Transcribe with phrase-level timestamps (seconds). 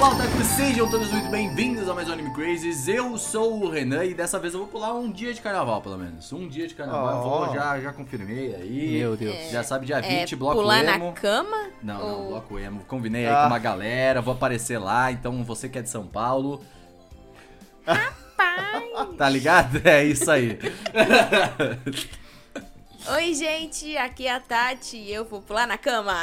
[0.00, 2.88] Olá, otakus, sejam todos muito bem-vindos a mais um Anime Crazes.
[2.88, 5.98] Eu sou o Renan e dessa vez eu vou pular um dia de carnaval, pelo
[5.98, 6.32] menos.
[6.32, 7.54] Um dia de carnaval, eu vou, Oh.
[7.54, 8.98] já, já confirmei aí.
[8.98, 9.50] Meu Deus.
[9.50, 11.06] Já sabe, dia 20, É, bloco pular emo.
[11.08, 11.68] na cama?
[11.82, 12.80] Não, não, Ou- bloco emo.
[12.88, 13.42] Combinei aí Ah.
[13.42, 16.62] com uma galera, vou aparecer lá, então você que é de São Paulo,
[17.84, 18.00] Pai!
[19.18, 19.82] tá ligado?
[19.86, 20.58] É isso aí.
[23.12, 26.14] Oi, gente, aqui é a Tati e eu vou pular na cama.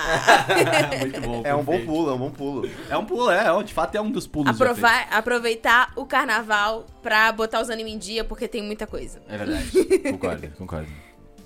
[1.02, 1.42] muito bom.
[1.44, 2.70] É um bom pulo, é um bom pulo.
[2.89, 4.57] É um pulo, é, é, de fato é um dos pulos.
[5.11, 9.21] aproveitar o carnaval pra botar os animes em dia, porque tem muita coisa.
[9.28, 9.70] É verdade,
[10.11, 10.88] concordo, concordo.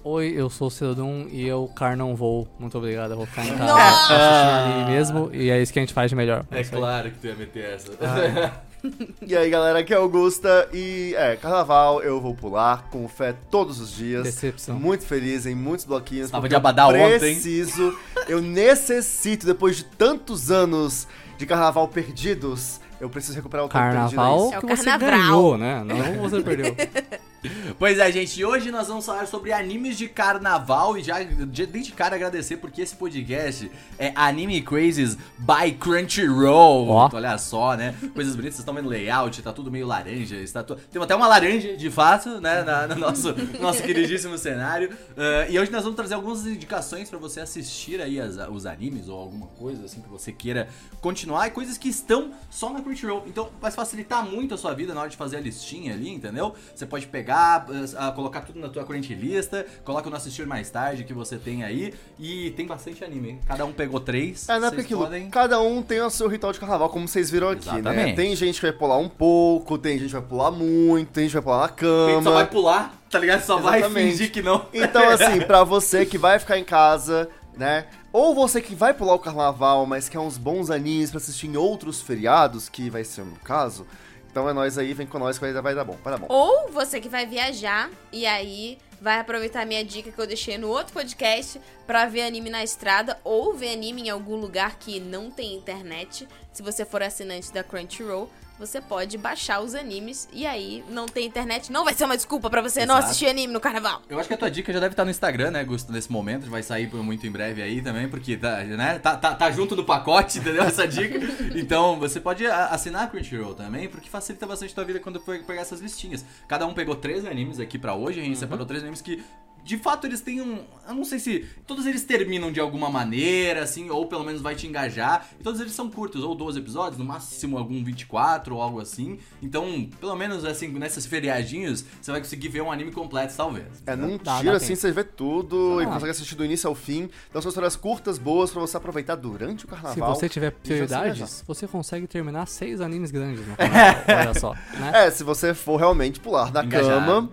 [0.04, 2.48] Oi, eu sou o Cedum e eu car não vou.
[2.60, 4.14] Muito obrigado, eu vou ficar em casa Nossa!
[4.14, 5.30] assistindo anime mesmo.
[5.34, 6.46] E é isso que a gente faz de melhor.
[6.52, 6.66] É aí.
[6.66, 7.92] claro que tu ia meter essa.
[9.26, 13.80] E aí, galera, aqui é Augusta e é, carnaval eu vou pular com fé todos
[13.80, 14.24] os dias.
[14.24, 14.80] Decepção.
[14.80, 16.32] Muito feliz em muitos bloquinhos.
[16.32, 17.20] Tava de abadá eu ontem.
[17.36, 21.08] Preciso, eu necessito, depois de tantos anos
[21.38, 24.56] de carnaval perdidos, eu preciso recuperar o tempo Carnaval perdido.
[24.56, 25.20] É o que você carnaval.
[25.20, 25.84] ganhou, né?
[25.84, 26.76] Não você perdeu.
[27.80, 31.92] Pois é, gente, hoje nós vamos falar sobre animes de carnaval e já de- desde
[31.92, 36.88] cara agradecer porque esse podcast é Anime Crazes by Crunchyroll.
[36.90, 37.10] Ó.
[37.12, 37.96] Olha só, né?
[38.14, 40.76] Coisas bonitas, vocês estão vendo layout, tá tudo meio laranja, está tu...
[40.76, 44.96] tem até uma laranja de fato, né, na- no nosso, nosso queridíssimo cenário.
[45.18, 49.10] Ah, e hoje nós vamos trazer algumas indicações pra você assistir aí as- os animes
[49.10, 50.68] ou alguma coisa assim que você queira
[51.02, 53.24] continuar e coisas que estão só na Crunchyroll.
[53.26, 56.54] Então vai facilitar muito a sua vida na hora de fazer a listinha ali, entendeu?
[56.76, 61.04] Você pode pegar, ah, colocar tudo na tua corrente lista, coloca no assistir mais tarde
[61.04, 63.40] que você tem aí e tem bastante anime.
[63.48, 64.48] Cada um pegou três.
[64.50, 67.30] É, não é aquilo, podem- cada um tem o seu ritual de carnaval, como vocês
[67.32, 67.80] viram aqui, né?
[67.80, 68.16] Exatamente.
[68.16, 71.32] Tem gente que vai pular um pouco, tem gente que vai pular muito, tem gente
[71.32, 72.46] que vai pular na A gente só vai cama.
[72.48, 73.42] pular, tá ligado?
[73.44, 74.12] Só vai Exatamente.
[74.12, 74.66] fingir que não.
[74.74, 77.86] Então, assim, pra você que vai ficar em casa, né?
[78.14, 81.56] Ou você que vai pular o carnaval, mas quer uns bons animes pra assistir em
[81.56, 83.88] outros feriados, que vai ser o meu caso.
[84.32, 86.28] Então é nós aí, vem com nós que vai, vai dar bom, vai dar bom.
[86.30, 90.70] Ou você que vai viajar e aí vai aproveitar minha dica que eu deixei no
[90.70, 95.30] outro podcast pra ver anime na estrada ou ver anime em algum lugar que não
[95.30, 96.28] tem internet.
[96.54, 98.30] Se você for assinante da Crunchyroll,
[98.62, 102.48] você pode baixar os animes e aí não tem internet, não vai ser uma desculpa
[102.48, 103.10] pra você não Exato.
[103.10, 104.04] assistir anime no carnaval.
[104.08, 106.48] Eu acho que a tua dica já deve estar no Instagram, né, Gusto, nesse momento.
[106.48, 109.84] Vai sair muito em breve aí também, porque tá, né, tá, tá, tá junto no
[109.84, 110.64] pacote, entendeu?
[110.64, 111.20] Essa dica.
[111.54, 115.38] Então, você pode assinar a Crunchyroll também, porque facilita bastante a tua vida quando for
[115.44, 116.24] pegar essas listinhas.
[116.48, 119.24] Cada um pegou três animes aqui pra hoje, a gente separou três animes que,
[119.64, 120.60] de fato, eles têm um...
[120.88, 121.46] Eu não sei se...
[121.68, 125.28] Todos eles terminam de alguma maneira, assim, ou pelo menos vai te engajar.
[125.40, 129.20] E todos eles são curtos, ou 12 episódios, no máximo algum 24 ou algo assim.
[129.42, 133.66] Então, pelo menos, assim, nesses feriadinhos, você vai conseguir ver um anime completo, talvez.
[133.86, 134.80] É, num tiro dá assim tempo.
[134.82, 135.88] você vê tudo e Ah.
[135.88, 137.10] consegue assistir do início ao fim.
[137.30, 140.16] Então são histórias curtas, boas pra você aproveitar durante o Se carnaval.
[140.16, 144.04] você tiver e se prioridades, você consegue terminar seis animes grandes no carnaval.
[144.08, 144.92] Olha só, né?
[145.06, 147.06] É, se você for realmente pular Engajado.
[147.06, 147.30] cama,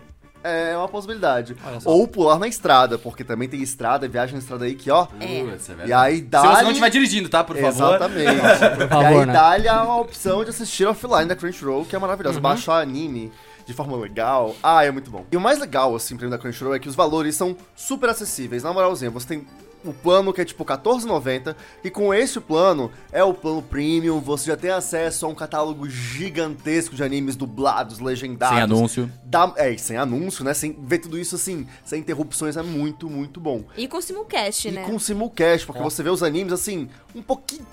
[0.48, 1.56] é uma possibilidade.
[1.84, 5.06] Ou pular na estrada, porque também tem estrada, viagem na estrada aí que, ó.
[5.20, 5.38] É.
[5.38, 5.86] É.
[5.86, 6.40] E aí dá.
[6.40, 7.44] Se você não estiver dirigindo, tá?
[7.44, 7.68] Por favor.
[7.68, 8.40] Exatamente.
[8.76, 9.32] Por e favor, aí né?
[9.32, 12.36] dá-lhe a opção de assistir offline da Crunchyroll, que é maravilhosa.
[12.36, 12.42] Uhum.
[12.42, 13.32] Baixar anime
[13.66, 14.56] de forma legal.
[14.62, 15.26] Ah, é muito bom.
[15.30, 18.08] E o mais legal, assim, pra mim, da Crunchyroll é que os valores são super
[18.08, 18.62] acessíveis.
[18.62, 19.46] Na moralzinha, você tem
[19.84, 24.46] o plano que é tipo R$14,90 e com esse plano é o plano premium, você
[24.50, 28.54] já tem acesso a um catálogo gigantesco de animes dublados, legendados.
[28.54, 29.12] Sem anúncio.
[29.24, 30.54] Dá, é, e sem anúncio, né?
[30.54, 33.64] Sem ver tudo isso assim, sem interrupções, é muito, muito bom.
[33.76, 34.84] E com simulcast, E né?
[34.84, 35.84] com simulcast, porque Ó.
[35.84, 37.66] você vê os animes assim, um pouquinho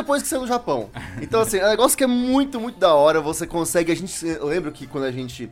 [0.00, 0.90] depois que saiu no Japão.
[1.20, 3.20] Então, assim, é um negócio que é muito, muito da hora.
[3.20, 3.92] Você consegue.
[3.92, 4.26] A gente.
[4.26, 5.50] Eu lembro que quando a gente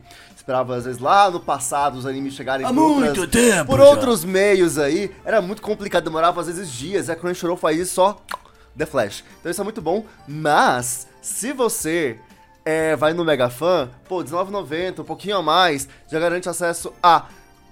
[0.49, 3.77] esperava, às vezes, lá no passado, os animes chegarem Há por outras- muito tempo por
[3.79, 3.85] já.
[3.85, 7.07] outros meios aí, era muito complicado, demorava às vezes dias.
[7.07, 8.17] E a Crunchyroll faz isso só
[8.75, 9.23] The Flash.
[9.39, 10.03] Então isso é muito bom.
[10.27, 12.17] Mas, se você
[12.65, 17.25] é, vai no Mega Fan, pô, R$19,90, um pouquinho a mais, já garante acesso a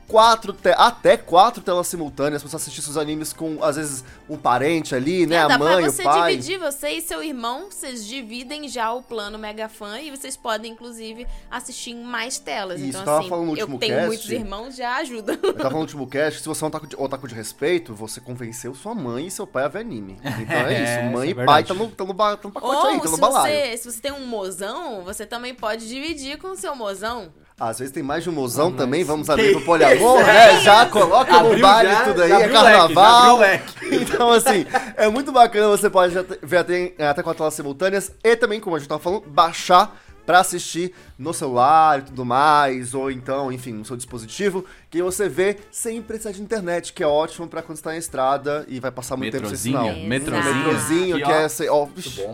[0.07, 4.37] quatro te- até quatro telas simultâneas pra você assistir seus animes com, às vezes, um
[4.37, 5.35] parente ali, né?
[5.35, 6.31] É, a dá mãe, pra o você pai.
[6.37, 10.71] dividir, você e seu irmão, vocês dividem já o plano Mega Fan e vocês podem,
[10.71, 12.79] inclusive, assistir em mais telas.
[12.79, 14.07] Isso, então, tava assim, falando no eu último tenho cast.
[14.07, 15.33] muitos irmãos, já ajuda.
[15.33, 17.35] Eu tava falando no último cast que se você é um otaku de, otaku de
[17.35, 20.17] respeito, você convenceu sua mãe e seu pai a ver anime.
[20.23, 21.11] Então é É, isso.
[21.17, 23.21] Mãe isso é e pai tá no, no, no pacote Ou aí, tá no se
[23.21, 23.53] balaio.
[23.55, 27.31] você, se você tem um mozão, você também pode dividir com o seu mozão.
[27.59, 30.61] Às vezes tem mais de um mozão Ah, também, vamos abrir pro poliamor, né?
[30.61, 33.37] Já coloca no Abriu baile já, tudo aí, é carnaval.
[33.39, 33.73] leque.
[33.89, 34.65] Então, assim,
[34.95, 36.13] é muito bacana, você pode
[36.43, 39.97] ver até, até com as telas simultâneas e também, como a gente tava falando, baixar
[40.25, 45.29] pra assistir no celular e tudo mais, ou então, enfim, no seu dispositivo, que você
[45.29, 48.77] vê sem precisar de internet, que é ótimo pra quando você tá na estrada e
[48.79, 49.85] vai passar muito tempo sem sinal.
[49.85, 50.07] metrozinho.
[50.09, 51.31] Metrozinho, que ó.
[51.31, 51.71] é...
[51.71, 51.87] Ó.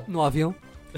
[0.07, 0.55] No avião.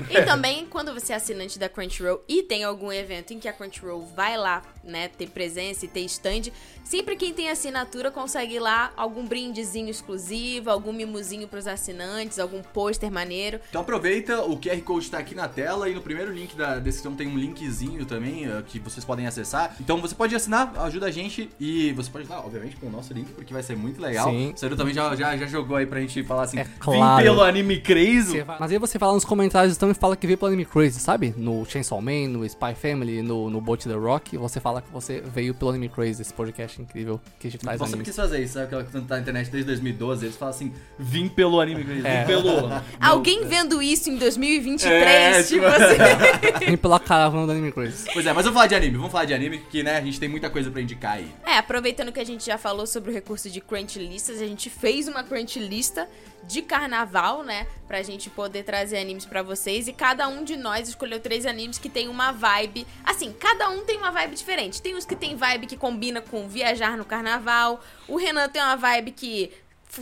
[0.09, 3.53] E também, quando você é assinante da Crunchyroll e tem algum evento em que a
[3.53, 6.51] Crunchyroll vai lá, né, ter presença e ter stand,
[6.83, 12.61] sempre quem tem assinatura consegue ir lá algum brindezinho exclusivo, algum mimozinho pros assinantes, algum
[12.61, 13.59] pôster maneiro.
[13.69, 17.15] Então aproveita, o QR Code tá aqui na tela e no primeiro link da descrição
[17.15, 19.75] tem um linkzinho também eh, que vocês podem acessar.
[19.79, 23.13] Então você pode assinar, ajuda a gente e você pode ajudar, obviamente, com o nosso
[23.13, 24.29] link, porque vai ser muito legal.
[24.29, 24.51] Sim.
[24.53, 27.23] O Seru também já, já, já jogou aí pra gente falar assim, É vim claro.
[27.23, 28.43] pelo anime crazy.
[28.59, 31.33] Mas aí você fala nos comentários então e fala que veio pelo Anime Crazy, sabe?
[31.37, 35.21] No Chainsaw Man, no Spy Family, no, no Boat The Rock, você fala que você
[35.21, 38.07] veio pelo Anime Crazy, esse podcast incrível que a gente traz Você animes.
[38.07, 38.65] quis fazer isso, sabe?
[38.65, 42.21] Aquela que tá na internet desde 2012, eles falam assim, vim pelo anime crazy, É.
[42.21, 42.69] vim pelo...
[42.99, 46.65] Alguém vendo isso em 2023, É, tipo tipo- assim.
[46.65, 48.05] Vem pela caravana do Anime Crazy.
[48.13, 50.19] Pois é, mas vamos falar de anime, vamos falar de anime, porque né, a gente
[50.19, 51.27] tem muita coisa pra indicar aí.
[51.45, 54.69] É, aproveitando que a gente já falou sobre o recurso de crunch listas, a gente
[54.69, 56.07] fez uma crunch lista
[56.47, 57.67] de carnaval, né?
[57.87, 59.87] Pra gente poder trazer animes pra vocês.
[59.87, 62.85] E cada um de nós escolheu três animes que tem uma vibe.
[63.03, 64.81] Assim, cada um tem uma vibe diferente.
[64.81, 67.83] Tem uns que tem vibe que combina com viajar no carnaval.
[68.07, 69.51] O Renan tem uma vibe que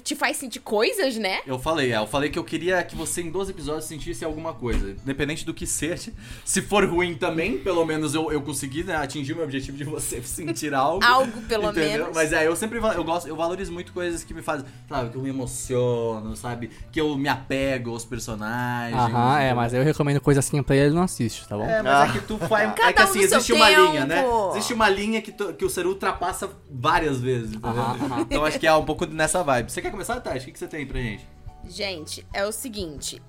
[0.01, 1.39] te faz sentir coisas, né?
[1.45, 4.53] Eu falei, é, eu falei que eu queria que você em 12 episódios sentisse alguma
[4.53, 4.91] coisa.
[4.91, 6.11] Independente do que seja.
[6.45, 9.83] Se for ruim também, pelo menos eu, eu consegui né, atingir o meu objetivo de
[9.83, 11.03] você sentir algo.
[11.03, 11.89] Algo, pelo entendeu?
[12.05, 12.15] menos.
[12.15, 15.17] Mas é, eu sempre eu gosto, eu valorizo muito coisas que me fazem, sabe, que
[15.17, 16.69] eu me emociono, sabe?
[16.91, 18.99] Que eu me apego aos personagens.
[18.99, 21.65] Aham, é, mas eu recomendo coisa assim pra ele, não assiste, tá bom?
[21.65, 22.05] É, mas Ah.
[22.07, 22.73] é que tu faz.
[22.73, 23.81] Cada é que um assim, seu existe uma tempo.
[23.91, 24.23] linha, né?
[24.51, 27.69] Existe uma linha que, tu- que o Seru ultrapassa várias vezes, entendeu?
[27.81, 28.21] Aham, aham.
[28.21, 29.71] Então acho que é um pouco nessa vibe.
[29.71, 30.39] Você quer começar, Tati?
[30.39, 31.27] O que, que você tem pra gente?
[31.65, 33.21] Gente, é o seguinte.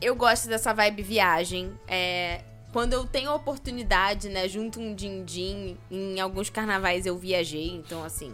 [0.00, 1.72] Eu gosto dessa vibe viagem.
[1.88, 2.42] É,
[2.72, 8.04] quando eu tenho a oportunidade, né, junto um din-din, em alguns carnavais eu viajei, então
[8.04, 8.32] assim,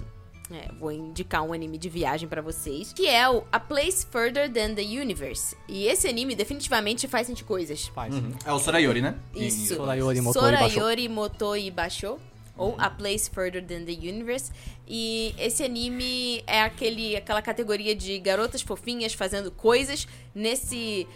[0.51, 4.51] é, vou indicar um anime de viagem pra vocês, que é o A Place Further
[4.51, 5.57] Than the Universe.
[5.69, 7.87] E esse anime definitivamente faz sentir coisas.
[7.89, 8.15] Faz.
[8.45, 9.15] É o Sorayori, né?
[9.35, 9.77] Isso.
[9.77, 10.71] Sorayori Moto e Basho.
[10.71, 12.19] Sorayori Moto e Basho.
[12.57, 14.53] Ou A Place Further Than the Universe.
[14.87, 21.07] E esse anime é aquele, aquela categoria de garotas fofinhas fazendo coisas nesse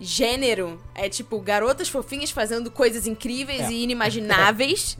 [0.00, 0.80] gênero.
[0.94, 3.70] É tipo, garotas fofinhas fazendo coisas incríveis É.
[3.72, 4.96] e inimagináveis.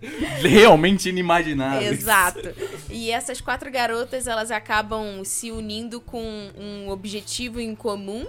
[0.42, 1.92] Realmente inimaginável.
[1.92, 2.54] Exato.
[2.90, 6.22] E essas quatro garotas, elas acabam se unindo com
[6.56, 8.26] um objetivo em comum,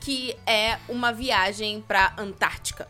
[0.00, 2.88] que é uma viagem pra Antártica.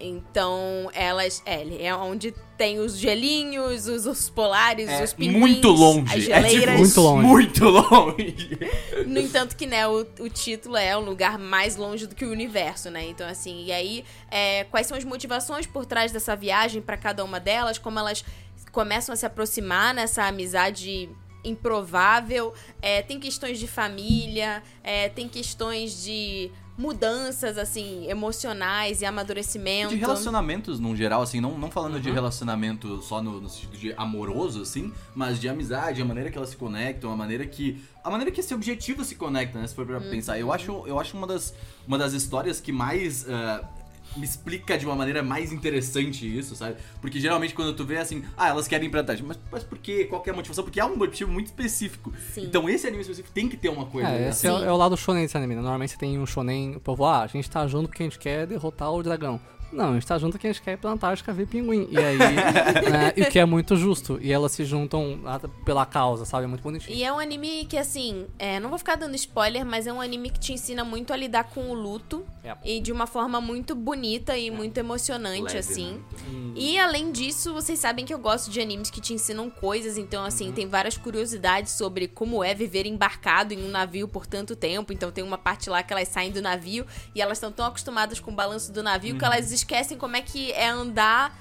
[0.00, 1.42] Então, elas.
[1.44, 6.12] É, é onde tem os gelinhos, os ursos polares, É os pinguins, muito longe.
[6.12, 6.60] as É geleiras.
[6.60, 7.26] tipo, Muito longe.
[7.26, 8.58] Muito longe.
[9.06, 12.30] No entanto que, né, o, o título é um lugar mais longe do que o
[12.30, 13.04] universo, né?
[13.08, 17.24] Então, assim, e aí, é, quais são as motivações por trás dessa viagem pra cada
[17.24, 18.24] uma delas, como elas
[18.72, 21.08] começam a se aproximar nessa amizade
[21.44, 22.52] improvável,
[22.82, 29.88] é, tem questões de família, é, tem questões de mudanças, assim, emocionais e amadurecimento.
[29.88, 33.92] De relacionamentos, num geral, assim, não, não falando de relacionamento só no, no sentido de
[33.94, 37.82] amoroso, assim, mas de amizade, a maneira que elas se conectam, a maneira que.
[38.04, 39.66] A maneira que esse objetivo se conecta, né?
[39.66, 40.38] Se for pra pensar.
[40.38, 41.52] Eu acho, eu acho uma, das,
[41.86, 43.28] uma das histórias que mais.
[43.28, 43.68] ah,
[44.16, 46.76] me explica de uma maneira mais interessante isso, sabe?
[47.00, 49.78] Porque geralmente quando tu vê assim, ah, elas querem ir pra Antártica, mas, mas por
[49.78, 50.04] quê?
[50.06, 50.64] Qual que é a motivação?
[50.64, 52.12] Porque há um motivo muito específico.
[52.32, 52.42] Sim.
[52.44, 54.08] Então esse anime específico tem que ter uma coisa.
[54.08, 54.28] É, né?
[54.30, 55.60] esse é, o- é o lado shonen desse anime, né?
[55.60, 58.18] Normalmente você tem um shonen, o povo, ah, a gente tá junto porque a gente
[58.18, 59.40] quer derrotar o dragão.
[59.72, 61.88] Não, a gente tá junto gente quer ir pra Antártica ver pinguim.
[61.90, 62.18] E aí,
[62.88, 64.18] né, e o que é muito justo.
[64.20, 65.20] E elas se juntam
[65.64, 66.44] pela causa, sabe?
[66.44, 66.96] É muito bonitinho.
[66.96, 70.00] E é um anime que, assim, é, não vou ficar dando spoiler, mas é um
[70.00, 72.24] anime que te ensina muito a lidar com o luto.
[72.42, 72.56] É.
[72.64, 75.92] E de uma forma muito bonita e muito emocionante, Leve, assim.
[75.92, 76.52] né?
[76.54, 80.24] E além disso, vocês sabem que eu gosto de animes que te ensinam coisas, então
[80.24, 84.92] assim, tem várias curiosidades sobre como é viver embarcado em um navio por tanto tempo.
[84.92, 88.18] Então tem uma parte lá que elas saem do navio e elas estão tão acostumadas
[88.18, 91.36] com o balanço do navio que elas esquecem como é que é andar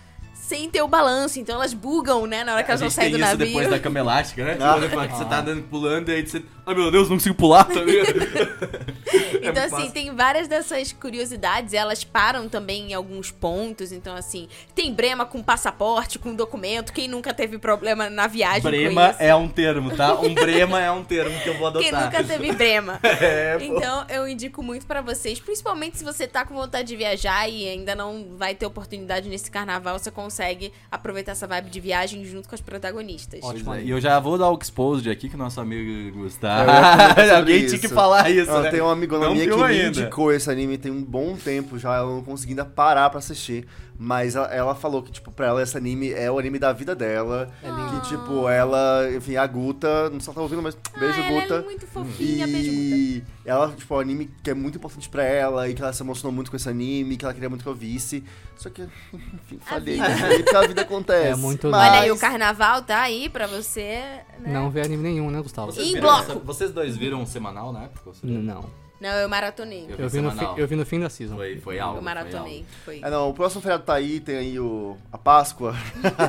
[0.47, 1.39] sem ter o balanço.
[1.39, 3.45] Então elas bugam, né, na hora que a elas vão sair do isso navio.
[3.47, 4.57] depois da cama elástica, né?
[4.67, 4.77] Ah.
[5.07, 6.41] Você tá andando pulando e aí você.
[6.65, 8.07] Ai meu Deus, não consigo pular, tá ligado?
[9.41, 9.91] É Então, assim, massa.
[9.91, 13.91] tem várias dessas curiosidades, elas param também em alguns pontos.
[13.91, 16.91] Então, assim, tem brema com passaporte, com documento.
[16.91, 19.21] Quem nunca teve problema na viagem com Brema isso?
[19.21, 20.19] é um termo, tá?
[20.19, 22.05] Um brema é um termo que eu vou Quem adotar.
[22.05, 22.99] nunca teve brema?
[23.03, 23.57] É.
[23.61, 27.67] Então, eu indico muito pra vocês, principalmente se você tá com vontade de viajar e
[27.69, 30.36] ainda não vai ter oportunidade nesse carnaval, você consegue
[30.91, 33.39] aproveitar essa vibe de viagem junto com as protagonistas.
[33.43, 33.73] Ótimo.
[33.73, 33.83] É.
[33.83, 36.69] E eu já vou dar o exposed aqui que o nosso amigo Gustavo.
[37.21, 38.69] Eu Alguém tinha que falar isso, Ah, né?
[38.71, 39.87] Tem uma amigona Não minha que viu me ainda.
[40.01, 43.67] indicou esse anime tem um bom tempo já, ela não conseguiu ainda parar pra assistir.
[43.99, 46.95] Mas ela, ela falou que, tipo, pra ela esse anime é o anime da vida
[46.95, 47.49] dela.
[47.63, 47.99] É lindo.
[48.01, 51.25] Que, tipo, ela, enfim, a Guta, não sei se ela tá ouvindo, mas beijo, ah,
[51.31, 51.55] ela Guta.
[51.55, 52.85] é muito fofinha, beijo, Guta.
[52.95, 55.91] E ela, tipo, é um anime que é muito importante pra ela e que ela
[55.91, 58.23] se emocionou muito com esse anime, que ela queria muito que eu visse.
[58.55, 59.95] Só que, enfim, falhei.
[59.95, 60.09] vida.
[60.17, 61.27] falhei, Porque a vida acontece.
[61.29, 63.99] É muito Mas- Olha aí, o carnaval tá aí pra você,
[64.39, 64.53] né?
[64.53, 65.71] Não vê anime nenhum, né, Gustavo?
[65.71, 66.39] Em viram bloco.
[66.45, 68.11] vocês dois viram semanal na época?
[68.23, 68.86] Não.
[68.99, 69.85] Não, eu maratonei.
[69.89, 71.35] Eu Eu vi, no fi- eu vi no fim da season.
[71.35, 71.99] Foi, foi algo.
[71.99, 72.65] Eu maratonei.
[72.83, 72.99] Foi.
[73.03, 75.75] É, não, o próximo feriado tá aí, tem aí o, a Páscoa.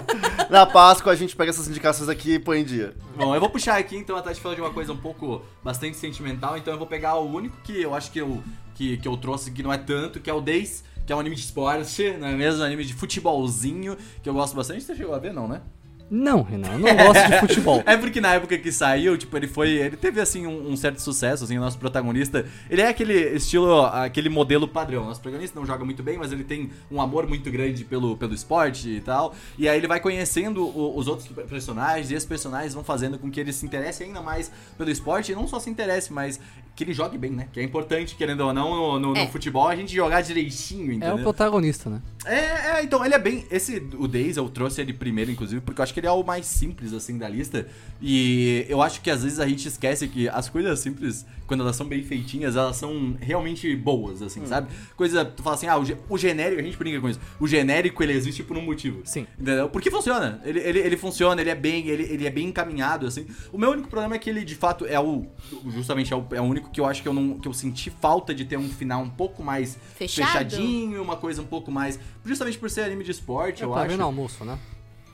[0.50, 2.94] Na Páscoa a gente pega essas indicações aqui e põe em dia.
[3.16, 5.96] Bom, eu vou puxar aqui, então, a Tati falou de uma coisa um pouco bastante
[5.96, 8.42] sentimental, então eu vou pegar o único que eu acho que eu,
[8.74, 11.20] que, que eu trouxe que não é tanto, que é o Days, que é um
[11.20, 12.60] anime de esporte, não é mesmo?
[12.62, 14.82] Um anime de futebolzinho, que eu gosto bastante.
[14.84, 15.62] Você chegou a ver, não, né?
[16.10, 17.82] Não, Renan, eu não gosto de futebol.
[17.86, 19.70] É porque na época que saiu, tipo, ele foi.
[19.70, 22.46] Ele teve assim um, um certo sucesso, assim, o nosso protagonista.
[22.70, 25.04] Ele é aquele estilo, aquele modelo padrão.
[25.04, 28.32] Nosso protagonista não joga muito bem, mas ele tem um amor muito grande pelo, pelo
[28.34, 29.34] esporte e tal.
[29.58, 33.30] E aí ele vai conhecendo o- os outros personagens, e esses personagens vão fazendo com
[33.30, 36.40] que ele se interesse ainda mais pelo esporte, e não só se interesse, mas
[36.74, 37.48] que ele jogue bem, né?
[37.52, 39.26] Que é importante, querendo ou não, no, no- no É.
[39.26, 41.16] futebol, a gente jogar direitinho, É entendeu?
[41.16, 42.00] o protagonista, né?
[42.24, 43.44] É, é, então, ele é bem.
[43.50, 46.22] Esse, o Days, eu trouxe ele primeiro, inclusive, porque eu acho que ele é o
[46.24, 47.66] mais simples, assim, da lista.
[48.00, 51.74] E eu acho que às vezes a gente esquece que as coisas simples, quando elas
[51.76, 54.68] são bem feitinhas, elas são realmente boas, assim, sabe?
[54.96, 57.20] Coisa, tu fala assim, ah, o, ge- o genérico, a gente brinca com isso.
[57.40, 59.00] O genérico, ele existe por um motivo.
[59.04, 59.26] Sim.
[59.38, 59.68] Entendeu?
[59.68, 60.40] Porque funciona.
[60.44, 63.26] Ele, ele, ele funciona, ele é bem, ele, ele é bem encaminhado, assim.
[63.52, 65.26] O meu único problema é que ele, de fato, é o.
[65.70, 67.38] Justamente é o, é o único que eu acho que eu não.
[67.38, 70.26] que eu senti falta de ter um final um pouco mais Fechado?
[70.28, 71.98] fechadinho, uma coisa um pouco mais.
[72.24, 73.90] Justamente por ser anime de esporte, É eu pra acho.
[73.90, 74.56] ver no almoço, né?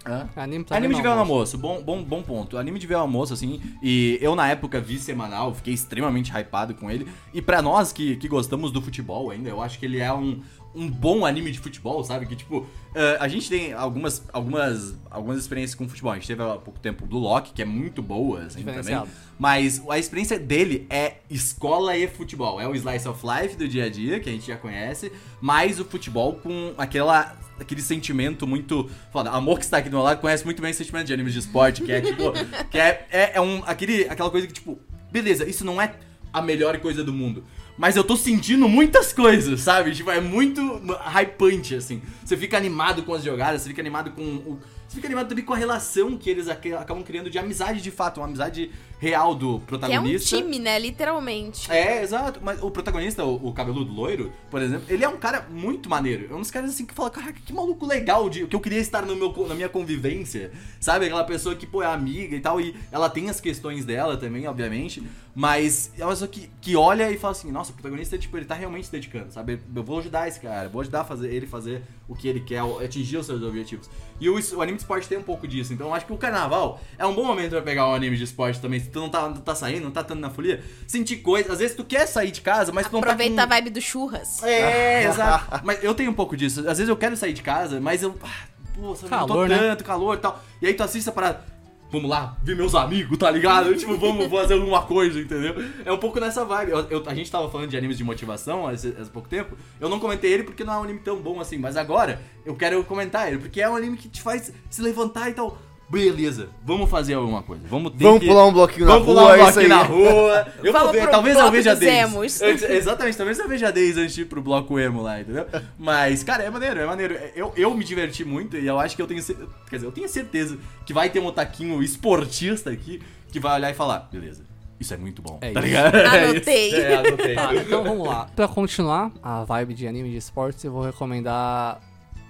[0.06, 0.28] Hã?
[0.36, 1.56] Anime pra Anime de ver no almoço.
[1.56, 2.58] bom, bom, bom ponto.
[2.58, 6.74] Anime de ver no almoço, assim, e eu na época vi semanal, fiquei extremamente hypado
[6.74, 7.08] com ele.
[7.32, 10.40] E pra nós que, que gostamos do futebol ainda, eu acho que ele é um,
[10.74, 12.26] um bom anime de futebol, sabe?
[12.26, 16.12] Que tipo, eh, a gente tem algumas, algumas, algumas experiências com futebol.
[16.12, 19.00] A gente teve há pouco tempo o Blue Lock, que é muito boa, assim, também.
[19.38, 22.60] Mas a experiência dele é escola e futebol.
[22.60, 25.80] É o slice of life do dia a dia, que a gente já conhece, mais
[25.80, 29.30] o futebol com aquela aquele sentimento muito foda.
[29.30, 31.38] Amor que está aqui do meu lado conhece muito bem esse sentimento de animes de
[31.38, 32.32] esporte, que é tipo,
[32.70, 34.78] que é, é, é um aquele aquela coisa que tipo,
[35.10, 35.94] beleza, isso não é
[36.32, 37.44] a melhor coisa do mundo.
[37.76, 39.92] Mas eu tô sentindo muitas coisas, sabe?
[39.92, 40.80] Tipo, é muito
[41.20, 42.02] hypante, assim.
[42.24, 44.60] Você fica animado com as jogadas, você fica animado com o.
[44.94, 47.90] Você fica animado também com a relação que eles ac- acabam criando de amizade de
[47.90, 48.70] fato, uma amizade
[49.00, 50.36] real do Que é um protagonista.
[50.36, 50.78] time, né?
[50.78, 51.70] Literalmente.
[51.70, 52.38] É, exato.
[52.40, 56.28] Mas o protagonista, o, o cabeludo loiro, por exemplo, ele é um cara muito maneiro.
[56.30, 58.78] É um dos caras assim que fala, caraca, que maluco legal, de, que eu queria
[58.78, 60.52] estar no meu, na minha convivência.
[60.78, 61.06] Sabe?
[61.06, 62.60] Aquela pessoa que, pô, é amiga e tal.
[62.60, 65.02] E ela tem as questões dela também, obviamente.
[65.34, 68.46] Mas é uma pessoa que, que olha e fala assim, nossa, o protagonista, tipo, ele
[68.46, 69.58] tá realmente se dedicando, sabe?
[69.74, 72.60] Eu vou ajudar esse cara, vou ajudar a fazer, ele fazer o que ele quer,
[72.84, 73.88] atingir os seus objetivos.
[74.20, 75.72] E o, o anime de esporte tem um pouco disso.
[75.72, 78.24] Então eu acho que o carnaval é um bom momento pra pegar um anime de
[78.24, 78.78] esporte também.
[78.78, 81.52] Se tu não tá, não tá saindo, não tá tanto na folia, sentir coisa.
[81.52, 83.50] Às vezes tu quer sair de casa, mas tu não Aproveita tá a com...
[83.50, 84.42] vibe do churras.
[84.42, 85.60] É, exato.
[85.64, 86.60] Mas eu tenho um pouco disso.
[86.60, 88.14] Às vezes eu quero sair de casa, mas eu.
[88.22, 89.58] ah, Pô, sabe, não tô Calor, né?
[89.58, 90.42] tanto, calor e tal.
[90.60, 91.53] E aí tu assiste a parada.
[91.94, 93.74] Vamos lá, ver meus amigos, tá ligado?
[93.78, 95.54] tipo, vamos fazer alguma coisa, entendeu?
[95.84, 96.72] É um pouco nessa vibe.
[96.72, 99.56] Eu- eu- a gente tava falando de animes de motivação há, há pouco tempo.
[99.80, 102.54] Eu não comentei ele porque não é um anime tão bom assim, mas agora eu
[102.56, 105.56] quero comentar ele, porque é um anime que te faz se levantar e tal.
[105.88, 107.62] Beleza, vamos fazer alguma coisa.
[107.68, 108.26] Vamos ter Vamos que...
[108.26, 110.46] pular um bloquinho na Vamos rua, pular um é bloquinho na rua.
[110.62, 112.40] Eu Vamos vou ver, talvez eu veja Days.
[112.40, 115.46] Exatamente, talvez eu veja Days antes de ir pro bloco emo lá, entendeu?
[115.78, 117.14] Mas, cara, é maneiro, é maneiro.
[117.36, 119.48] Eu, eu me diverti muito e eu acho que eu tenho certeza.
[119.68, 123.00] Quer dizer, eu tenho certeza que vai ter um otaquinho esportista aqui
[123.30, 124.42] que vai olhar e falar, beleza.
[124.80, 125.38] Isso é muito bom.
[125.40, 125.68] É tá isso.
[125.68, 125.94] ligado?
[125.96, 126.74] Anotei.
[126.74, 126.80] É.
[126.80, 127.34] É, anotei.
[127.34, 128.26] Tá, então vamos lá.
[128.34, 131.80] Pra continuar a vibe de anime de esportes, eu vou recomendar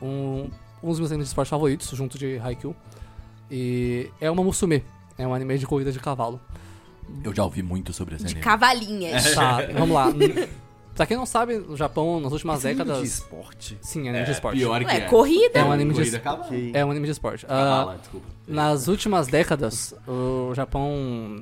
[0.03, 0.51] um,
[0.83, 2.77] um dos meus animes de esporte favoritos, junto de Haikyuu.
[3.51, 4.83] E é uma Musume.
[5.19, 6.41] É um anime de corrida de cavalo.
[7.23, 8.45] Eu já ouvi muito sobre esse De anime.
[8.45, 9.35] cavalinhas.
[9.35, 10.07] Tá, vamos lá.
[10.95, 13.09] Pra quem não sabe, no Japão, nas últimas Esse anime de décadas.
[13.13, 13.79] esporte.
[13.83, 14.59] Sim, anime de esporte.
[14.59, 15.01] Pior que Ué, é.
[15.03, 15.59] corrida.
[15.59, 16.45] É um anime de- Corrida cavalo.
[16.45, 16.71] Ok.
[16.73, 17.45] É um anime de esporte.
[17.47, 18.27] Ah, Cavala, desculpa.
[18.47, 20.93] nas últimas décadas, o Japão.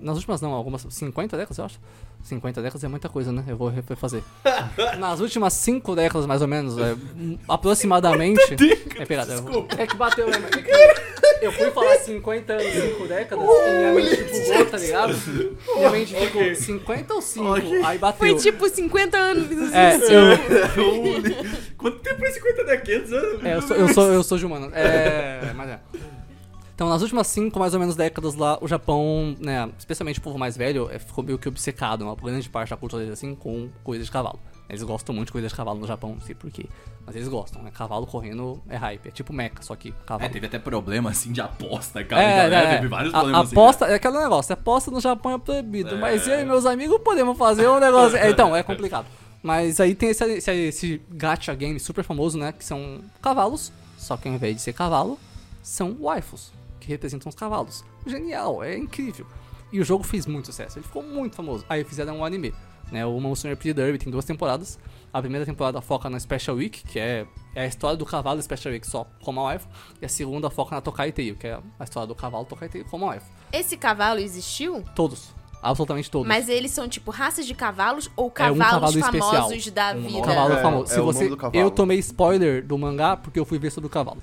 [0.02, 0.87] Nas últimas não, algumas.
[0.88, 1.78] 50 décadas, eu acho.
[2.23, 3.44] 50 décadas é muita coisa, né?
[3.47, 4.23] Eu vou refazer.
[4.99, 6.97] Nas últimas 5 décadas, mais ou menos, é,
[7.49, 8.56] aproximadamente.
[8.97, 9.32] É pegada.
[9.35, 9.75] Desculpa.
[9.80, 10.38] É que bateu, né?
[11.42, 15.14] Eu fui falar 50 anos, 5 décadas, e minha mente bugou, tá ligado?
[15.76, 17.46] Minha mente ficou 50 ou 5,
[17.84, 18.18] aí bateu.
[18.18, 19.72] Foi tipo 50 anos.
[19.72, 21.42] É, eu,
[21.76, 23.12] Quanto tempo é 50 décadas?
[23.12, 23.44] anos?
[23.44, 24.70] é, eu, sou, eu, sou, eu sou de humano.
[24.72, 25.80] É, mas é.
[26.75, 30.38] Então, nas últimas 5, mais ou menos, décadas lá, o Japão, né, especialmente o povo
[30.38, 33.68] mais velho, é, ficou meio que obcecado, uma grande parte da cultura deles, assim, com
[33.84, 34.40] coisas de cavalo.
[34.69, 36.66] Eles gostam muito de coisas de cavalo no Japão, não sei porquê.
[37.04, 37.71] Mas eles gostam, né?
[37.71, 39.09] Cavalo correndo é hype.
[39.09, 40.25] É tipo mecha, só que cavalo.
[40.25, 42.23] É, teve até problema assim de aposta, cara.
[42.23, 42.64] É, então, né?
[42.64, 43.54] é, Teve vários a, problemas assim.
[43.54, 47.37] aposta, é aquele negócio, aposta no Japão é proibido, mas eu e meus amigos podemos
[47.37, 48.16] fazer um negócio.
[48.16, 49.07] é, então, é complicado.
[49.42, 52.52] Mas aí tem esse, esse, esse gacha game super famoso, né?
[52.52, 55.19] Que são cavalos, só que ao invés de ser cavalo,
[55.62, 57.85] são waifus, que representam os cavalos.
[58.07, 59.26] Genial, é incrível.
[59.73, 61.64] E o jogo fez muito sucesso, ele ficou muito famoso.
[61.69, 62.54] Aí fizeram um anime,
[62.92, 63.04] né?
[63.06, 64.78] O Monster RPG Derby tem duas temporadas.
[65.12, 68.72] A primeira temporada foca na Special Week, que é, é a história do cavalo Special
[68.72, 69.66] Week só como a waifu.
[70.00, 72.84] E a segunda foca na Tokai Tale, que é a história do cavalo Tokai Tale
[72.84, 73.26] como a waifu.
[73.52, 74.82] Esse cavalo existiu?
[74.94, 75.30] Todos.
[75.62, 76.26] Absolutamente todos.
[76.26, 79.30] Mas eles são tipo raças de cavalos ou É um cavalos cavalo especial.
[79.49, 80.22] famosos da Um vida?
[80.22, 80.90] cavalo É, famoso.
[80.90, 81.64] é Se o você, nome do cavalo.
[81.64, 84.20] eu tomei spoiler do mangá porque eu fui ver sobre o cavalo.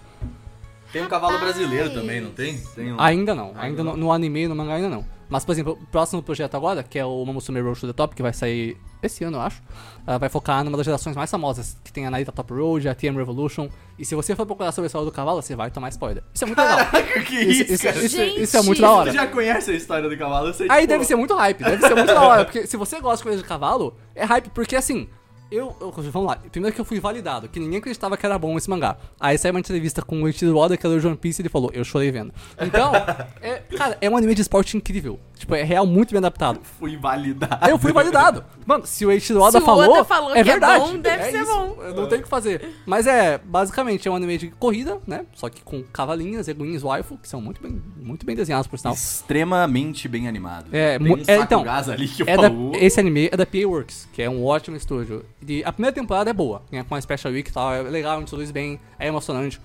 [0.92, 1.54] Tem um cavalo Rapaz.
[1.56, 2.58] brasileiro também, não tem?
[2.76, 3.00] Tem um...
[3.00, 3.54] Ainda não.
[3.56, 5.06] Ainda no, no anime e no mangá ainda não.
[5.30, 8.16] Mas, por exemplo, o próximo projeto agora, que é o Momosume Road to the Top,
[8.16, 9.62] que vai sair esse ano, eu acho,
[10.06, 12.96] ah, vai focar numa das gerações mais famosas, que tem a Narita Top Road, a
[12.96, 13.70] TM Revolution.
[13.98, 16.24] E se você for procurar sobre a história do cavalo, você vai tomar spoiler.
[16.34, 16.80] Isso é muito legal.
[17.26, 17.98] que Isso, isso, isso- cara?
[18.04, 18.42] isso- Gente!
[18.42, 19.12] isso é muito da hora.
[19.12, 20.48] Você já conhece a história do cavalo?
[20.48, 22.76] Eu sei, Aí tipo, deve ser muito hype, deve ser muito da hora, porque se
[22.76, 25.08] você gosta de coisa de cavalo, é hype, porque assim,
[25.52, 28.58] eu, eu- Vamos lá, primeiro que eu fui validado, que ninguém acreditava que era bom
[28.58, 28.98] esse mangá.
[29.20, 31.50] Aí saiu uma entrevista com o Eiichiro Oda, que era o One Piece, e ele
[31.50, 32.34] falou, eu chorei vendo.
[32.62, 32.92] Então,
[33.42, 35.20] é, cara, é um anime de esporte incrível.
[35.38, 36.60] Tipo, é real, muito bem adaptado.
[36.80, 37.58] Fui validado.
[37.62, 38.44] Aí eu fui validado.
[38.66, 40.84] Mano, se o Eiichiro Oda Se o falou, Oda falou é que é verdade.
[40.84, 41.54] bom, deve ser isso.
[41.56, 41.78] bom.
[41.82, 42.76] Eu não tenho o que fazer.
[42.86, 45.26] Mas é, basicamente, é um anime de corrida, né?
[45.34, 48.94] Só que com cavalinhas, eguinhos, waifu, que são muito bem, muito bem desenhados, por sinal.
[48.94, 50.68] Extremamente bem animado.
[50.74, 52.72] É, Tem um é, saco então, gás ali que eu É da, falo.
[52.76, 55.24] esse anime é da PA Works, que é um ótimo estúdio.
[55.48, 58.22] E a primeira temporada é boa, né, com a Special Week e tal, é legal,
[58.22, 59.60] introduz bem, é emocionante.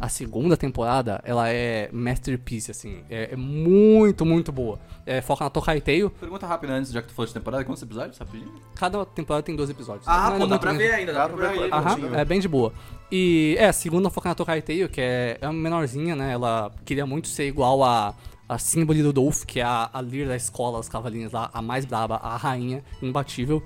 [0.00, 4.78] A segunda temporada, ela é masterpiece, assim, é, é muito, muito boa.
[5.06, 7.82] É, foca na Tokai Tale, Pergunta rápida antes, já que tu falou de temporada, quantos
[7.82, 8.18] episódios?
[8.18, 8.52] Rapidinho.
[8.74, 10.06] cada temporada tem 12 episódios.
[10.06, 12.20] Ah, Não é pô, dá muito pra ver ainda, dá Dá pra pra ver ainda.
[12.20, 12.72] É bem de boa.
[13.10, 16.32] E é, a segunda foca na Tokai Tale, que é, é uma menorzinha, né?
[16.32, 18.14] Ela queria muito ser igual a,
[18.46, 21.62] a símbolo do Dolph, que é a, a líder da escola, as cavalinhas lá, a
[21.62, 23.62] mais braba, a rainha, imbatível.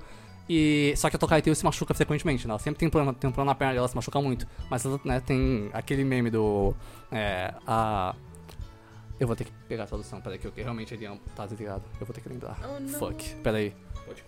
[0.49, 2.51] E, só que a Tokai Tale se machuca frequentemente, né?
[2.51, 4.45] Ela sempre tem problema, tem um problema na perna dela, se machuca muito.
[4.69, 6.73] Mas né, tem aquele meme do.
[7.11, 8.13] É, a.
[9.19, 11.45] Eu vou ter que pegar a tradução, peraí, que eu realmente ele é um- tá
[11.45, 11.83] desligado.
[11.99, 12.57] Eu vou ter que lembrar.
[12.63, 12.87] Oh, não.
[12.99, 13.73] Fuck, peraí.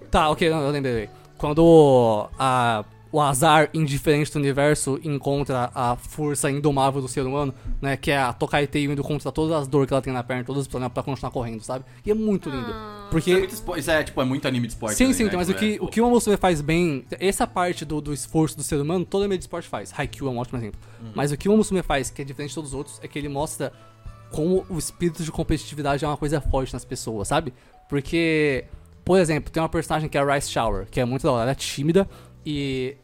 [0.10, 1.10] Tá, ok, eu lembrei.
[1.38, 7.96] Quando a, o azar indiferente do universo encontra a força indomável do ser humano, né?
[7.96, 10.44] Que é a Tokai Tale indo contra todas as dores que ela tem na perna,
[10.44, 11.86] todos os problemas pra continuar correndo, sabe?
[12.06, 12.74] E é muito lindo.
[13.10, 13.30] Porque.
[13.32, 14.96] Isso é, muito espo- isso é, tipo, é muito anime de esporte.
[14.98, 15.28] Sim, também, sim, né?
[15.30, 18.02] então, mas o Tipo, que, é, o que o Momosume faz bem, essa parte do,
[18.02, 19.94] do esforço do ser humano, todo meio de esporte faz.
[19.98, 20.80] Haikyuu é um ótimo exemplo.
[21.14, 23.18] Mas o que o Momosume faz, que é diferente de todos os outros, é que
[23.18, 23.72] ele mostra
[24.30, 27.54] como o espírito de competitividade é uma coisa forte nas pessoas, sabe?
[27.88, 28.66] Porque,
[29.06, 31.44] por exemplo, tem uma personagem que é a Rice Shower, que é muito da hora,
[31.44, 32.10] ela é tímida
[32.46, 32.98] e,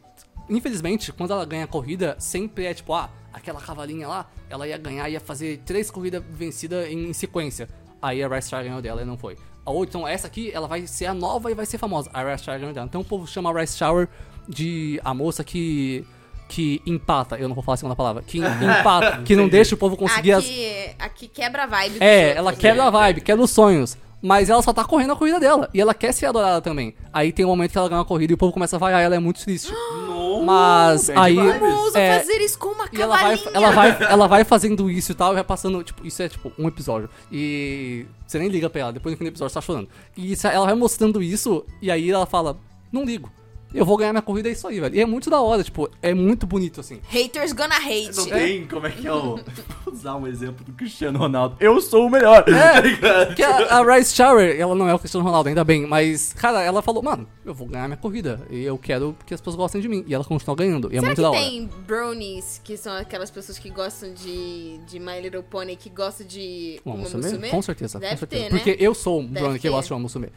[0.48, 4.76] infelizmente, quando ela ganha a corrida, sempre é tipo, ah, aquela cavalinha lá, ela ia
[4.76, 7.68] ganhar, ia fazer três corridas vencidas em, sequência.
[8.00, 9.36] Aí a Rice Shower ganhou dela e não foi.
[9.64, 12.10] A outra, então, essa aqui, ela vai ser a nova e vai ser famosa.
[12.12, 12.86] A Rice Shower ganhou dela.
[12.86, 14.08] Então o povo chama a Rice Shower
[14.48, 16.04] de a moça que
[16.48, 19.78] que empata, eu não vou falar a segunda palavra, que empata, que não deixa o
[19.78, 21.96] povo conseguir as Aqui, aqui quebra a vibe.
[21.98, 22.56] é, outros, ela né?
[22.58, 23.96] quebra a vibe, quebra os sonhos.
[24.20, 25.68] Mas ela só tá correndo a corrida dela.
[25.72, 26.94] E ela quer ser adorada também.
[27.12, 29.00] Aí tem um momento que ela ganha a corrida e o povo começa a vaiar,
[29.00, 29.72] ela é muito triste.
[30.44, 31.58] Mas bad aí- vibes.
[31.60, 33.50] Como ousa É, fazer isso com uma E ela vai, cavalinha?
[33.56, 36.52] ela, vai, ela vai fazendo isso e tal, e vai passando, tipo, isso é tipo
[36.58, 37.08] um episódio.
[37.30, 39.88] E você nem liga pra ela, depois no fim do episódio você tá chorando.
[40.16, 42.56] E isso- ela vai mostrando isso, e aí ela fala,
[42.90, 43.30] não ligo.
[43.74, 44.94] Eu vou ganhar minha corrida, é isso aí, velho.
[44.94, 47.00] E é muito da hora, tipo, é muito bonito, assim.
[47.08, 48.16] Haters gonna hate.
[48.16, 49.36] Não tem como é que é o.
[49.84, 51.56] Vou usar um exemplo do Cristiano Ronaldo.
[51.60, 52.44] Eu sou o melhor.
[52.44, 53.26] tá ligado?
[53.28, 56.62] Porque a, a Rice Shower, ela não é o Cristiano Ronaldo, ainda bem, mas, cara,
[56.62, 58.40] ela falou, mano, eu vou ganhar minha corrida.
[58.50, 60.04] E eu quero que as pessoas gostem de mim.
[60.06, 60.88] E ela continua ganhando.
[60.92, 61.38] E é Será muito que da hora.
[61.40, 66.26] tem bronies, que são aquelas pessoas que gostam de, de My Little Pony, que gostam
[66.26, 67.24] de Uma uma musume?
[67.24, 67.48] musume?
[67.50, 68.44] Com certeza, Deve com certeza.
[68.44, 68.58] ter, né?
[68.58, 70.28] Porque eu sou um Deve brother que gosta de uma musume.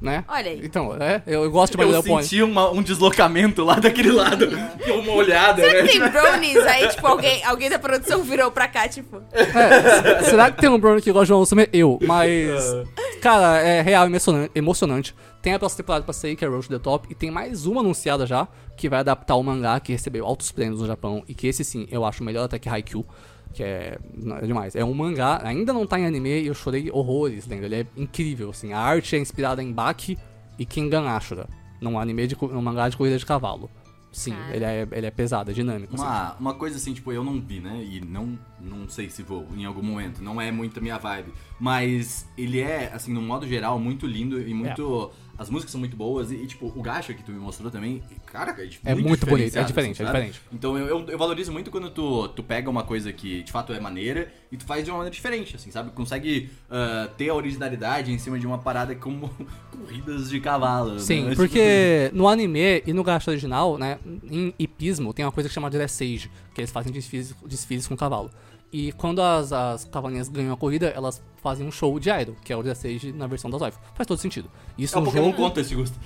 [0.00, 0.24] Né?
[0.26, 0.60] Olha aí.
[0.64, 2.22] Então, é, eu, eu gosto de Eu Pony.
[2.22, 4.46] senti uma- um deslocamento lá daquele lado.
[4.84, 5.88] Deu uma olhada, Será né?
[5.88, 6.56] que tem bronies?
[6.66, 9.20] Aí, tipo, alguém, alguém da produção virou pra cá, tipo...
[9.30, 11.68] É, será que tem um brother que gosta de uma musume?
[11.72, 12.62] Eu, mas...
[13.20, 15.14] Cara, é real emocionante, emocionante.
[15.42, 17.66] Tem a próxima temporada pra sair, que é Road to the Top, e tem mais
[17.66, 21.34] uma anunciada já, que vai adaptar o mangá que recebeu altos prêmios no Japão, e
[21.34, 23.04] que esse sim, eu acho melhor até que Haikyuu.
[23.52, 23.98] Que é,
[24.40, 24.76] é demais.
[24.76, 27.64] É um mangá, ainda não tá em anime e eu chorei horrores lendo.
[27.64, 28.72] Ele é incrível, assim.
[28.72, 30.16] A arte é inspirada em Baki
[30.58, 31.48] e Kengan Ashura,
[31.80, 33.70] num anime de, num mangá de corrida de cavalo.
[34.12, 34.56] Sim, Cara.
[34.56, 35.94] ele é, ele é pesado, é dinâmico.
[35.94, 36.02] assim.
[36.02, 37.82] Uma, uma coisa assim, tipo, eu não vi, né?
[37.84, 40.22] E não, não sei se vou em algum momento.
[40.22, 41.32] Não é muito a minha vibe.
[41.60, 45.12] Mas ele é, assim, no modo geral, muito lindo e muito.
[45.40, 46.30] As músicas são muito boas.
[46.30, 49.58] E, e, tipo, o gacha que tu me mostrou também, cara, é, É muito bonito,
[49.58, 50.38] é diferente, é diferente.
[50.52, 53.72] Então eu, eu, eu valorizo muito quando tu, tu pega uma coisa que de fato
[53.72, 55.92] é maneira e tu faz de uma maneira diferente, assim, sabe?
[55.92, 59.30] Consegue ah, ter a originalidade em cima de uma parada como
[59.72, 61.00] corridas de cavalo.
[61.00, 61.30] Sim, né?
[61.30, 63.98] Tipo, porque no anime e no gacha original, né,
[64.30, 67.96] em hipismo tem uma coisa que chama de dressage, que eles fazem desfiles, desfiles com
[67.96, 68.30] cavalo.
[68.72, 72.52] E quando as, as cavalinhas ganham a corrida, elas fazem um show de idol, que
[72.52, 73.80] é o dressage na versão das waifus.
[73.94, 74.48] Faz todo sentido.
[74.78, 75.98] Isso É no Pokémon jogo, conta esse gosto.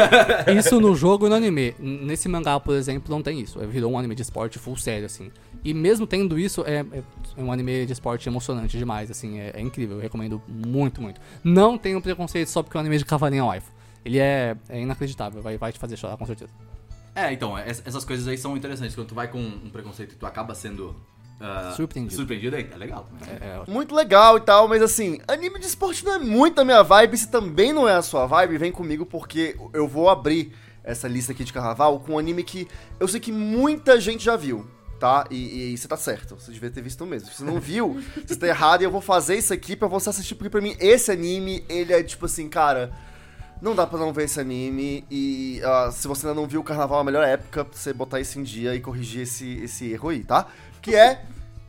[0.58, 1.74] isso no jogo e no anime.
[1.78, 3.60] Nesse mangá, por exemplo, não tem isso.
[3.62, 5.30] É, Virou um anime de esporte full sério, assim.
[5.64, 7.02] E mesmo tendo isso, é, é-
[7.36, 9.38] é um anime de esporte emocionante demais, assim.
[9.38, 11.20] É, é incrível, eu recomendo muito, muito.
[11.44, 13.70] Não tenho preconceito só porque é um anime de cavalinha waifu.
[14.04, 16.50] Ele é, é inacreditável, vai, vai te fazer chorar, com certeza.
[17.14, 18.94] É, então, es- essas coisas aí são interessantes.
[18.94, 20.94] Quando tu vai com um preconceito e tu acaba sendo
[21.38, 22.16] ah, Surpreendido.
[22.16, 23.34] surpreendido, é, é legal também.
[23.40, 26.64] É, é, Muito legal e tal, mas assim, anime de esporte não é muito a
[26.64, 27.18] minha vibe.
[27.18, 31.32] Se também não é a sua vibe, vem comigo porque eu vou abrir essa lista
[31.32, 32.66] aqui de carnaval com um anime que
[32.98, 34.66] eu sei que muita gente já viu.
[34.98, 35.26] Tá?
[35.30, 37.28] E, e você tá certo, você devia ter visto mesmo.
[37.28, 40.08] Se você não viu, você tá errado e eu vou fazer isso aqui pra você
[40.08, 42.90] assistir, porque pra mim esse anime, ele é tipo assim, cara.
[43.60, 46.64] Não dá pra não ver esse anime e ah, se você ainda não viu o
[46.64, 49.90] carnaval, é a melhor época pra você botar isso em dia e corrigir esse, esse
[49.90, 50.46] erro aí, tá?
[50.86, 51.20] Que é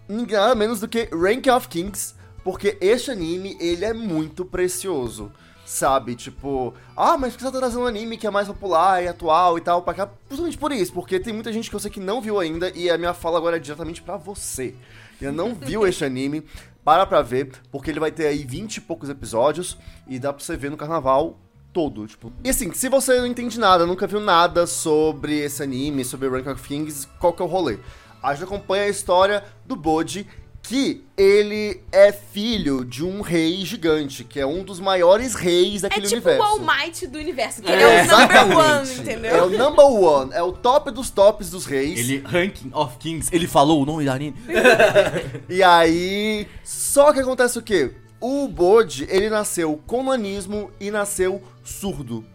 [0.07, 5.31] nada menos do que Rank of Kings, porque este anime, ele é muito precioso,
[5.65, 6.15] sabe?
[6.15, 9.07] Tipo, ah, mas por que você tá trazendo um anime que é mais popular e
[9.07, 10.09] atual e tal pra cá?
[10.29, 12.91] Justamente por isso, porque tem muita gente que eu sei que não viu ainda e
[12.91, 14.75] a minha fala agora é diretamente pra você.
[15.19, 16.45] ainda não viu este anime,
[16.85, 20.45] para pra ver, porque ele vai ter aí 20 e poucos episódios e dá pra
[20.45, 21.39] você ver no carnaval
[21.73, 22.31] todo, tipo.
[22.43, 26.45] E assim, se você não entende nada, nunca viu nada sobre esse anime, sobre Rank
[26.45, 27.79] of Kings, qual que é o rolê?
[28.27, 30.27] A gente acompanha a história do Bode,
[30.61, 35.87] que ele é filho de um rei gigante, que é um dos maiores reis É
[35.87, 36.41] daquele tipo universo.
[36.41, 38.57] o All Might do universo, que ele é o number Exatamente.
[38.59, 39.45] one, É entendeu?
[39.45, 41.97] o number one, é o top dos tops dos reis.
[41.99, 44.35] Ele, Ranking of Kings, ele falou o nome da anime.
[45.47, 46.47] E aí.
[46.65, 47.93] Só que acontece o quê?
[48.19, 52.25] O Bode, ele nasceu com nanismo e nasceu surdo.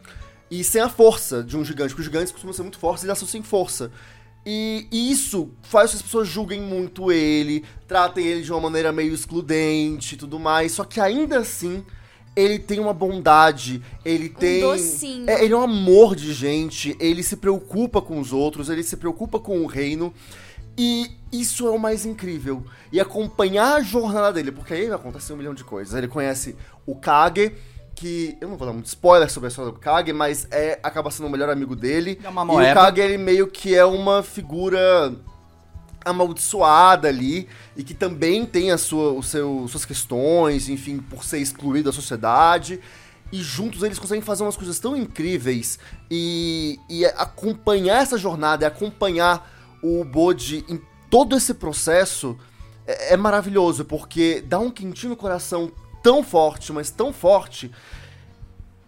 [0.50, 3.06] E sem a força de um gigante, porque os gigantes costumam ser muito fortes e
[3.06, 3.90] ele nasceu sem força.
[4.44, 8.90] E, isso faz com que as pessoas julguem muito ele, tratem ele de uma maneira
[8.90, 10.72] meio excludente e tudo mais.
[10.72, 11.84] Só que ainda assim,
[12.34, 14.60] ele tem uma bondade, ele tem.
[14.60, 15.30] docinho.
[15.30, 18.96] É, ele é um amor de gente, ele se preocupa com os outros, ele se
[18.96, 20.12] preocupa com o reino.
[20.76, 22.64] E isso é o mais incrível.
[22.90, 25.94] E acompanhar a jornada dele, porque aí vai acontecer um milhão de coisas.
[25.94, 27.52] Ele conhece o Kage,
[28.02, 28.36] que.
[28.40, 31.26] Eu não vou dar muito spoiler sobre a história do Kage, mas é, acaba sendo
[31.26, 32.18] o melhor amigo dele.
[32.22, 32.74] É uma e o.
[32.74, 35.14] Kage, ele meio que é uma figura
[36.04, 41.38] amaldiçoada ali e que também tem a sua, o seu, suas questões, enfim, por ser
[41.38, 42.80] excluído da sociedade.
[43.30, 45.78] E juntos eles conseguem fazer umas coisas tão incríveis
[46.10, 49.48] e, e acompanhar essa jornada, e acompanhar
[49.82, 52.36] o Bode em todo esse processo
[52.86, 55.70] é, é maravilhoso, porque dá um quentinho no coração
[56.02, 57.70] tão forte, mas tão forte,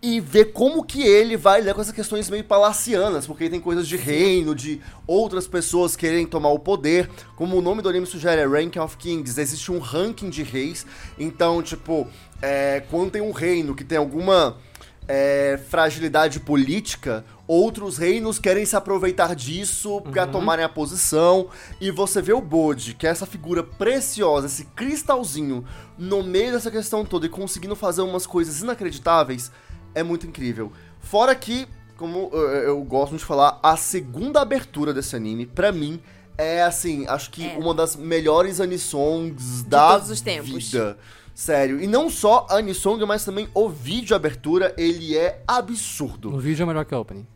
[0.03, 3.89] e ver como que ele vai lidar com essas questões meio palacianas, porque tem coisas
[3.89, 8.43] de reino, de outras pessoas querem tomar o poder, como o nome do anime sugere,
[8.43, 10.85] é Rank of Kings, existe um ranking de reis,
[11.19, 12.07] então, tipo,
[12.43, 14.59] é, quando tem um reino que tem alguma
[15.07, 21.49] é, fragilidade política, outros reinos querem se aproveitar disso pra tomarem a posição,
[21.81, 25.65] e você vê o Bode, que é essa figura preciosa, esse cristalzinho,
[25.99, 29.51] no meio dessa questão toda e conseguindo fazer umas coisas inacreditáveis,
[29.95, 30.73] é muito incrível.
[31.01, 36.01] Fora que, como eu, eu gosto de falar, a segunda abertura desse anime, pra mim,
[36.37, 37.57] é assim, acho que É.
[37.59, 40.71] uma das melhores anisongs da todos os tempos.
[40.73, 40.97] vida.
[41.35, 41.81] Sério.
[41.83, 46.33] E não só a anisong, mas também o vídeo de abertura, ele é absurdo.
[46.35, 47.27] O vídeo é melhor que a opening.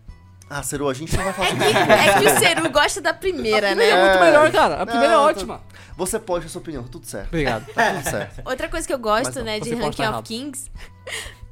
[0.50, 3.12] Ah, Seru, a gente não vai falar É que, é que o Seru gosta da
[3.12, 3.90] primeira, né?
[3.90, 4.80] É muito melhor, cara.
[4.82, 5.60] A primeira é Não, ótima.
[5.94, 7.26] Você pode ter a sua opinião, tá tudo certo.
[7.26, 7.66] Obrigado.
[7.74, 8.42] Tá tudo certo.
[8.48, 10.24] Outra coisa que eu gosto, né, de você Ranking of errado.
[10.24, 10.70] Kings.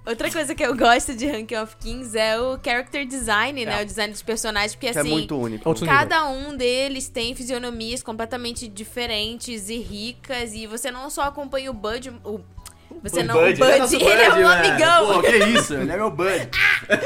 [0.07, 3.81] Outra coisa que eu gosto de Ranking of Kings é o character design, né?
[3.81, 3.83] É.
[3.83, 5.11] O design dos personagens, porque Que é assim.
[5.11, 5.75] muito único.
[5.85, 11.75] Cada um deles tem fisionomias completamente diferentes e ricas, e você não só acompanha o
[11.75, 12.11] Bud.
[12.25, 12.41] O,
[13.03, 13.37] você não.
[13.37, 14.65] o Bud, nosso ele é Bud, um mano.
[14.69, 15.15] amigão.
[15.15, 16.51] Pô, que isso, ele é meu Bud.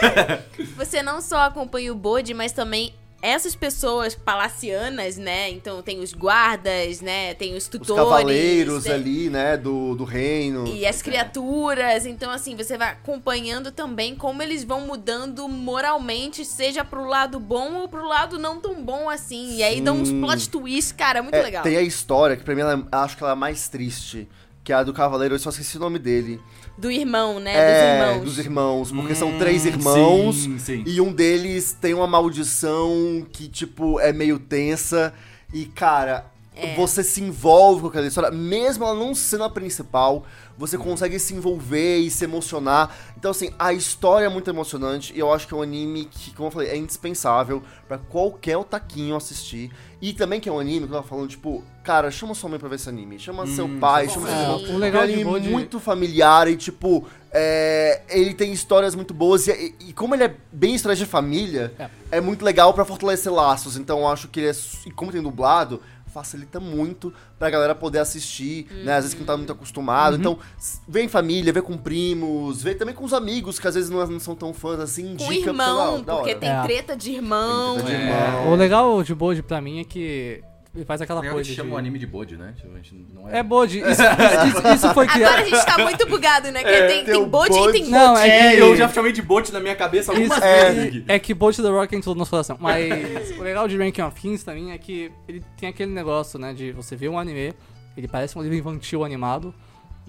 [0.77, 5.51] Você não só acompanha o Bud, mas também essas pessoas palacianas, né?
[5.51, 7.35] Então tem os guardas, né?
[7.35, 8.03] Tem os Os tutores.
[8.03, 10.67] cavaleiros tem- ali, né, do, do reino.
[10.67, 16.85] E as criaturas, então assim, você vai acompanhando também como eles vão mudando moralmente, seja
[16.85, 19.57] pro lado bom ou pro lado não tão bom assim.
[19.57, 21.63] E aí dão uns plot twists, cara, muito É, legal.
[21.63, 24.29] Tem a história, que pra mim ela é- acho que ela é mais triste,
[24.65, 26.41] que é a do cavaleiro, eu só esqueci o nome dele.
[26.79, 27.53] Do irmão, né?
[27.55, 28.25] é, Dos irmãos.
[28.25, 30.37] dos irmãos, porque são Hum, três irmãos.
[30.37, 30.83] Sim, sim.
[30.87, 35.13] E um deles tem uma maldição que, tipo, é meio tensa.
[35.53, 36.75] E, cara, É.
[36.75, 38.31] você se envolve com aquela história.
[38.31, 40.25] Mesmo ela não sendo a principal,
[40.59, 42.95] você consegue se envolver e se emocionar.
[43.17, 45.13] Então, assim, a história é muito emocionante.
[45.15, 48.57] E eu acho que é um anime que, como eu falei, é indispensável pra qualquer
[48.59, 49.71] otaquinho assistir.
[50.03, 52.59] E também que é um anime que eu tava falando, tipo, cara, chama sua mãe
[52.59, 53.19] pra ver esse anime.
[53.19, 54.33] Chama seu pai, chama Sim.
[54.35, 54.57] seu irmão.
[54.59, 55.49] O É um de anime Bode...
[55.49, 59.47] muito familiar e, tipo, é, ele tem histórias muito boas.
[59.47, 61.89] E, e como ele é bem história de família, É.
[62.19, 63.77] é, muito legal pra fortalecer laços.
[63.77, 64.55] Então eu acho que ele é.
[64.87, 65.81] E como tem dublado,
[66.11, 68.95] facilita muito pra galera poder assistir, né?
[68.97, 70.15] Às vezes que não tá muito acostumado.
[70.15, 70.21] Uhum.
[70.21, 73.75] Então, s- vê em família, vê com primos, vê também com os amigos, que às
[73.75, 75.17] vezes não, não são tão fãs assim.
[75.17, 76.39] Com indica, irmão, da- da porque hora.
[76.41, 76.63] tem É.
[76.63, 77.77] treta de irmão.
[77.77, 78.17] Tem treta de É.
[78.17, 78.53] irmão.
[78.53, 80.43] O legal de Bode pra mim é que
[80.75, 81.55] ele faz aquela Legal que coisa.
[81.55, 82.55] chama de- o anime de Bode, né?
[82.57, 83.39] Tipo, a gente não é...
[83.39, 83.79] É Bode.
[83.81, 85.33] Isso, isso- isso- isso foi criado.
[85.33, 86.63] Agora a gente tá muito bugado, né?
[86.63, 88.21] Que É, tem, tem bot e tem Não, bot.
[88.23, 91.15] é É, que- eu já chamei de Bode na minha cabeça algumas Isso, vezes é,
[91.17, 92.57] é que Bolt The Rock entrou no nosso coração.
[92.61, 96.53] Mas o legal de Ranking of Kings também é que ele tem aquele negócio, né?
[96.55, 97.53] De você ver um anime,
[97.97, 99.53] ele parece um livro infantil animado.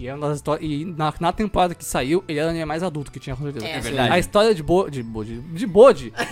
[0.02, 2.64] E, é uma das histórias, e na, na temporada que saiu, ele era o anime
[2.64, 3.66] mais adulto que tinha com certeza.
[3.66, 3.76] É.
[3.76, 4.12] É verdade.
[4.12, 5.40] A história de Bo, de Bode.
[5.40, 6.12] De Bode.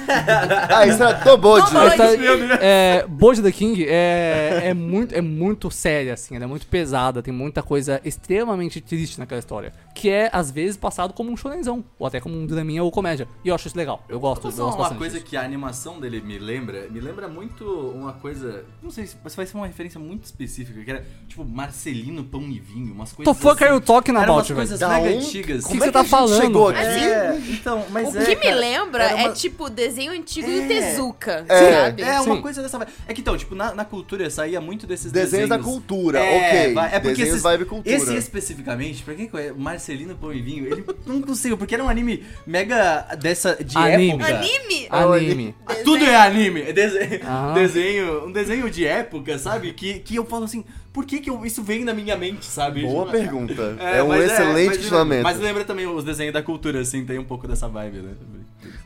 [0.73, 1.71] Ah, isso era do Bode.
[1.71, 1.91] Do a Bode.
[1.93, 6.35] história, é, Bode the King é, é, muito, é muito séria, assim.
[6.37, 7.23] Ela é muito pesada.
[7.23, 9.73] Tem muita coisa extremamente triste naquela história.
[9.95, 11.85] Que é, às vezes, passado como um shonenzão.
[11.99, 13.29] Ou até como um draminha ou comédia.
[13.45, 14.05] E eu acho isso legal.
[14.09, 15.27] Eu gosto, eu Posso gosto uma bastante coisa disso.
[15.27, 16.89] que a animação dele me lembra?
[16.89, 18.65] Me lembra muito uma coisa.
[18.83, 22.43] Não sei se mas vai ser uma referência muito específica, que era tipo Marcelino Pão
[22.43, 23.37] e Vinho, umas coisas.
[23.39, 24.57] Fuck you talking Eram about, umas velho?
[24.59, 25.63] coisas Da mega antigas.
[25.63, 26.41] que Como você é tá falando?
[26.43, 26.81] chegou aqui?
[26.81, 30.61] É, então, mas O é, que me lembra uma- é tipo desenho antigo É.
[30.61, 31.73] do Tezuka, É.
[31.85, 32.03] sabe?
[32.03, 32.43] É, uma Sim.
[32.43, 32.91] coisa dessa vibe.
[33.07, 35.75] É que então, tipo, na, na cultura saía muito desses Desenhos da desenhos.
[35.79, 36.75] cultura, É, ok.
[36.75, 37.95] vai- é porque Desenhos esses- vibe cultura.
[37.97, 41.89] Esse especificamente, pra quem conhece, Marcelino Pão e Vinho, ele não consigo, porque era um
[41.89, 44.11] anime mega dessa de Anime.
[44.11, 44.27] época.
[44.37, 44.87] Anime?
[44.91, 45.55] Anime.
[45.67, 46.63] Ah, Tudo é anime.
[46.63, 47.55] É desenho, Aham.
[47.55, 49.73] desenho, um desenho de época, sabe?
[49.73, 52.83] Que, que eu falo assim, por que, que eu- isso vem na minha mente, sabe?
[52.83, 53.77] Boa Tipo, pergunta.
[53.81, 55.23] É, um mas excelente mas- questionamento.
[55.23, 58.15] Mas lembra também os desenhos da cultura, assim, tem um pouco dessa vibe, né?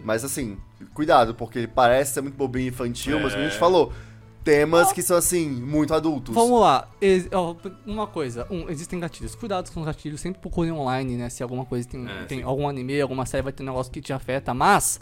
[0.05, 0.57] Mas assim,
[0.93, 3.51] cuidado, porque ele parece ser muito bobinho infantil, mas como a É.
[3.51, 3.93] gente falou,
[4.45, 6.35] temas que são assim, muito adultos.
[6.35, 6.87] Vamos lá.
[7.01, 8.47] Ex- ó, uma coisa.
[8.51, 9.35] Um, existem gatilhos.
[9.35, 10.21] Cuidado com os gatilhos.
[10.21, 11.31] Sempre procure online, né?
[11.31, 14.03] Se alguma coisa tem, É, tem algum anime, alguma série vai ter um negócio que
[14.03, 14.53] te afeta.
[14.53, 15.01] Mas,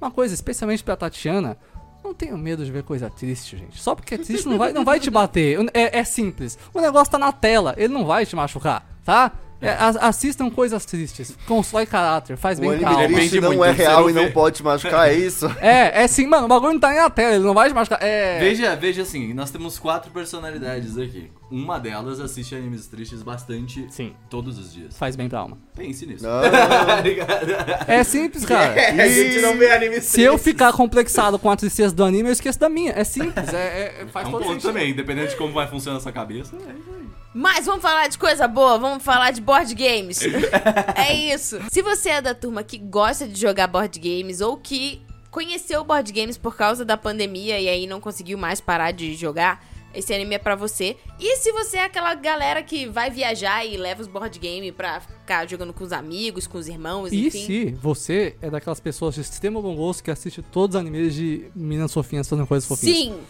[0.00, 1.56] uma coisa, especialmente pra Tatiana,
[2.04, 3.80] não tenha medo de ver coisa triste, gente.
[3.80, 5.58] Só porque é triste não vai, não vai te bater.
[5.72, 6.58] É, é simples.
[6.72, 7.74] O negócio tá na tela.
[7.78, 9.32] Ele não vai te machucar, tá?
[9.64, 11.36] É, a- assistam coisas tristes.
[11.46, 12.36] Constrói caráter.
[12.36, 12.98] Faz O bem anime calma.
[13.00, 15.46] Depende triste não muito, é real e não pode te machucar, é isso?
[15.60, 16.44] É, é sim, mano.
[16.44, 17.34] O bagulho não tá na tela.
[17.34, 17.98] Ele não vai te machucar.
[18.02, 18.38] É.
[18.40, 21.30] Veja, veja assim, nós temos quatro personalidades aqui.
[21.50, 24.12] Uma delas assiste animes tristes bastante Sim.
[24.28, 24.96] todos os dias.
[24.96, 25.58] Faz bem pra alma.
[25.74, 26.24] Pense nisso.
[26.24, 26.40] Não.
[27.86, 28.72] É simples, cara.
[29.02, 32.32] a gente não vê anime Se eu ficar complexado com a tristeza do anime, eu
[32.32, 32.92] esqueço da minha.
[32.92, 34.68] É simples, é, é- É faz um todo ponto sentido.
[34.72, 36.56] também, dependendo de como vai funcionar a sua cabeça.
[36.56, 37.04] É isso aí.
[37.36, 40.20] Mas vamos falar de coisa boa, vamos falar de board games.
[40.96, 41.58] é isso.
[41.70, 46.12] Se você é da turma que gosta de jogar board games ou que conheceu board
[46.12, 49.64] games por causa da pandemia e aí não conseguiu mais parar de jogar,
[49.94, 50.96] esse anime é pra você.
[51.20, 55.00] E se você é aquela galera que vai viajar e leva os board games pra
[55.00, 57.46] ficar jogando com os amigos, com os irmãos, E enfim.
[57.46, 61.46] se você é daquelas pessoas de extremo bom gosto que assiste todos os animes de
[61.54, 62.96] meninas fofinhas fazendo coisas fofinhas?
[62.96, 63.20] Sim,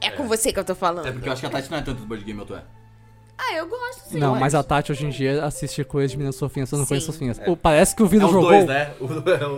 [0.00, 1.06] é com você que eu tô falando.
[1.06, 2.56] É porque eu acho que a Tati não é tanto do board game, eu tô
[2.56, 2.64] é.
[3.40, 4.18] Ah, eu gosto sim.
[4.18, 4.68] Não, eu mas a acho.
[4.68, 6.88] Tati hoje em dia assiste coisas de meninas fofinhas fazendo Sim.
[6.88, 7.38] coisas fofinhas.
[7.38, 8.50] Pô, parece que o Vino É jogou.
[8.50, 8.90] dois, né?
[9.00, 9.08] O-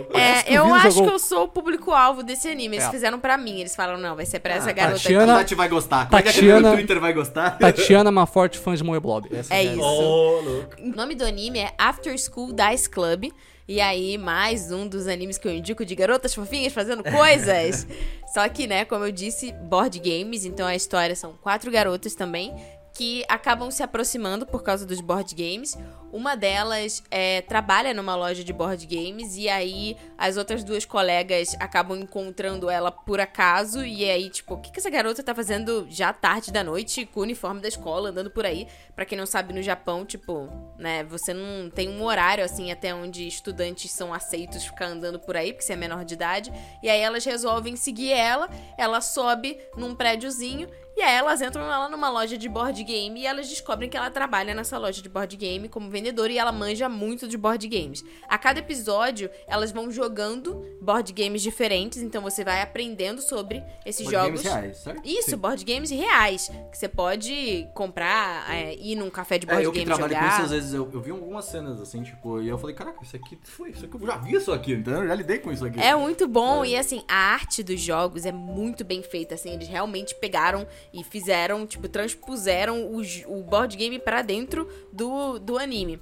[0.05, 2.75] que É, eu Vino acho jogou- que eu sou o público-alvo desse anime.
[2.77, 2.91] Eles É.
[2.91, 3.59] fizeram pra mim.
[3.59, 5.43] Eles falaram, não, vai ser pra essa Ah, garota Tatiana- A aqui.
[5.45, 6.05] Tati vai gostar.
[6.07, 7.57] Como é que a Tatiana- no Twitter vai gostar?
[7.57, 9.27] Tatiana é uma forte fã de Moeblob.
[9.35, 9.77] Essa É a isso.
[9.79, 10.75] Louco.
[10.79, 13.31] O nome do anime é After School Dice Club.
[13.67, 17.87] E aí, mais um dos animes que eu indico de garotas fofinhas fazendo coisas.
[18.33, 20.45] Só que, né, como eu disse, board games.
[20.45, 22.53] Então a história são quatro garotas também.
[23.01, 25.75] Que acabam se aproximando por causa dos board games.
[26.13, 31.55] Uma delas é, trabalha numa loja de board games e aí as outras duas colegas
[31.59, 35.87] acabam encontrando ela por acaso e aí, tipo, o que, que essa garota tá fazendo
[35.89, 38.67] já tarde da noite com o uniforme da escola, andando por aí?
[38.95, 42.93] Pra quem não sabe, no Japão, tipo, né, você não tem um horário, assim, até
[42.93, 46.53] onde estudantes são aceitos ficar andando por aí, porque você é menor de idade.
[46.83, 50.67] E aí elas resolvem seguir ela, ela sobe num prédiozinho
[51.01, 54.11] e aí elas entram lá numa loja de board game e elas descobrem que ela
[54.11, 58.03] trabalha nessa loja de board game como vendedora e ela manja muito de board games.
[58.29, 64.05] A cada episódio, elas vão jogando board games diferentes, então você vai aprendendo sobre esses
[64.07, 64.41] Board jogos.
[64.43, 65.01] games reais, certo?
[65.03, 66.51] Isso, board games reais.
[66.71, 70.13] Que você pode comprar, é, ir num café de board É, eu que game trabalho
[70.13, 70.33] com jogar.
[70.35, 73.15] isso, às vezes eu, eu vi algumas cenas assim, tipo, e eu falei, caraca, isso
[73.15, 75.65] aqui foi, isso aqui eu já vi isso aqui, então eu já lidei com isso
[75.65, 75.79] aqui.
[75.79, 79.67] É muito bom e assim, a arte dos jogos é muito bem feita, assim, eles
[79.67, 85.99] realmente pegaram e fizeram, tipo, transpuseram o, o board game pra dentro do, do anime.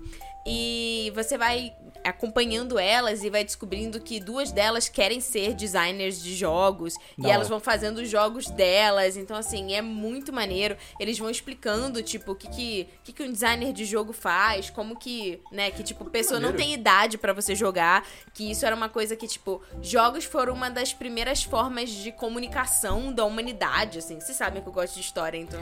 [0.47, 6.35] E você vai acompanhando elas e vai descobrindo que duas delas querem ser designers de
[6.35, 9.17] jogos e Da elas vão fazendo os jogos delas.
[9.17, 10.75] Então, assim, é muito maneiro.
[10.99, 14.97] Eles vão explicando, tipo, o que, que, que, que um designer de jogo faz, como
[14.97, 16.71] que, né, que, tipo, pessoa não maneiro.
[16.71, 18.05] tem idade pra você jogar.
[18.33, 23.13] Que isso era uma coisa que, tipo, jogos foram uma das primeiras formas de comunicação
[23.13, 24.19] da humanidade, assim.
[24.19, 25.59] Vocês sabem que eu gosto de história, então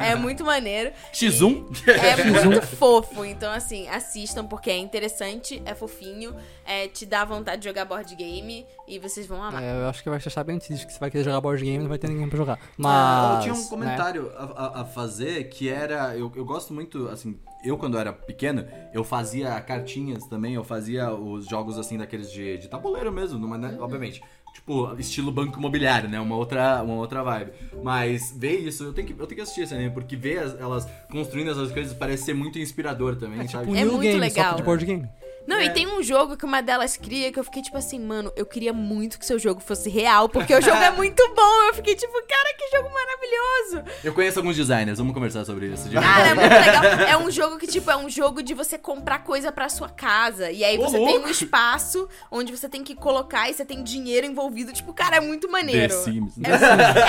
[0.00, 0.92] é muito maneiro.
[1.12, 1.82] X1?
[1.88, 3.24] É muito fofo.
[3.24, 8.14] Então, assim, assistam porque é interessante, é fofinho, é, te dá vontade de jogar board
[8.14, 9.62] game e vocês vão amar.
[9.62, 11.76] É, eu acho que vai achar bem triste que você vai querer jogar board game
[11.76, 12.58] e não vai ter ninguém pra jogar.
[12.62, 13.34] Ah, Mas.
[13.36, 13.68] eu tinha um né?
[13.70, 16.16] comentário a, a- a fazer que era.
[16.16, 21.12] Eu, eu gosto muito, assim, eu quando era pequeno, eu fazia cartinhas também, eu fazia
[21.12, 24.22] os jogos assim daqueles de, de tabuleiro mesmo, numa, né, obviamente.
[24.54, 26.20] Tipo, estilo banco imobiliário, né?
[26.20, 27.52] Uma outra, uma outra vibe.
[27.82, 30.60] Mas ver isso, eu tenho que, eu tenho que assistir esse anime, porque ver as-
[30.60, 33.64] elas construindo essas coisas parece ser muito inspirador também, É sabe?
[33.64, 34.50] tipo É New muito Game, só legal.
[34.50, 35.08] que de board game.
[35.46, 35.66] Não, É.
[35.66, 38.46] e tem um jogo que uma delas cria que eu fiquei tipo assim, mano, eu
[38.46, 41.62] queria muito que seu jogo fosse real, porque o jogo é muito bom.
[41.68, 43.90] Eu fiquei tipo, cara, que jogo maravilhoso.
[44.04, 45.88] Eu conheço alguns designers, vamos conversar sobre isso.
[45.88, 46.82] de Cara, é muito legal.
[47.12, 50.50] É um jogo que, tipo, é um jogo de você comprar coisa pra sua casa.
[50.50, 53.82] E aí Ô, você tem um espaço onde você tem que colocar e você tem
[53.82, 54.72] dinheiro envolvido.
[54.72, 55.92] Tipo, cara, é muito maneiro.
[55.92, 56.34] The Sims.
[56.42, 56.50] É,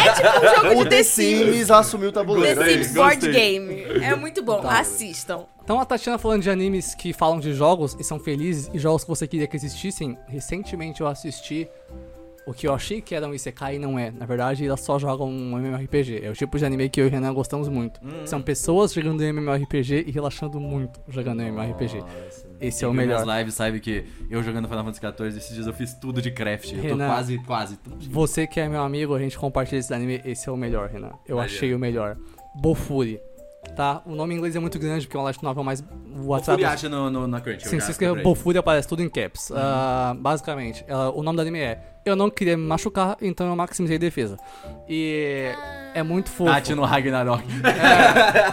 [0.07, 1.55] é tipo um jogo O de The The Sims.
[1.55, 2.59] Sims assumiu o tabuleiro.
[2.59, 2.95] The é Sims isso.
[2.95, 3.31] Board.
[3.31, 3.83] Game.
[4.03, 4.61] É muito bom.
[4.67, 5.45] Assistam.
[5.63, 9.03] Então a Tatiana falando de animes que falam de jogos e são felizes e jogos
[9.03, 10.17] que você queria que existissem.
[10.27, 11.69] Recentemente eu assisti
[12.45, 14.11] o que eu achei que era um Isekai e não é.
[14.11, 16.25] Na verdade, elas só jogam um MMORPG.
[16.25, 18.01] É o tipo de anime que eu e o Renan gostamos muito.
[18.25, 22.01] São pessoas jogando MMORPG e relaxando muito jogando MMORPG.
[22.01, 22.47] Nossa.
[22.59, 23.23] Esse é o melhor.
[23.23, 26.31] minhas lives sabe que eu jogando Final Fantasy XIV, esses dias eu fiz tudo de
[26.31, 26.71] craft.
[26.73, 27.07] Eu tô Renan.
[27.07, 27.79] quase, quase.
[28.09, 31.11] Você que é meu amigo, a gente compartilha esse anime, esse é o melhor, Renan.
[31.25, 31.41] Eu Valeu.
[31.41, 32.17] achei o melhor.
[32.55, 33.21] Bofuri.
[33.75, 34.01] Tá?
[34.05, 35.81] O nome em inglês é muito grande porque é um light novel mais
[36.15, 36.61] O WhatsApp.
[36.61, 37.63] Furi acha no, no, na Crunch.
[37.65, 38.23] eu Sim, se procurei.
[38.23, 39.49] Bofuri aparece tudo em caps.
[39.49, 39.57] Uhum.
[39.59, 43.55] Ah, basicamente, ela- o nome do anime é Eu não queria me machucar, então eu
[43.55, 44.37] maximizei defesa.
[44.89, 45.49] E
[45.95, 46.51] é muito fofo.
[46.51, 47.41] Tati no Ragnarok.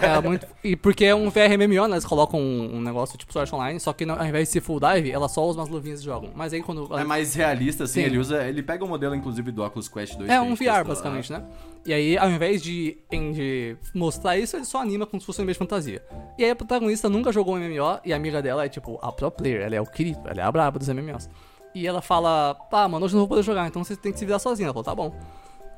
[0.03, 0.47] É, é muito.
[0.63, 1.95] E porque é um VRMMO, né?
[1.95, 4.61] Eles colocam um, um negócio tipo Sword Online, só que não- ao invés de ser
[4.61, 6.31] full dive, ela só usa umas luvinhas e jogam.
[6.35, 6.97] Mas aí quando.
[6.97, 8.07] É mais realista, assim, Sim.
[8.07, 8.45] ele usa.
[8.45, 10.31] Ele pega o modelo, inclusive, do Oculus Quest 2.
[10.31, 11.43] É a um VR, basicamente, né?
[11.87, 15.45] E aí, ao invés de, de mostrar isso, ele só anima como se fosse um
[15.45, 16.05] meio de fantasia.
[16.37, 19.11] E aí, a protagonista nunca jogou um MMO e a amiga dela é, tipo, a
[19.11, 19.63] pro player.
[19.63, 21.29] Ela é o Kirito, ela é a braba dos MMOs.
[21.75, 24.27] E ela fala, pá, mano, hoje não vou poder jogar, então você tem que se
[24.27, 24.67] virar sozinha.
[24.67, 25.15] Ela falou, tá bom.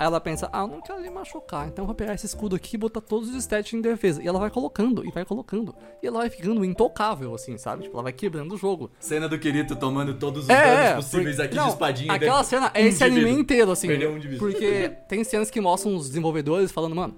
[0.03, 2.57] Aí ela pensa, ah, eu não quero me machucar, então eu vou pegar esse escudo
[2.57, 4.21] aqui e botar todos os stats em defesa.
[4.21, 5.73] E ela vai colocando, e vai colocando.
[6.03, 7.85] E ela vai ficando intocável, assim, sabe?
[7.85, 8.91] Tipo, ela vai quebrando o jogo.
[8.99, 12.13] Cena do Kirito tomando todos os É, danos é, possíveis porque- aqui não, de espadinha.
[12.13, 13.87] Aquela deve- cena é um esse anime inteiro, assim.
[13.87, 14.37] Perdeu um de.
[14.39, 17.15] Porque tem cenas que mostram os desenvolvedores falando, mano,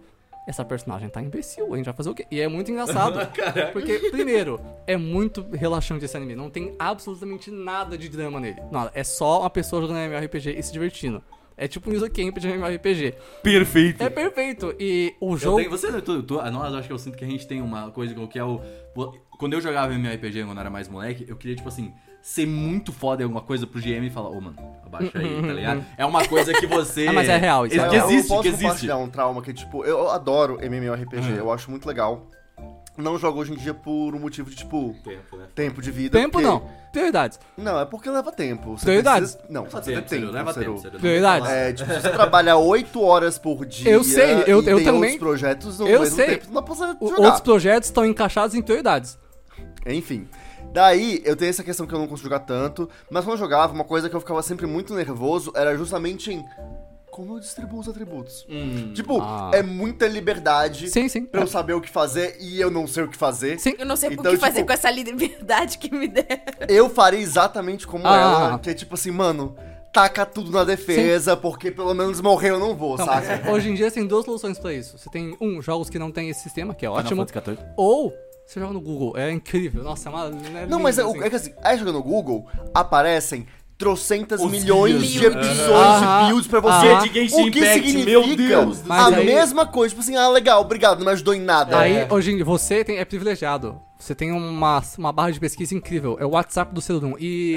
[0.47, 2.27] essa personagem tá imbecil, a gente vai fazer o quê?
[2.31, 3.19] E é muito engraçado.
[3.73, 6.35] porque, primeiro, é muito relaxante esse anime.
[6.37, 8.61] Não tem absolutamente nada de drama nele.
[8.71, 8.91] Nada.
[8.95, 11.23] É só uma pessoa jogando MMORPG e se divertindo.
[11.57, 13.15] É tipo um Isocamp de MMORPG.
[13.43, 14.03] Perfeito.
[14.03, 14.75] É perfeito.
[14.79, 15.57] E o Eu jogo.
[15.59, 17.91] tenho, você, tu, tu, ah, nós acho que eu sinto que a gente tem uma
[17.91, 18.61] coisa que é o.
[19.39, 22.93] Quando eu jogava MMORPG quando eu era mais moleque, eu queria, tipo assim, ser muito
[22.93, 25.85] foda em alguma coisa pro GM e falar, ô mano, abaixa aí, tá ligado?
[25.99, 27.07] É uma coisa que você.
[27.09, 28.09] Ah, mas é real, isso é que real.
[28.11, 28.91] existe, eu posso que existe.
[28.93, 31.37] um trauma que, tipo, eu adoro MMORPG, Uhum.
[31.37, 32.29] eu acho muito legal.
[32.97, 35.47] Não jogo hoje em dia por um motivo de, tipo, Tempo, né?
[35.55, 36.17] tempo de vida.
[36.19, 36.71] Tempo porque- não.
[36.93, 37.41] Prioridades.
[37.57, 38.79] Não, é porque leva tempo.
[38.79, 39.33] Você Prioridades.
[39.35, 40.33] precisa- Não, você Leva precisa tempo, Ciro, tempo.
[40.35, 40.99] leva tempo.
[41.01, 41.49] Prioridades.
[41.51, 43.91] É, tipo, se você trabalha 8 horas por dia.
[43.91, 46.27] Eu sei, eu- eu tem também- outros projetos no eu mesmo sei.
[46.27, 47.23] tempo, não dá pra você O- jogar.
[47.25, 49.19] outros projetos estão encaixados em prioridades.
[49.85, 50.29] Enfim.
[50.73, 53.73] Daí, eu tenho essa questão que eu não consigo jogar tanto, mas quando eu jogava,
[53.73, 56.45] uma coisa que eu ficava sempre muito nervoso era justamente em
[57.15, 58.45] como eu distribuo os atributos.
[58.51, 58.93] Hum.
[58.93, 59.51] Tipo, Ah.
[59.55, 61.25] é muita liberdade Sim, sim.
[61.25, 63.57] pra eu saber o que fazer e eu não sei o que fazer.
[63.61, 63.75] Sim.
[63.79, 66.43] Eu não sei Então, o que tipo- fazer com essa liberdade que me deram.
[66.69, 68.17] Eu farei exatamente como Ah.
[68.17, 69.55] ela, que é tipo assim, mano,
[69.93, 73.49] taca tudo na defesa, porque pelo menos morrer eu não vou, Não, saca?
[73.53, 74.99] hoje em dia tem duas soluções pra isso.
[74.99, 77.25] Você tem, um, jogos que não tem esse sistema, que é ótimo.
[77.77, 78.13] Ou
[78.45, 79.17] você joga no Google.
[79.17, 79.85] É incrível.
[79.85, 80.27] Nossa, é uma.
[80.61, 82.45] É Não, mas é, lindo, o- é que assim, aí jogando no Google,
[82.75, 83.47] aparecem
[83.85, 85.09] trocentas Os milhões views.
[85.13, 86.87] de episódios de views pra você.
[86.89, 86.99] Aham.
[87.05, 89.91] O que Impact, significa meu Deus do Mas a aí- mesma coisa.
[89.95, 91.79] Tipo assim, ah, legal, obrigado, não me ajudou em nada.
[91.79, 92.07] Aí, É.
[92.11, 93.79] hoje em dia, você tem, é privilegiado.
[93.99, 96.17] Você tem uma, uma barra de pesquisa incrível.
[96.21, 97.15] É o WhatsApp do Celular.
[97.21, 97.57] E.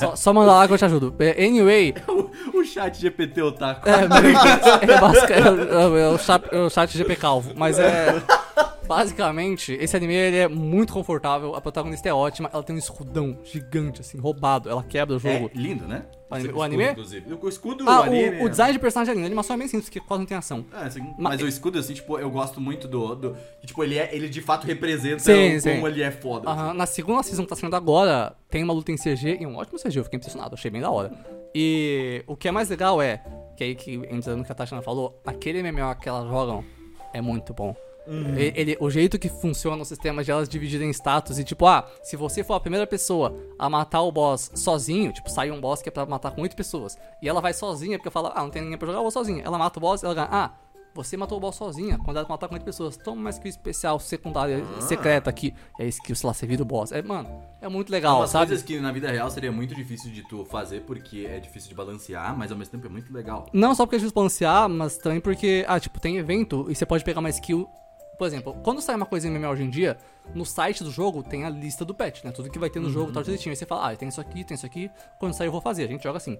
[0.00, 1.14] só, só manda lá que eu te ajudo.
[1.18, 3.88] É, Anyway, O, o chat GPT otaku.
[3.88, 7.52] É, é, basic- é, é, é o chat, é o chat GP Calvo.
[7.56, 8.14] Mas é.
[8.86, 13.38] Basicamente, esse anime ele é muito confortável, a protagonista é ótima, ela tem um escudão
[13.44, 15.50] gigante, assim, roubado, ela quebra o jogo.
[15.54, 16.04] É lindo, né?
[16.30, 16.84] O anime- escudo, o anime?
[16.90, 17.34] Inclusive.
[17.34, 18.42] O escudo, ah, o anime.
[18.42, 20.36] o, design de personagem é lindo, a animação é bem simples, porque quase não tem
[20.36, 20.64] ação.
[20.72, 23.14] É, assim, Ma- mas o escudo, assim, tipo, eu gosto muito do.
[23.14, 25.74] do tipo, ele, é, ele de fato representa Sim, o- sim.
[25.74, 26.48] como ele é foda.
[26.50, 29.56] Aham, na segunda season que tá saindo agora, tem uma luta em CG, e um
[29.56, 31.12] ótimo CG, eu fiquei impressionado, achei bem da hora.
[31.54, 33.22] E o que é mais legal é,
[33.56, 36.64] que aí que entra no que a Tatiana falou, aquele MMO que elas jogam
[37.12, 37.74] é muito bom.
[38.36, 41.86] Ele, o jeito que funciona o sistema de elas dividirem em status e tipo, ah,
[42.02, 45.82] se você for a primeira pessoa a matar o boss sozinho, tipo, sai um boss
[45.82, 48.50] que é pra matar com oito pessoas, e ela vai sozinha porque fala, ah, não
[48.50, 49.42] tem ninguém pra jogar, eu vou sozinha.
[49.44, 50.50] Ela mata o boss, ela ganha, ah,
[50.94, 54.00] você matou o boss sozinha, quando ela matar com oito pessoas, toma uma skill especial
[54.00, 56.90] secundária secreta aqui, e a skill, sei lá, você vira o boss.
[56.90, 57.28] É, mano,
[57.60, 58.46] é muito legal, Umas sabe?
[58.48, 61.74] coisas que na vida real seria muito difícil de tu fazer, porque é difícil de
[61.74, 63.46] balancear, mas ao mesmo tempo é muito legal.
[63.52, 66.86] Não só porque é difícil balancear, mas também porque, ah, tipo, tem evento e você
[66.86, 67.68] pode pegar uma skill.
[68.18, 69.96] Por exemplo, quando sai uma coisa em MMO hoje em dia,
[70.34, 72.32] no site do jogo tem a lista do patch, né?
[72.32, 73.52] Tudo que vai ter no jogo tá direitinho.
[73.52, 74.90] Aí você fala, ah, tem isso aqui, tem isso aqui.
[75.20, 75.84] Quando sair eu vou fazer.
[75.84, 76.36] A gente joga assim.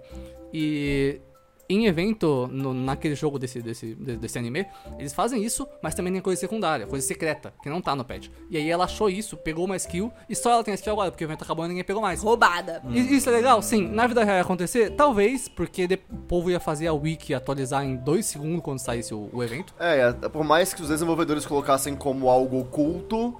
[0.52, 1.20] E
[1.68, 4.66] em evento, no- naquele jogo desse, desse, de- desse anime,
[4.98, 8.28] eles fazem isso, mas também tem coisa secundária, coisa secreta, que não tá no patch.
[8.50, 11.10] E aí ela achou isso, pegou uma skill, e só ela tem a skill agora,
[11.10, 12.22] porque o evento acabou e ninguém pegou mais.
[12.22, 12.82] Roubada.
[12.88, 13.60] E Isso é legal?
[13.60, 13.86] Sim.
[13.88, 14.90] Na vida real ia acontecer?
[14.90, 19.12] Talvez, porque de- o povo ia fazer a wiki atualizar em dois segundos quando saísse
[19.12, 19.74] o, o evento.
[19.78, 23.38] É, por mais que os desenvolvedores colocassem como algo oculto,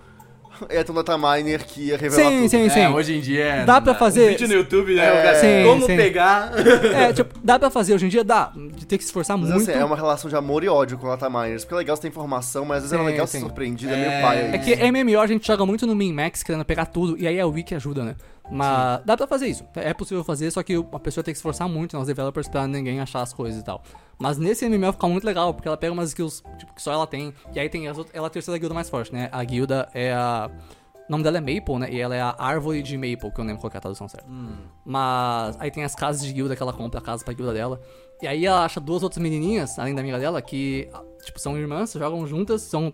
[0.69, 2.49] ter um dataminer que ia revelar Sim, tudo.
[2.51, 2.81] sim, sim.
[2.81, 3.65] É, hoje em dia é.
[3.65, 5.05] Dá pra um fazer- vídeo no YouTube, né?
[5.31, 5.97] É, sim, como sim.
[5.97, 6.53] pegar.
[6.95, 8.25] É, tipo, dá pra fazer hoje em dia?
[8.25, 8.53] Dá.
[8.55, 9.71] De ter que se esforçar Mas muito.
[9.71, 11.65] assim, é uma relação de amor e ódio com dataminers.
[11.65, 13.45] Porque é legal você ter informação, mas às vezes é Sim, legal ser sim.
[13.45, 14.09] surpreendido, é É.
[14.09, 14.39] meio paia.
[14.55, 17.47] É que MMO a gente joga muito no min-max querendo pegar tudo, e aí a
[17.47, 18.15] wiki ajuda, né?
[18.51, 19.65] Mas dá pra fazer isso.
[19.75, 22.01] É possível fazer, só que a pessoa tem que se esforçar muito, né?
[22.01, 23.83] Os developers pra ninguém achar as coisas e tal.
[24.19, 27.07] Mas nesse MMO fica muito legal, porque ela pega umas skills tipo, que só ela
[27.07, 29.29] tem, e aí tem as outras, ela é a terceira guilda mais forte, né?
[29.31, 30.51] A guilda é a.
[31.09, 31.89] O nome dela é Maple, né?
[31.91, 34.07] E ela é a árvore de Maple, que eu não lembro qual é a tradução
[34.09, 34.29] certa.
[34.85, 37.81] Mas aí tem as casas de guilda que ela compra, a casa pra guilda dela.
[38.21, 40.91] E aí ela acha duas outras menininhas, além da amiga dela, que,
[41.25, 42.93] tipo, são irmãs, jogam juntas, são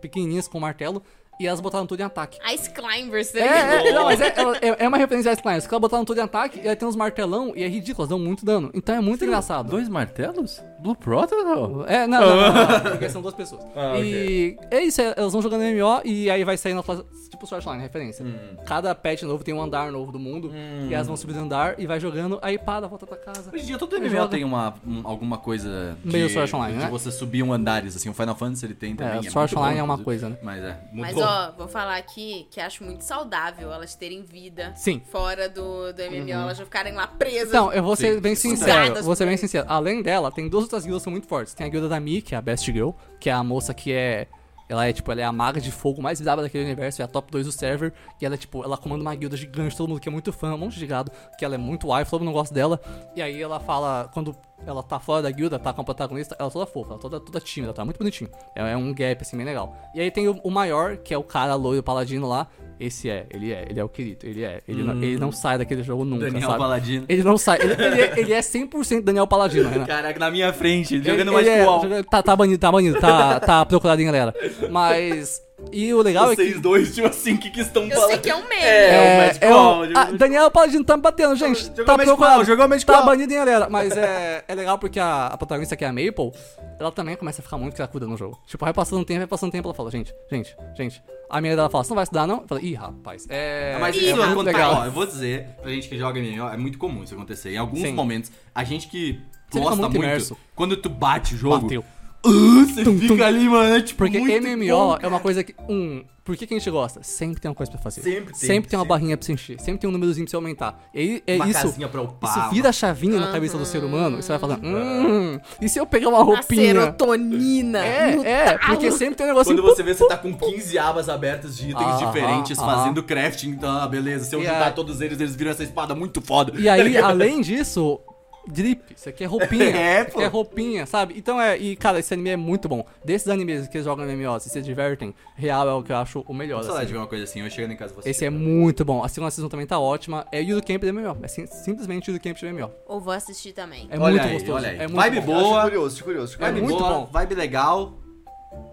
[0.00, 1.02] pequenininhas com martelo.
[1.38, 2.38] E elas botaram tudo em ataque.
[2.52, 5.66] Ice Climbers, tá É, é, não, mas é, é, é uma referência a Ice Climbers,
[5.66, 8.08] que elas botaram tudo em ataque, e aí tem uns martelão, e é ridículo, elas
[8.08, 8.70] dão muito dano.
[8.74, 9.70] Então é muito engraçado.
[9.70, 10.62] Dois martelos?
[10.80, 11.84] Blue Protocol?
[11.86, 13.62] É, não, não, não, não, porque são duas pessoas.
[13.74, 16.82] Ah, e é isso, é, elas vão jogando MMO e aí vai saindo
[17.28, 18.24] tipo Swordline, referência.
[18.24, 18.56] Hum.
[18.64, 20.50] Cada patch novo tem um andar novo do mundo,
[20.88, 23.50] e elas vão subindo andar e vai jogando, aí para, volta pra casa.
[23.52, 24.28] Hoje em dia todo MMO joga.
[24.28, 26.90] tem uma, um- alguma coisa de, Meio Sword Art Online, de né?
[26.90, 28.08] você subir um andares, assim.
[28.08, 29.18] O Final Fantasy ele tem também.
[29.26, 30.38] É, Sword muito Online bom, é uma coisa, né?
[30.42, 31.28] Mas é, Mas mudou.
[31.28, 35.00] ó, vou falar aqui que acho muito saudável elas terem vida Sim.
[35.10, 37.48] fora do, do MMO, elas não ficarem lá presas.
[37.48, 38.20] Então, eu vou ser Sim.
[38.20, 39.66] bem sincero, vou ser bem sincero.
[39.68, 41.54] Além dela, tem duas outras guildas são muito fortes.
[41.54, 43.92] Tem a guilda da Mi, que é a Best Girl, que é a moça que
[43.92, 44.28] é.
[44.68, 47.08] Ela é, tipo, ela é a maga de fogo mais visada daquele universo, é a
[47.08, 47.90] top 2 do server.
[48.20, 50.54] E ela é, tipo, ela comanda uma guilda gigante, todo mundo que é muito fã,
[50.54, 52.78] um monte de gado, que ela é muito wife, todo mundo gosta dela.
[53.16, 56.50] E aí ela fala, quando ela tá fora da guilda, tá com a protagonista, ela
[56.50, 58.28] é toda fofa, ela é toda, toda tímida, tá muito bonitinho.
[58.54, 59.74] É, é um gap, assim, bem legal.
[59.94, 62.46] E aí tem o, o maior, que é o cara loiro paladino lá.
[62.80, 64.60] Esse é, ele é, ele é o querido, ele é.
[64.68, 66.58] Ele, não, ele não sai daquele jogo nunca, Daniel sabe?
[66.58, 67.04] Paladino.
[67.08, 67.58] Ele não sai.
[67.60, 69.84] Ele, ele é, ele é 100% Daniel Paladino, Renan.
[69.86, 71.82] Caraca, na minha frente, Ele- jogando ele mais é- qual?
[71.82, 74.34] jogando- Tá, tá banido, tá banido, tá, tá procurado galera.
[74.70, 75.42] Mas.
[75.72, 76.42] E o legal é que.
[76.42, 78.08] Vocês dois, tipo assim, o que que estão Eu falando?
[78.10, 78.62] sei que é um meme.
[78.62, 81.64] É, É, o Magic é Ball, o, jogou ah, Daniel Paladino tá me batendo, gente.
[81.66, 82.16] Jogou tá Magic.
[82.16, 83.68] Ball, jogou Magic Tá banido em galera.
[83.68, 86.32] Mas é, é legal porque a, a protagonista, que é a Maple,
[86.78, 88.38] ela também começa a ficar muito cracuda no jogo.
[88.46, 91.02] Tipo, vai passando um tempo, vai passando um tempo, ela fala, gente, gente, gente.
[91.28, 92.40] A minha dela fala, você não vai estudar, não?
[92.40, 93.76] Eu falo, ih, rapaz, é.
[93.78, 94.74] Mas é isso muito acontece, legal.
[94.74, 97.52] ó, eu vou dizer, pra gente que joga MMO, é muito comum isso acontecer.
[97.52, 97.92] Em alguns Sim.
[97.92, 101.84] momentos, a gente que Você gosta muito muito, quando tu bate o jogo, Bateu.
[102.24, 105.54] Uh, você fica ali, mano, é tipo Porque muito MMO bom, é uma coisa que.
[105.68, 107.02] Um, Por que, que a gente gosta?
[107.02, 108.02] Sempre tem uma coisa pra fazer.
[108.02, 108.88] Sempre tem, Sempre tem uma sempre.
[108.88, 109.58] barrinha pra você encher.
[109.60, 110.78] Sempre tem um númerozinho pra você aumentar.
[110.94, 111.62] E é Uma isso.
[111.62, 112.30] casinha pra upar.
[112.30, 114.18] Isso vira a chavinha na cabeça do ser humano.
[114.18, 116.66] E você vai falando, hum, e se eu pegar uma A roupinha?
[116.74, 117.78] serotonina.
[117.78, 118.10] É,
[118.50, 119.56] é, porque sempre tem um negocinho.
[119.56, 122.74] Quando você vê, você tá com 15 abas abertas de itens Aham, diferentes, aham.
[122.76, 124.26] fazendo crafting, então, ah, beleza.
[124.26, 126.52] Se eu juntar aí- todos eles, eles viram essa espada muito foda.
[126.60, 128.00] E aí, além disso,
[128.48, 128.94] drip.
[128.96, 129.68] Isso aqui é roupinha.
[129.76, 130.18] É, Isso pô.
[130.18, 131.14] aqui é roupinha, sabe?
[131.16, 131.56] Então é.
[131.58, 132.84] E, cara, esse anime é muito bom.
[133.04, 135.96] Desses animes que eles jogam no MMO, se se divertem, real é o que eu
[135.96, 136.60] acho o melhor.
[136.60, 136.86] Assim.
[136.86, 138.08] de ver uma coisa assim, eu chegando em casa você.
[138.10, 139.02] Esse é muito bom.
[139.04, 140.26] A segunda season também tá ótima.
[140.32, 141.18] É Yudo Camp do MMO.
[141.22, 142.70] É sim- simplesmente Yudo Camp do MMO.
[142.86, 143.86] Ou vou assistir também.
[143.90, 144.52] É Olha muito aí, gostoso.
[144.52, 144.76] olha aí.
[144.76, 145.26] É muito Vibe bom.
[145.26, 145.38] boa.
[145.48, 146.34] Eu Acho curioso, acho curioso.
[146.34, 147.06] acho É Vibe muito boa, bom.
[147.12, 147.92] vibe legal.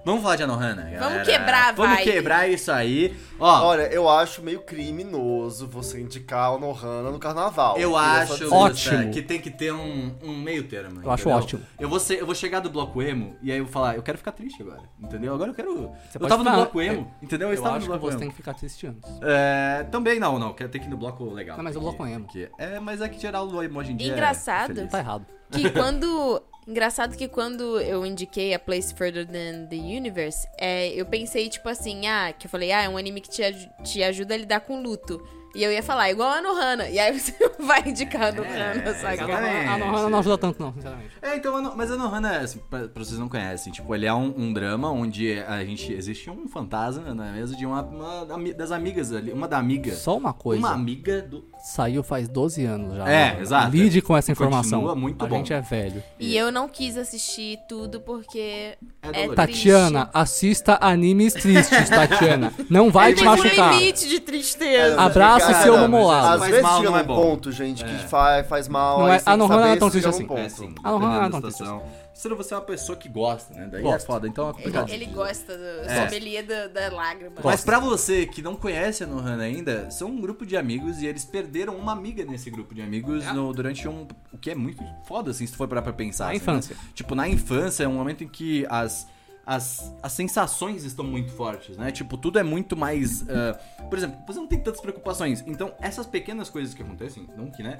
[0.05, 0.99] Vamos falar de Anohana, galera.
[1.09, 3.15] Vamos quebrar a Vamos quebrar isso aí.
[3.39, 7.77] Ó, Olha, eu acho meio criminoso você indicar o Nohana no carnaval.
[7.77, 9.11] eu acho Ótimo.
[9.11, 11.01] que tem que ter um, um meio termo.
[11.03, 11.37] Eu acho entendeu?
[11.39, 11.61] ótimo.
[11.79, 14.03] Eu vou, ser- eu vou chegar do bloco emo e aí eu vou falar, eu
[14.03, 15.33] quero ficar triste agora, entendeu?
[15.33, 15.73] Agora eu quero.
[16.09, 17.47] Você eu pode tava no ficar- bloco emo, entendeu?
[17.47, 18.19] Eu, Eu estava acho no que bloco você emo.
[18.19, 19.11] tem que ficar triste antes.
[19.23, 21.57] É, também não, não, quero ter que ir no bloco legal.
[21.57, 22.25] Não, mas o bloco emo.
[22.25, 24.11] porque- é, mas é que geral o emo hoje em dia.
[24.11, 24.67] é Engraçado.
[24.73, 24.89] feliz.
[24.91, 25.25] Tá errado.
[25.51, 26.41] Que quando.
[26.67, 31.69] Engraçado que quando eu indiquei a Place Further Than the Universe, é, eu pensei, tipo
[31.69, 33.43] assim, ah, que eu falei, ah, é um anime que te,
[33.83, 35.21] te ajuda a lidar com luto.
[35.55, 36.89] E eu ia falar, igual a Nohana.
[36.89, 39.13] E aí você vai indicar a Nohana, saca?
[39.13, 39.67] exatamente.
[39.69, 41.11] A Nohana não ajuda tanto, não, sinceramente.
[41.21, 44.33] É, então, mas a Nohana, assim, pra, pra vocês não conhecem, tipo, ele é um,
[44.37, 48.73] um drama onde a gente, existe um fantasma, não é mesmo, de uma, uma das
[48.73, 49.95] amigas ali, uma da amiga.
[49.95, 50.59] Só uma coisa.
[50.59, 51.45] Uma amiga do...
[51.67, 53.09] Saiu faz 12 anos já.
[53.09, 53.41] É, né?
[53.41, 53.75] exato.
[53.75, 54.81] Lide com essa informação.
[54.81, 55.37] Continua muito a bom.
[55.37, 56.03] gente é velho.
[56.19, 59.33] E eu não quis assistir tudo porque É é.
[59.33, 62.53] Tatiana, assista animes tristes, Tatiana.
[62.69, 63.73] Não vai te Tem um machucar.
[63.79, 65.01] limite de tristeza.
[65.01, 66.27] Abraça Cara, seu mas mamolado.
[66.27, 67.15] Às Faz vezes mal, chega não é bom.
[67.15, 67.97] ponto, gente, que É.
[67.97, 68.99] faz, faz mal.
[68.99, 70.25] Não aí é- a Nohana não é tão triste assim.
[70.27, 70.39] ponto.
[70.41, 70.75] É, sim.
[70.83, 71.81] Não, dependendo não, da não, situação.
[72.15, 73.67] Se você é uma pessoa que gosta, né?
[73.69, 74.05] Daí é Gosto.
[74.07, 74.25] foda.
[74.27, 74.89] Então é complicado.
[74.89, 76.05] Ele, ele gosta do É.
[76.07, 77.35] sommelier da, da lágrima.
[77.43, 81.05] Mas pra você que não conhece a Nohana ainda, são um grupo de amigos e
[81.07, 84.07] eles perderam uma amiga nesse grupo de amigos no- durante um.
[84.31, 86.25] O que é muito foda, assim, se tu for parar pra pensar.
[86.25, 86.75] Na assim, infância.
[86.75, 86.81] né?
[86.93, 89.07] Tipo, na infância é um momento em que as.
[89.47, 91.91] As, as sensações estão muito fortes, né?
[91.91, 93.23] Tipo, tudo é muito mais.
[93.29, 93.53] ah,
[93.89, 95.43] por exemplo, você não tem tantas preocupações.
[95.45, 97.77] Então, essas pequenas coisas que acontecem, não que, né?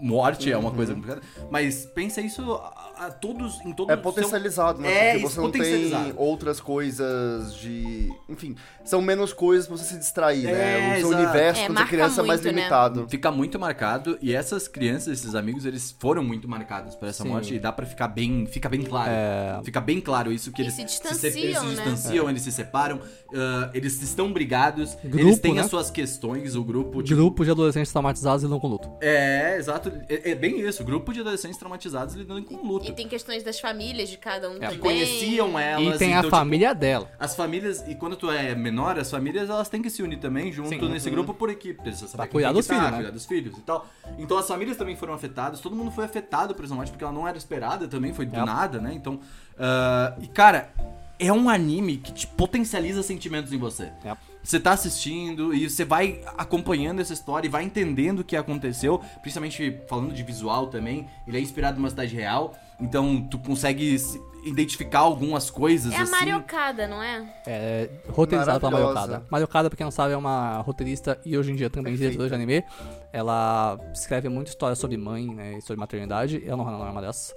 [0.00, 1.20] Morte é uma coisa complicada,
[1.50, 4.88] mas pensa isso a, a todos em todo É o seu- potencializado, né?
[4.92, 6.14] É, Porque isso, você não tem potencializado.
[6.16, 8.12] outras coisas de.
[8.28, 8.54] Enfim,
[8.84, 10.78] são menos coisas pra você se distrair, É, né?
[10.96, 11.22] O seu exato.
[11.22, 12.60] universo É, quando você marca criança é mais muito, né?
[12.60, 13.06] limitado.
[13.08, 17.28] Fica muito marcado e essas crianças, esses amigos, eles foram muito marcados por essa Sim.
[17.30, 19.10] morte e dá pra ficar bem, fica bem claro.
[19.10, 19.60] É.
[19.64, 21.74] Fica bem claro isso que E eles se se, eles distanciam, se né?
[21.74, 23.00] distanciam, eles se separam,
[23.34, 25.62] ah, eles estão brigados, Grupo, eles têm né?
[25.62, 28.90] as suas questões, o grupo tipo, Grupo de adolescentes traumatizados e não com luto.
[29.00, 29.71] É, exato,
[30.08, 32.88] é, é bem isso, grupo de adolescentes traumatizados lidando com luto.
[32.88, 34.58] E tem questões das famílias de cada um É.
[34.58, 34.78] que também.
[34.78, 35.96] conheciam elas.
[35.96, 37.10] E tem a então, tipo, família dela.
[37.18, 40.50] As famílias, e quando tu é menor, as famílias elas têm que se unir também
[40.52, 40.88] junto Sim.
[40.88, 41.80] nesse grupo por equipe.
[41.82, 42.96] Precisa saber Pra cuidar dos tá, filhos, né?
[42.96, 43.86] Cuidar dos filhos e tal.
[44.18, 47.12] Então as famílias também foram afetadas, todo mundo foi afetado por essa morte, porque ela
[47.12, 48.46] não era esperada também, foi do Yep.
[48.46, 48.92] nada, né?
[48.94, 49.20] Então.
[49.58, 50.70] ah, e cara,
[51.18, 53.92] é um anime que te potencializa sentimentos em você.
[54.04, 54.18] Yep.
[54.42, 59.00] Você tá assistindo e você vai acompanhando essa história e vai entendendo o que aconteceu,
[59.20, 61.06] principalmente falando de visual também.
[61.26, 66.02] Ele é inspirado numa cidade real, então tu consegue se- identificar algumas coisas É a
[66.02, 66.10] assim.
[66.10, 67.24] Mariocada, não é?
[67.46, 68.72] É roteirizada pela.
[68.72, 69.22] Mariocada.
[69.30, 72.34] Mariocada, pra quem não sabe, é uma roteirista e hoje em dia também diretora de
[72.34, 72.64] anime.
[73.12, 76.42] Ela escreve muita história sobre mãe, né, e sobre maternidade.
[76.44, 77.32] Eu não, não é uma dessas.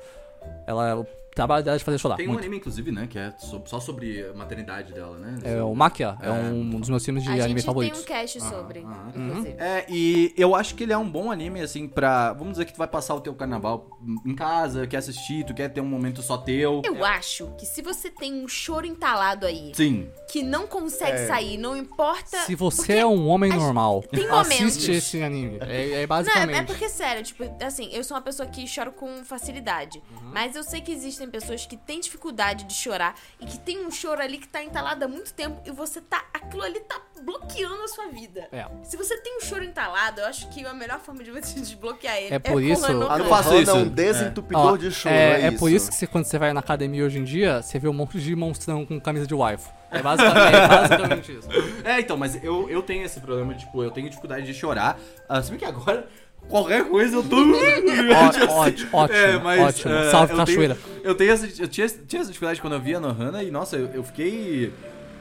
[0.65, 1.05] Ela, o
[1.35, 2.15] trabalho dela é de fazer chorar.
[2.15, 2.41] Tem um muito.
[2.41, 3.07] anime, inclusive, né?
[3.07, 5.37] Que é so- só sobre a maternidade dela, né?
[5.43, 6.31] É o Makia, é, É.
[6.31, 8.03] um dos meus filmes de a anime gente favoritos.
[8.03, 9.11] tem um cast sobre, aham.
[9.15, 9.55] inclusive.
[9.59, 12.33] É, e eu acho que ele é um bom anime, assim, pra.
[12.33, 15.69] Vamos dizer que tu vai passar o teu carnaval em casa, quer assistir, tu quer
[15.69, 16.81] ter um momento só teu.
[16.85, 20.07] Eu acho que se você tem um choro entalado aí, Sim.
[20.31, 21.27] que não consegue É.
[21.27, 22.37] sair, não importa...
[22.45, 24.51] Se você é um homem a- normal, tem momentos.
[24.77, 25.57] assiste esse anime.
[25.61, 26.55] É, é Não, basicamente.
[26.55, 30.01] é, é porque, sério, tipo, assim, eu sou uma pessoa que choro com facilidade.
[30.11, 30.29] Uhum.
[30.33, 33.91] Mas eu sei que existem pessoas que têm dificuldade de chorar e que tem um
[33.91, 36.23] choro ali que tá entalado há muito tempo e você tá.
[36.33, 38.47] Aquilo ali tá bloqueando a sua vida.
[38.51, 38.65] É.
[38.83, 42.17] Se você tem um choro entalado, eu acho que a melhor forma de você desbloquear
[42.17, 43.13] ele É por com isso- Hanoka.
[43.15, 43.71] A Eu faço Nohana isso.
[43.71, 46.37] é um desentupidor Ó, de choro, é, é, é por isso que você- quando você
[46.37, 49.33] vai na academia hoje em dia, você vê um monte de monstrão com camisa de
[49.33, 49.69] waifu.
[49.91, 51.47] É basicamente, é basicamente isso.
[51.85, 54.99] É, então, mas eu, eu tenho esse problema, tipo, eu tenho dificuldade de chorar.
[55.29, 56.07] Ah, se bem que agora,
[56.49, 57.37] qualquer coisa eu tô.
[58.49, 59.93] Ó, ótimo, ótimo, É, mas, ótimo.
[59.93, 60.75] é, Salve eu Cachoeira.
[60.75, 63.51] Tenho, eu tenho essa, eu tinha, tinha essa dificuldade quando eu via a Nohana e,
[63.51, 64.71] nossa, eu, eu fiquei.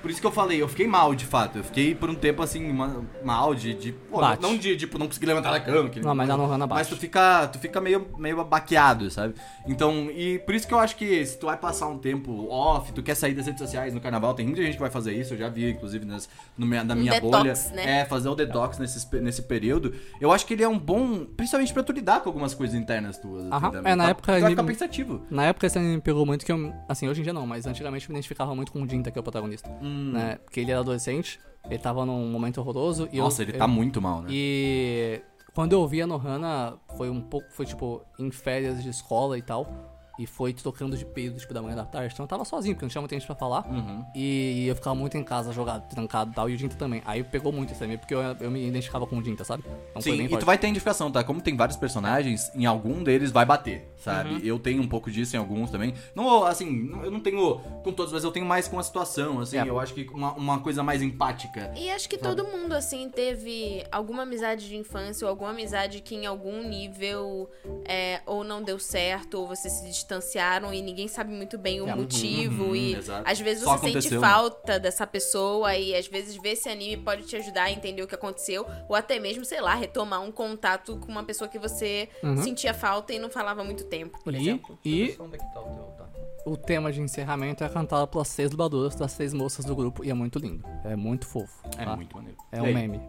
[0.04, 1.56] Por isso que eu falei, eu fiquei mal, de fato.
[1.56, 3.72] Eu fiquei por um tempo assim, ma- mal de.
[3.72, 4.42] de pô, Bate.
[4.42, 5.88] não de tipo, não conseguir levantar da cama.
[5.88, 6.90] que- Não, mas a Nohana Mas bate.
[6.90, 9.32] tu fica, tu fica meio, meio baqueado, sabe?
[9.66, 12.92] Então, e por isso que eu acho que se tu vai passar um tempo off,
[12.92, 15.32] tu quer sair das redes sociais no carnaval, tem muita gente que vai fazer isso,
[15.32, 16.28] eu já vi, inclusive, nas,
[16.58, 17.54] no, minha- na Um minha detox, bolha.
[17.74, 18.00] né?
[18.00, 19.94] É, fazer o detox nesse, nesse período.
[20.20, 23.16] Eu acho que ele é um bom, principalmente pra tu lidar com algumas coisas internas
[23.16, 23.44] tuas.
[23.50, 23.92] Aham, também.
[23.92, 25.22] é, na Tá- época Tu vai ficar pensativo.
[25.30, 26.74] Na época esse anime me pegou muito que eu.
[26.86, 29.18] Assim, hoje em dia não, mas antigamente eu me identificava muito com o Jinta, que
[29.18, 29.70] é o protagonista.
[29.80, 29.93] Hum.
[30.12, 30.36] Né?
[30.44, 33.66] Porque ele era adolescente, ele tava num momento horroroso e Nossa, eu, ele eu- tá
[33.68, 34.28] muito mal, né?
[34.30, 35.22] E
[35.54, 37.46] quando eu vi a Nohana, foi um pouco.
[37.52, 39.93] Foi tipo, em férias de escola e tal.
[40.18, 42.12] E foi trocando de período, tipo, da manhã da tarde.
[42.12, 43.66] Então eu tava sozinho, porque não tinha muita gente pra falar.
[43.66, 44.04] Uhum.
[44.14, 46.48] E eu ficava muito em casa, jogado, trancado e tal.
[46.48, 47.02] E o Jinta também.
[47.04, 49.64] Aí pegou muito esse anime, porque eu, eu me identificava com o Jinta, sabe?
[49.90, 51.24] Então foi Sim, bem e tu vai ter identificação, tá?
[51.24, 54.34] Como tem vários personagens, em algum deles vai bater, sabe?
[54.34, 54.40] Uhum.
[54.44, 55.94] Eu tenho um pouco disso em alguns também.
[56.14, 59.58] Não, assim, eu não tenho com todos, mas eu tenho mais com a situação, assim.
[59.58, 59.68] É.
[59.68, 61.72] Eu acho que uma, uma coisa mais empática.
[61.76, 66.14] E acho que todo mundo, assim, teve alguma amizade de infância ou alguma amizade que
[66.14, 67.48] em algum nível
[67.84, 71.88] é, ou não deu certo, ou vocês se distanciaram e ninguém sabe muito bem o
[71.88, 71.94] É.
[71.94, 72.64] motivo.
[72.66, 73.28] Uhum, e exato.
[73.28, 74.28] às vezes Só você sente aconteceu, né?
[74.28, 78.06] falta dessa pessoa e às vezes ver esse anime pode te ajudar a entender o
[78.06, 82.08] que aconteceu, ou até mesmo, sei lá, retomar um contato com uma pessoa que você
[82.22, 82.36] Uhum.
[82.36, 84.78] sentia falta e não falava há muito tempo, por E, exemplo.
[84.84, 85.84] e Onde é que tá o teu?
[85.98, 86.04] Tá.
[86.46, 90.10] o tema de encerramento é cantado pelas seis dubladoras das seis moças do grupo e
[90.10, 90.62] é muito lindo.
[90.84, 91.62] É muito fofo.
[91.78, 91.96] É tá?
[91.96, 92.36] muito maneiro.
[92.52, 92.74] É um aí?
[92.74, 93.00] meme.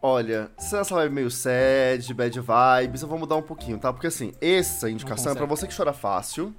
[0.00, 3.92] Olha, se essa vibe meio sad, bad vibes, eu vou mudar um pouquinho, tá?
[3.92, 6.54] Porque assim, essa indicação é pra você que chora fácil.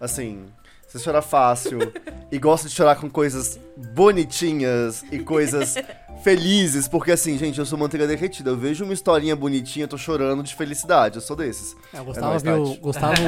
[0.00, 0.46] Assim,
[0.86, 1.78] você chora fácil
[2.32, 5.74] e gosta de chorar com coisas bonitinhas e coisas
[6.22, 8.50] felizes, porque assim, gente, eu sou manteiga derretida.
[8.50, 11.16] Eu vejo uma historinha bonitinha, eu tô chorando de felicidade.
[11.16, 11.76] Eu sou desses.
[11.92, 12.76] É, o Gustavo nóis, viu.
[12.80, 13.22] Gustavo.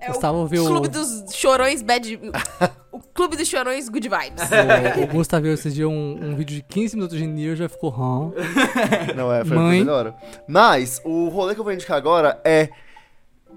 [0.00, 0.64] É Gustavo o viu.
[0.64, 2.20] Clube dos Chorões Bad...
[2.92, 4.44] o Clube dos Chorões Good Vibes.
[4.96, 7.68] O, o Gustavo viu esse dia um, um vídeo de 15 minutos de Nier já
[7.68, 8.32] ficou hum.
[9.16, 9.78] Não é, foi Mãe.
[9.80, 10.14] melhor.
[10.46, 12.68] Mas o rolê que eu vou indicar agora é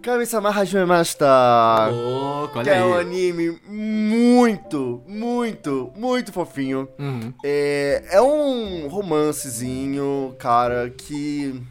[0.01, 1.89] Kami-sama Hajime Mashita.
[1.91, 6.87] Louco, Que olha é um anime muito, muito, muito fofinho.
[6.97, 7.31] Uhum.
[7.45, 11.61] É, é um romancezinho, cara, que.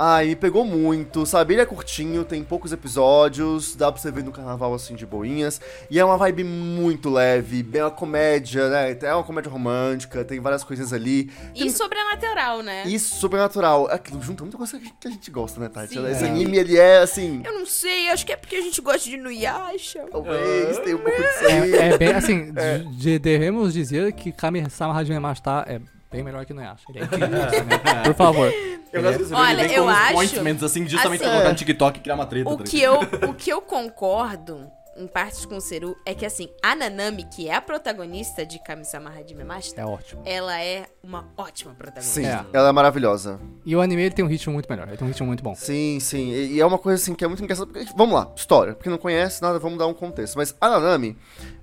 [0.00, 1.54] Ai, me pegou muito, sabe?
[1.54, 5.60] Ele é curtinho, tem poucos episódios, dá pra você ver no carnaval assim de boinhas.
[5.90, 8.96] E é uma vibe muito leve, bem uma comédia, né?
[9.02, 11.32] É uma comédia romântica, tem várias coisas ali.
[11.52, 12.84] E sobrenatural, né?
[12.86, 13.88] E sobrenatural.
[13.90, 15.94] Aquilo junta muita coisa que a gente gosta, né, Tati?
[15.94, 16.06] Sim.
[16.08, 16.28] Esse É.
[16.28, 17.42] anime, ele é assim.
[17.44, 20.04] Eu não sei, acho que é porque a gente gosta de Nuyasha.
[20.12, 21.74] Talvez tenha um pouco disso aí.
[21.74, 25.80] É, é bem assim, de- de- devemos dizer que Kami-sama Hajime Mashita é
[26.10, 26.84] bem melhor que Noyasha.
[26.90, 28.02] Ele é incrível, né?
[28.04, 28.52] Por favor.
[28.92, 31.50] Eu gosto desse Olha, vem eu com uns acho- pointments, assim, justamente pra assim, colocar
[31.50, 32.48] no TikTok e criar uma treta.
[32.50, 36.24] O tá que, eu, o que eu concordo, em partes com o Seru, é que
[36.24, 40.22] assim, a Nanami, que é a protagonista de Kami-sama Hajime Mashita, É ótimo.
[40.24, 42.20] ela é uma ótima protagonista.
[42.20, 42.44] Sim, É.
[42.52, 43.38] ela é maravilhosa.
[43.64, 45.54] E o anime ele tem um ritmo muito melhor, ele tem um ritmo muito bom.
[45.54, 46.30] Sim, sim.
[46.30, 47.70] E, e é uma coisa assim que é muito engraçada.
[47.70, 48.74] porque- Vamos lá, história.
[48.74, 50.34] Porque não conhece nada, vamos dar um contexto.
[50.36, 51.16] Mas a Nanami,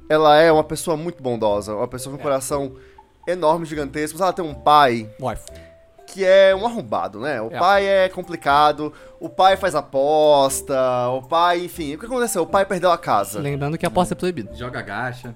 [0.08, 2.76] ela é uma pessoa muito bondosa, uma pessoa com um coração
[3.28, 4.17] enorme, gigantesco.
[4.17, 5.43] Mas ela tem um pai Wife.
[6.07, 7.41] que é um arrombado, né?
[7.41, 7.59] O É.
[7.59, 10.76] pai é complicado, o pai faz aposta,
[11.09, 11.95] o pai, enfim.
[11.95, 12.43] O que aconteceu?
[12.43, 13.39] O pai perdeu a casa.
[13.39, 14.53] Lembrando que a aposta é proibida.
[14.55, 15.36] Joga gacha.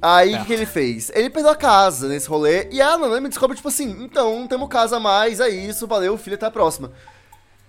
[0.00, 0.38] Aí o É.
[0.40, 1.10] que, que ele fez?
[1.14, 4.68] Ele perdeu a casa nesse rolê e a Nanami descobre, tipo assim, então, não temos
[4.68, 6.90] casa mais, é isso, valeu, filho, até a próxima.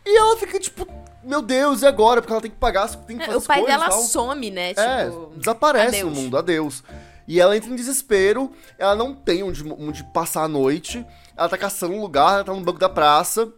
[0.06, 0.88] E ela fica, tipo,
[1.24, 2.22] meu Deus, e agora?
[2.22, 3.90] Porque ela tem que pagar, tem que fazer É, O as pai coisas e dela
[3.90, 4.02] tal.
[4.02, 4.72] some, né?
[4.78, 6.14] É, Tipo, desaparece adeus.
[6.16, 6.84] no mundo, adeus.
[7.28, 11.06] E ela entra em desespero, ela não tem onde, onde passar a noite,
[11.36, 13.52] ela tá caçando um lugar, ela tá no banco da praça,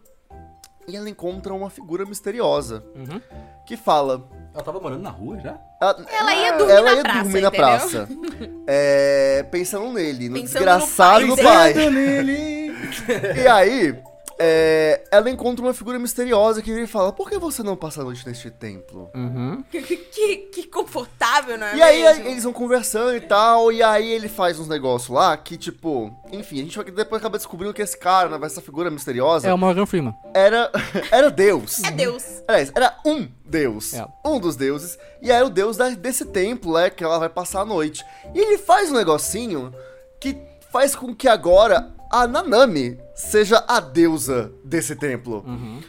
[0.88, 3.22] e ela encontra uma figura misteriosa, Uhum.
[3.66, 4.26] que fala...
[4.54, 5.60] Ela tava morando na rua já?
[5.82, 7.52] Ela, Ela ia dormir ela na ia praça, dormir na entendeu?
[7.52, 8.10] praça.
[8.70, 11.90] É, pensando nele, no Pensando desgraçado no do pai pai.
[11.90, 12.76] nele.
[13.44, 13.98] E aí,
[14.40, 18.04] é, ela encontra uma figura misteriosa que ele fala: Por que você não passa a
[18.04, 19.10] noite neste templo?
[19.16, 19.64] Uhum.
[19.72, 22.28] que, que confortável, não é E aí, mesmo?
[22.28, 26.60] eles vão conversando e tal, e aí ele faz uns negócios lá que, tipo, enfim,
[26.60, 29.58] a gente vai depois acaba descobrindo que esse cara, né, essa figura misteriosa, É o
[29.58, 30.14] Morgan Freeman.
[30.34, 30.72] era,
[31.12, 31.84] era Deus.
[31.84, 32.44] É Deus.
[32.48, 33.94] Aliás, era um deus.
[33.94, 34.06] É.
[34.26, 34.98] Um dos deuses.
[35.22, 36.90] E era o deus da- desse templo, né?
[36.90, 38.04] Que ela vai passar a noite.
[38.36, 39.74] E ele faz um negocinho
[40.20, 40.38] que
[40.72, 45.44] faz com que agora a Nanami seja a deusa desse templo.
[45.46, 45.80] Uhum.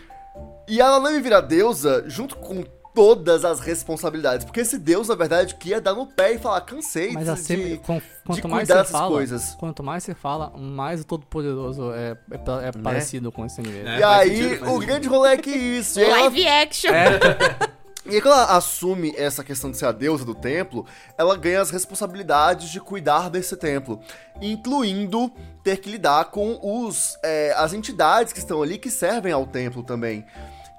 [0.69, 2.65] E a Nanami vira deusa junto com
[2.95, 4.45] todas as responsabilidades.
[4.45, 7.31] Porque esse deus, na verdade, que ia dar no pé e falar, cansei Mas de,
[7.31, 9.55] assim, de- com- quanto de mais cuidar você dessas fala, coisas.
[9.55, 13.87] quanto mais você fala, mais o Todo-Poderoso é, é, é parecido com esse nível.
[13.87, 14.87] É, E faz aí, sentido, o sentido.
[14.87, 16.01] grande rolê é que isso.
[16.01, 16.91] E ela Live action.
[16.93, 17.19] É,
[18.07, 20.87] E aí, quando ela assume essa questão de ser a deusa do templo,
[21.17, 24.01] ela ganha as responsabilidades de cuidar desse templo,
[24.41, 25.31] incluindo
[25.63, 29.83] ter que lidar com os é, as entidades que estão ali que servem ao templo
[29.83, 30.25] também.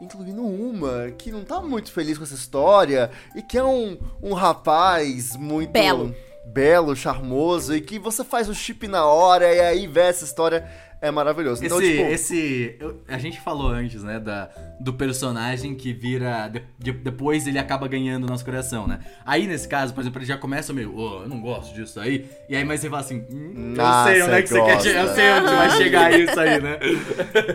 [0.02, 4.34] Incluindo uma que não tá muito feliz com essa história e que é um, um
[4.34, 6.16] rapaz muito Belo.
[6.46, 10.66] belo, charmoso e que você faz o chip na hora e aí vê essa história
[11.02, 11.64] é maravilhoso.
[11.64, 16.48] Então, esse, tipo, esse eu- a gente falou antes, né, da, do personagem que vira,
[16.50, 19.00] de- de- depois ele acaba ganhando o nosso coração, né?
[19.26, 22.30] Aí, nesse caso, por exemplo, ele já começa meio, "Ô, eu não gosto disso aí,
[22.50, 24.74] e aí, mas você fala assim, hum, eu Ah, sei onde é que você quer
[24.74, 24.84] gosta.
[24.90, 26.80] chegar, eu sei onde vai chegar isso aí, né?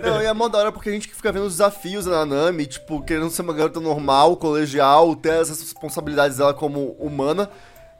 [0.03, 2.67] Não, e é mó da hora porque a gente fica vendo os desafios da Nanami,
[2.67, 7.51] tipo, querendo ser uma garota normal, colegial, ter as responsabilidades dela como humana,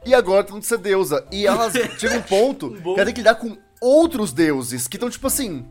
[0.05, 1.25] e agora tendo de ser deusa.
[1.31, 5.09] E elas chegam um ponto que ela tem que lidar com outros deuses, que estão
[5.09, 5.65] tipo assim.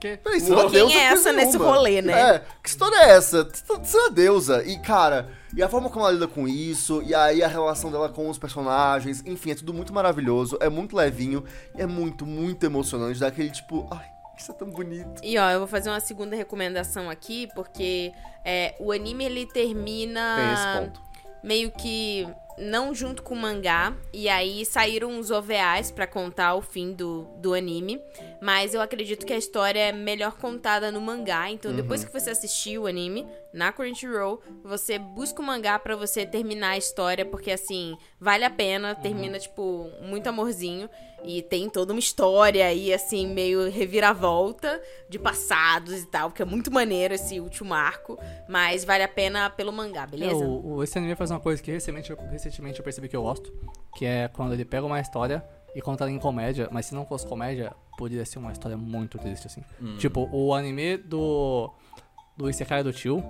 [0.00, 0.16] Que?
[0.16, 2.36] Peraí, você não deusa é coisa essa nesse nenhuma." rolê, né?
[2.36, 3.44] É, que história é essa?
[3.44, 4.62] Você é uma deusa.
[4.64, 8.08] E, cara, e a forma como ela lida com isso, e aí a relação dela
[8.08, 11.42] com os personagens, enfim, é tudo muito maravilhoso, é muito levinho,
[11.76, 14.06] e é muito, muito emocionante, dá aquele tipo, ai,
[14.38, 15.20] isso é tão bonito.
[15.22, 18.12] E ó, eu vou fazer uma segunda recomendação aqui, porque
[18.44, 21.02] é, o anime ele termina Tem esse ponto.
[21.42, 22.28] meio que
[22.60, 23.94] não junto com o mangá.
[24.12, 28.00] E aí saíram os OVAs pra contar o fim do, do anime.
[28.40, 31.50] Mas eu acredito que a história é melhor contada no mangá.
[31.50, 36.24] Então depois que você assistir o anime na Crunchyroll, você busca o mangá pra você
[36.26, 37.24] terminar a história.
[37.24, 38.94] Porque assim, vale a pena.
[38.94, 40.88] Termina, tipo, muito amorzinho.
[41.24, 46.30] E tem toda uma história aí, assim, meio reviravolta de passados e tal.
[46.30, 48.16] Porque é muito maneiro esse último arco.
[48.48, 50.44] Mas vale a pena pelo mangá, É, beleza?
[50.44, 52.47] o, o- esse anime faz uma coisa que recentemente, eu- recentemente
[52.78, 53.52] eu percebi que eu gosto,
[53.96, 55.44] que é quando ele pega uma história
[55.74, 59.18] e conta ela em comédia, mas se não fosse comédia, poderia ser uma história muito
[59.18, 59.62] triste, assim.
[59.98, 61.72] Tipo, o anime do,
[62.36, 63.22] do Isekai do Tio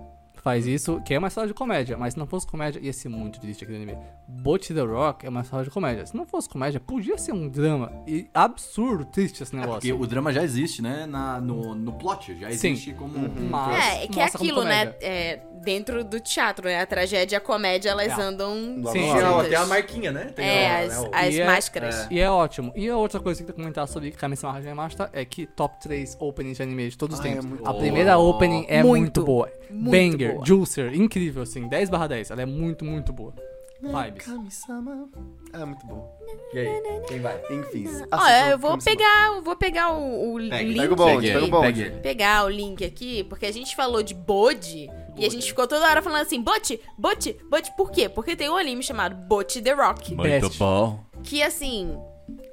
[0.43, 3.09] faz isso, que é uma história de comédia, mas se não fosse comédia, ia ser
[3.09, 3.99] muito triste aquele anime.
[4.27, 6.07] Bot the Rock é uma história de comédia.
[6.07, 7.91] Se não fosse comédia, podia ser um drama.
[8.07, 9.81] E absurdo triste esse É negócio.
[9.81, 12.73] porque o drama já existe, né, na, no, no plot, já Sim.
[12.73, 13.13] existe como...
[13.51, 14.95] Mas É, que é mostra como aquilo, né?
[15.01, 16.81] É, dentro do teatro, né?
[16.81, 18.23] A tragédia e a comédia, elas É.
[18.23, 18.55] andam
[18.93, 19.11] Sim.
[19.13, 19.41] lado.
[19.41, 20.25] até a marquinha, né?
[20.27, 22.07] Tem É, a- as, né, as E é- máscaras.
[22.11, 22.73] E é ótimo.
[22.77, 26.17] E a outra coisa que eu queria comentar sobre Kami-sama Hajimashita é que top 3
[26.21, 27.47] openings de anime de todos os Ah, é tempos.
[27.47, 27.81] muito a boa.
[27.83, 29.53] primeira opening é muito, Muito, boa.
[29.71, 30.47] muito Banger, boa.
[30.47, 31.69] Juicer, incrível, assim.
[31.69, 32.31] 10 barra 10.
[32.31, 33.35] Ela é muito, muito boa.
[33.81, 34.27] Vibes.
[34.27, 35.09] Kami-sama.
[35.53, 36.19] É muito bom.
[36.53, 36.69] E aí,
[37.07, 37.41] quem vai?
[37.49, 37.87] Enfim.
[37.87, 38.97] Ó, assistam eu vou Kami-sama.
[38.97, 40.77] pegar, eu vou pegar o, o Pega, link.
[40.81, 41.91] Pega o bonde, Pegue pega o bonde.
[42.03, 45.89] Pegar o link aqui, porque a gente falou de Bode e a gente ficou toda
[45.89, 48.09] hora falando assim, Bote, Bote, Bote, por quê?
[48.09, 50.59] Porque tem um anime chamado Bote the Rock, Best.
[50.59, 50.99] bom.
[51.23, 51.97] que assim,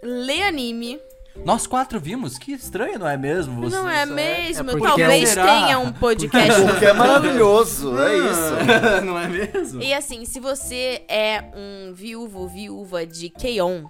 [0.03, 0.99] lê anime,
[1.43, 3.61] Nós quatro vimos, que estranho, não é mesmo?
[3.61, 4.71] Você não é só mesmo?
[4.71, 5.45] é Talvez será?
[5.45, 9.01] tenha um podcast Porque é maravilhoso, é isso.
[9.05, 9.81] não é mesmo?
[9.81, 13.83] E assim, se você é um viúvo, viúva de Keion,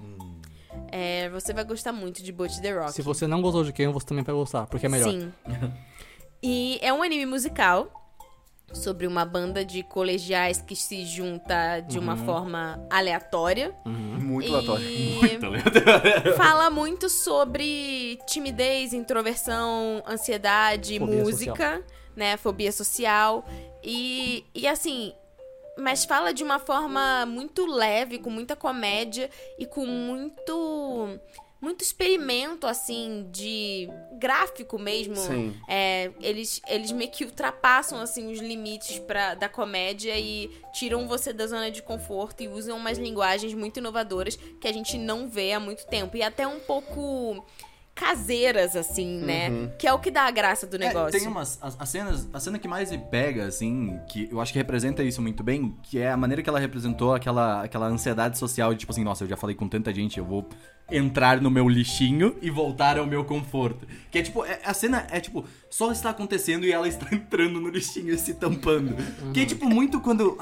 [0.91, 2.93] é, você vai gostar muito de Boat the Rock.
[2.93, 5.10] Se você não gostou de Ken, você também vai gostar, porque é melhor.
[5.10, 5.32] Sim.
[6.41, 8.05] e é um anime musical
[8.74, 12.26] sobre uma banda de colegiais que se junta de uma Uhum.
[12.26, 13.74] forma aleatória.
[13.86, 14.86] Muito aleatório.
[16.26, 21.84] E fala muito sobre timidez, introversão, ansiedade, Fobia música,
[22.16, 22.36] né?
[22.38, 23.45] Fobia social.
[23.84, 25.13] E, e assim.
[25.78, 31.20] Mas fala de uma forma muito leve, com muita comédia e com muito.
[31.62, 33.89] Muito experimento, assim, de
[34.20, 35.16] gráfico mesmo.
[35.16, 35.56] Sim.
[35.68, 41.34] É, eles, eles meio que ultrapassam assim os limites pra, da comédia e tiram você
[41.34, 45.53] da zona de conforto e usam umas linguagens muito inovadoras que a gente não vê
[45.53, 46.18] há muito tempo.
[46.18, 47.43] E até um pouco
[47.96, 49.72] caseiras, assim, né?
[49.80, 51.18] Que é o que dá a graça do É, negócio.
[51.18, 51.58] tem umas.
[51.62, 52.28] As, as cenas.
[52.34, 55.74] A cena que mais me pega, assim, que eu acho que representa isso muito bem,
[55.82, 59.24] que é a maneira que ela representou aquela, aquela ansiedade social de tipo assim, nossa,
[59.24, 60.48] eu já falei com tanta gente, eu vou
[60.91, 63.88] entrar no meu lixinho e voltar ao meu conforto.
[64.12, 67.60] Que é tipo, é- a cena é tipo, só está acontecendo e ela está entrando
[67.62, 68.93] no lixinho e se tampando.
[69.34, 70.38] Que é tipo muito quando.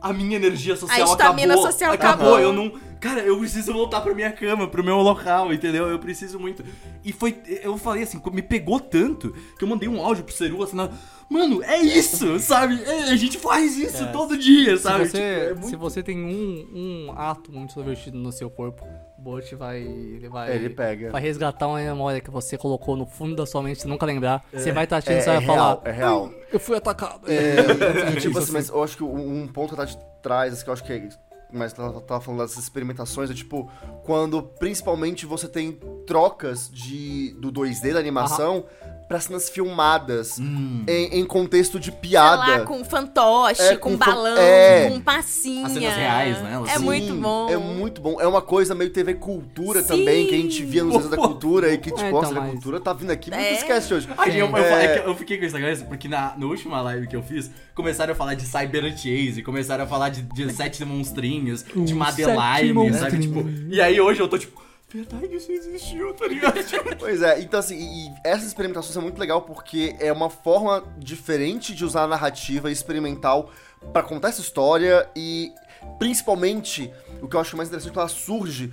[0.00, 1.72] A minha energia social A estamina acabou.
[1.72, 2.26] social acabou.
[2.34, 2.40] acabou.
[2.40, 2.72] Eu não.
[3.00, 5.86] Cara, eu preciso voltar pra minha cama, pro meu local, entendeu?
[5.88, 6.64] Eu preciso muito.
[7.04, 7.36] E foi.
[7.62, 10.90] Eu falei assim, me pegou tanto que eu mandei um áudio pro Seru assim, na-
[11.30, 12.82] Mano, é isso, sabe?
[12.84, 14.06] É, a gente faz isso É.
[14.06, 15.06] todo dia, Se sabe?
[15.06, 18.82] você, Tipo, é se muito- você tem um, um ato muito extrovertido no seu corpo,
[19.18, 21.10] o Bot vai, ele vai, É, ele pega.
[21.10, 24.44] vai resgatar uma memória que você colocou no fundo da sua mente, você nunca lembrar.
[24.52, 26.30] Você vai estar É, assistindo e você é vai falar, real, é real.
[26.52, 27.20] eu fui atacado.
[27.30, 30.62] É, e, tipo assim, mas eu acho que um ponto que tá de trás, assim,
[30.64, 31.08] que eu acho que é.
[31.50, 33.70] Mas ela tava falando das experimentações, é tipo,
[34.04, 38.66] quando principalmente você tem trocas de do 2D da animação
[39.08, 40.84] pra cenas filmadas Hum.
[40.86, 42.36] em, em contexto de Sei piada.
[42.36, 44.90] lá, com fantoche, É, com, com balão, é.
[44.90, 45.66] com passinha.
[45.66, 46.52] As cenas reais, né?
[46.52, 47.48] Elas- É Sim, muito bom.
[47.48, 48.20] É muito bom.
[48.20, 49.88] É uma coisa meio TV Cultura Sim.
[49.88, 52.42] também, que a gente via nos Vezes da Cultura e que, tipo, É, nossa, então,
[52.42, 53.52] a mas- Cultura tá vindo aqui muito É.
[53.54, 54.08] esquece hoje.
[54.18, 54.84] Ai, eu, eu, É.
[54.98, 57.50] é eu fiquei com isso na cabeça, porque na, na última live que eu fiz,
[57.74, 61.92] começaram a falar de Cyber Chase, começaram a falar de, de sete monstrinhos, de Os
[61.92, 63.18] Madeline, sete sabe?
[63.20, 66.58] Tipo, e aí hoje eu tô tipo, verdade, isso existiu, tá ligado?
[66.98, 71.84] Pois é, então assim, essa experimentação é muito legal porque é uma forma diferente de
[71.84, 73.50] usar a narrativa experimental
[73.92, 75.52] pra contar essa história e
[75.98, 78.72] principalmente o que eu acho mais interessante é que ela surge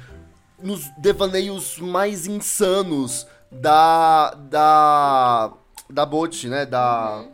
[0.61, 5.53] nos devaneios mais insanos da da
[5.89, 7.26] da Bot, né, da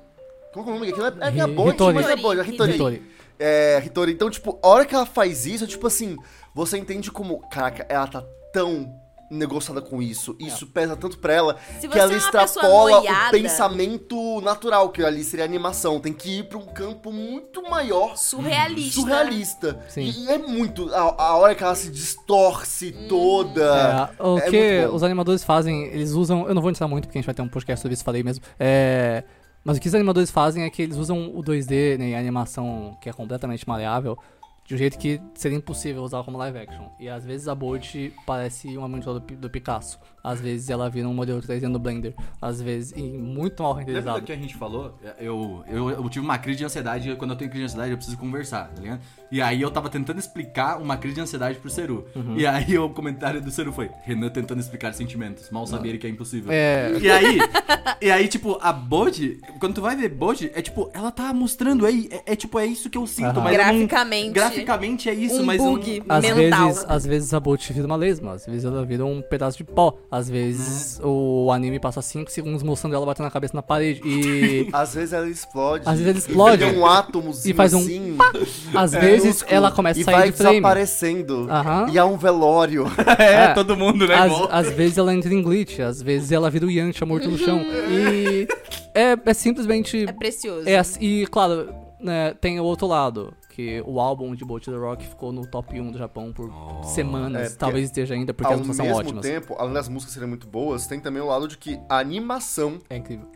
[0.52, 1.00] como que é o nome aqui?
[1.00, 1.96] Não é, é é a Bot, Hitori.
[1.96, 2.74] mas é a Bot, é a Hitori.
[2.74, 3.04] Hitori.
[3.40, 6.18] É, Hitori, então, tipo, a hora que ela faz isso, é tipo assim,
[6.54, 11.56] você entende como, caraca, ela tá tão negociada com isso, isso pesa tanto pra ela,
[11.80, 16.50] que ela é extrapola o noiada- pensamento natural, que ali seria animação, tem que ir
[16.50, 19.00] pra um campo muito maior, Surrealista.
[19.00, 19.80] surrealista.
[19.88, 20.02] Sim.
[20.02, 24.10] E, é muito, a, a hora que ela se distorce toda.
[24.20, 26.46] É, o é que os animadores fazem, eles usam.
[26.48, 28.24] Eu não vou entrar muito porque a gente vai ter um podcast sobre isso, falei
[28.24, 28.44] mesmo.
[28.60, 29.24] É,
[29.64, 32.20] mas o que os animadores fazem é que eles usam o 2D né, e a
[32.20, 34.18] animação que é completamente maleável
[34.66, 36.86] de um jeito que seria impossível usar como live action.
[37.00, 37.94] E às vezes a Bolt
[38.26, 40.00] parece uma miniatura do, do Picasso.
[40.24, 42.14] Às vezes ela vira um modelo 3D no Blender.
[42.42, 44.22] Às vezes, e muito mal Lembra do renderizado.
[44.26, 44.98] que a gente falou?
[45.20, 47.98] Eu, eu, eu tive uma crise de ansiedade, quando eu tenho crise de ansiedade eu
[47.98, 49.02] preciso conversar, tá ligado?
[49.32, 52.08] E aí eu tava tentando explicar uma crise de ansiedade pro Seru.
[52.16, 52.38] Uhum.
[52.38, 56.06] E aí o comentário do Seru foi, Renan tentando explicar sentimentos, mal sabia ele que
[56.06, 56.52] é impossível.
[56.52, 57.40] É, E aí,
[58.00, 61.86] e aí, tipo, a Bode, quando tu vai ver Bode, é tipo, ela tá mostrando
[61.86, 63.42] aí, é, é tipo, é isso que eu sinto, Aham.
[63.42, 63.88] mas eu não-
[64.52, 65.10] Graficamente.
[65.10, 66.68] é isso, um mas bug Às mental.
[66.68, 69.64] vezes, às vezes a Bolt vira uma lesma, às vezes ela vira um pedaço de
[69.64, 71.06] pó, às vezes Né?
[71.06, 75.14] o anime passa 5 segundos mostrando ela batendo a cabeça na parede e Às vezes
[75.14, 75.84] ela explode.
[75.88, 76.64] Às vezes ela e explode.
[76.78, 78.18] um átomozinho E faz um assim.
[78.74, 80.56] às vezes minúsculo, ela começa a e sair vai de frame.
[80.56, 81.48] desaparecendo.
[81.50, 81.88] Aham.
[81.92, 82.86] E há um velório.
[83.18, 83.54] É, É.
[83.54, 84.16] todo mundo, né?
[84.16, 87.38] Às, às vezes ela entra em glitch, às vezes ela vira o Yantia morto no
[87.38, 87.62] chão.
[87.90, 88.48] E
[88.96, 90.06] é, é simplesmente.
[90.08, 90.68] É precioso.
[90.68, 93.34] É, assim- e claro, né, tem o outro lado.
[93.62, 96.50] Que o álbum de Bolt the Rock ficou no top 1 do Japão por
[96.86, 97.42] semanas.
[97.42, 99.26] É, porque Talvez esteja ainda, porque Ao as músicas são mesmo ótimas.
[99.26, 102.80] tempo, além das músicas serem muito boas, tem também o lado de que a animação
[102.90, 103.28] É incrível.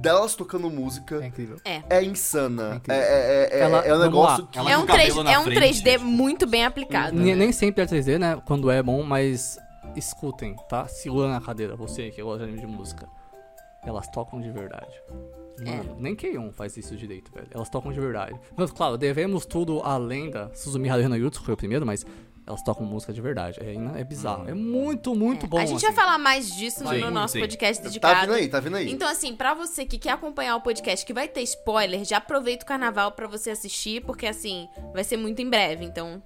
[0.00, 1.56] delas tocando É música incrível.
[1.64, 1.82] É.
[1.90, 2.72] é insana.
[2.72, 3.02] É incrível.
[3.02, 4.48] É, é, é, Ela- é um negócio lá.
[4.50, 4.58] que.
[4.58, 6.04] Ela É um, o cabelo 3, na é um frente, 3D tipo.
[6.06, 7.14] muito bem aplicado.
[7.16, 8.40] Nem, nem sempre é 3D, né?
[8.46, 9.58] Quando é bom, mas
[9.94, 10.86] escutem, tá?
[10.88, 13.06] Segura na cadeira, você que gosta de anime de música.
[13.86, 14.92] Elas tocam de verdade.
[15.64, 17.46] Mano, nem K1 faz isso direito, velho.
[17.50, 18.38] Elas tocam de verdade.
[18.56, 22.04] Mas, claro, devemos tudo além da Suzumi Haruhi no Yutsu, foi o primeiro, mas
[22.46, 23.58] elas tocam música de verdade.
[23.60, 24.48] É, é bizarro.
[24.48, 25.58] É muito, muito É, bom.
[25.58, 25.86] a gente assim.
[25.86, 27.40] vai falar mais disso no- Sim, no nosso sim.
[27.40, 28.20] podcast Tá dedicado.
[28.20, 28.92] vindo aí, tá vindo aí.
[28.92, 32.64] Então, assim, pra você que quer acompanhar o podcast, que vai ter spoiler, já aproveita
[32.64, 35.84] o carnaval pra você assistir, porque, assim, vai ser muito em breve.
[35.84, 36.22] Então,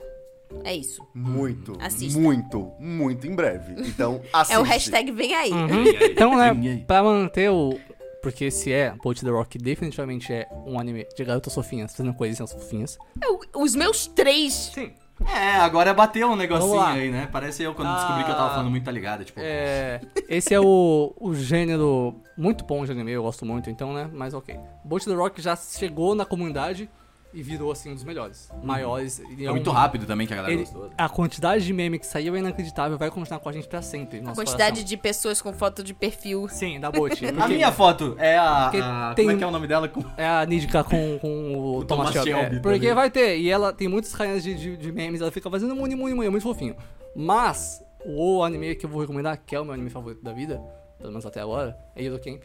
[0.64, 1.06] é isso.
[1.14, 2.18] Muito, Assista.
[2.18, 3.74] muito, muito em breve.
[3.88, 4.54] Então, assiste.
[4.56, 5.50] É o hashtag vem aí.
[5.52, 5.66] Uhum.
[5.66, 6.12] Aí?
[6.12, 6.84] Então, né, aí?
[6.86, 7.78] pra manter o.
[8.22, 12.52] Porque se é, Bolt the Rock definitivamente é um anime de garotas fofinhas, fazendo coisinhas
[12.52, 12.98] fofinhas.
[13.22, 14.52] Eu- os meus três.
[14.74, 14.92] Sim.
[15.26, 17.28] É, agora bateu um negocinho aí, né?
[17.30, 17.96] Parece eu quando Ah.
[17.96, 19.22] descobri que eu tava falando muito, tá ligado?
[19.24, 23.92] Tipo, É, esse é o, o gênero muito bom de anime, eu gosto muito, então,
[23.92, 24.08] né?
[24.12, 24.58] Mas ok.
[24.84, 26.88] Bolt the Rock já chegou na comunidade
[27.32, 28.50] e virou, assim, um dos melhores.
[28.62, 29.20] Maiores.
[29.38, 30.90] e é muito um- rápido também que a galera ele- gostou.
[30.98, 34.18] a quantidade de meme que saiu é inacreditável, vai continuar com a gente pra sempre.
[34.20, 34.84] A quantidade coração.
[34.84, 36.48] de pessoas com foto de perfil.
[36.48, 37.12] Sim, da Bolt.
[37.40, 38.66] A minha foto é a.
[39.10, 39.88] A- tem- Como é que é o nome dela?
[39.88, 42.30] Com- É a Nidka com, com o, O Thomas, Thomas Shelby.
[42.30, 43.38] Shelby é, porque vai ter.
[43.38, 46.26] E ela tem muitas rainhas de, de, de memes, ela fica fazendo muni, muni, muni,
[46.26, 46.74] é muito fofinho.
[47.14, 50.60] Mas, o anime que eu vou recomendar, que é o meu anime favorito da vida,
[50.98, 52.42] pelo menos até agora, é Yellow Camp.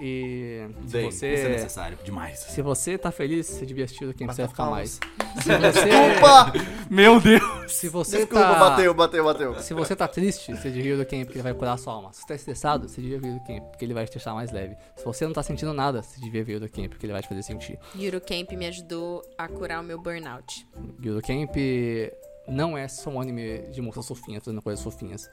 [0.00, 1.34] E se Bem, você...
[1.34, 2.38] Isso é necessário demais.
[2.38, 4.70] Se você tá feliz, você devia assistir você vai ficar palmas.
[4.70, 5.00] mais.
[5.42, 6.52] Se você, Opa!
[6.90, 7.42] Meu Deus!
[7.72, 8.58] se você Desculpa, tá...
[8.58, 9.54] bateu, bateu, bateu.
[9.60, 12.12] Se você tá triste, você devia do Camp, porque ele vai curar a sua alma.
[12.12, 14.52] Se você tá estressado, você devia vir do Camp, porque ele vai te deixar mais
[14.52, 14.76] leve.
[14.96, 17.28] Se você não tá sentindo nada, você devia vir do Camp, porque ele vai te
[17.28, 17.78] fazer sentir.
[17.96, 20.66] Yuro Camp me ajudou a curar o meu burnout.
[21.00, 21.56] Gyudo Camp
[22.48, 25.28] não é só um anime de moças fofinhas fazendo coisas fofinhas.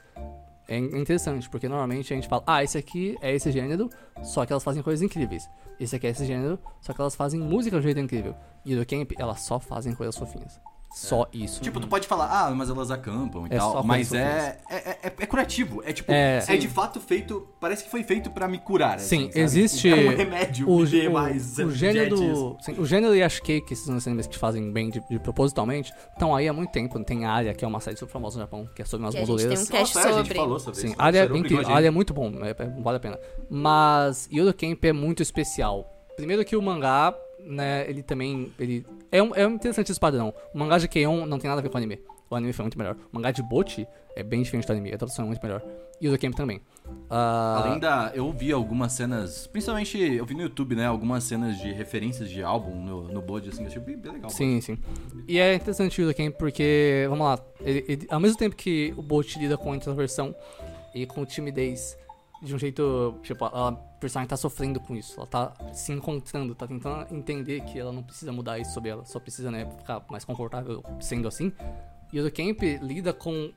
[0.68, 3.88] É in- interessante, porque normalmente a gente fala, ah, esse aqui é esse gênero,
[4.22, 5.48] só que elas fazem coisas incríveis.
[5.78, 8.34] Esse aqui é esse gênero, só que elas fazem música de um jeito incrível.
[8.64, 10.58] E do Camp, elas só fazem coisas fofinhas.
[10.98, 11.60] Só isso.
[11.60, 14.76] Tipo, tu pode falar, ah, mas elas acampam e É tal, só mas é, é,
[14.76, 15.82] é, é curativo.
[15.84, 16.42] É tipo, É.
[16.48, 18.98] é, de fato feito, parece que foi feito pra me curar.
[18.98, 19.40] Sim, assim, sabe?
[19.42, 22.38] existe É um remédio, o, o- mais o gênero energétias.
[22.38, 25.92] do, sim, o gênero e a Shikei, esses animes que fazem bem de, de propositalmente,
[26.14, 26.98] estão aí há muito tempo.
[27.04, 29.14] Tem a Arya, que é uma série super famosa no Japão, que é sobre umas
[29.14, 30.34] Que tem um cast Nossa, é, a gente sobre.
[30.38, 30.96] falou sobre Sim, isso.
[30.98, 33.18] área é incrível, área é muito bom, é- é- vale a pena.
[33.50, 35.92] Mas Yoro Camp é muito especial.
[36.16, 37.14] Primeiro que o mangá,
[37.46, 40.34] né, ele também, ele é um, é um interessante esse padrão.
[40.54, 42.00] O mangá de Keion não tem nada a ver com o anime.
[42.28, 42.96] O anime foi muito melhor.
[43.12, 43.86] O mangá de Bochi
[44.16, 45.62] é bem diferente do anime, a tradução é muito melhor.
[46.00, 46.60] E o Camp também.
[47.08, 48.12] Ah, Além da.
[48.14, 49.46] Eu vi algumas cenas.
[49.46, 50.84] Principalmente, eu vi no YouTube, né?
[50.86, 53.62] Algumas cenas de referências de álbum no, no Bode, assim.
[53.62, 54.28] Eu achei bem, bem legal.
[54.28, 54.76] Sim, sim.
[55.26, 59.00] E é interessante o Camp porque, vamos lá, ele- ele- ao mesmo tempo que o
[59.02, 60.34] Bolt lida com a introversão
[60.94, 61.96] e com timidez
[62.42, 66.54] de um jeito, tipo, a a personagem tá sofrendo com isso, ela tá se encontrando,
[66.54, 70.02] tá tentando entender que ela não precisa mudar isso sobre ela, só precisa, né, ficar
[70.10, 71.52] mais confortável sendo assim.
[72.12, 73.52] E o Camp lida com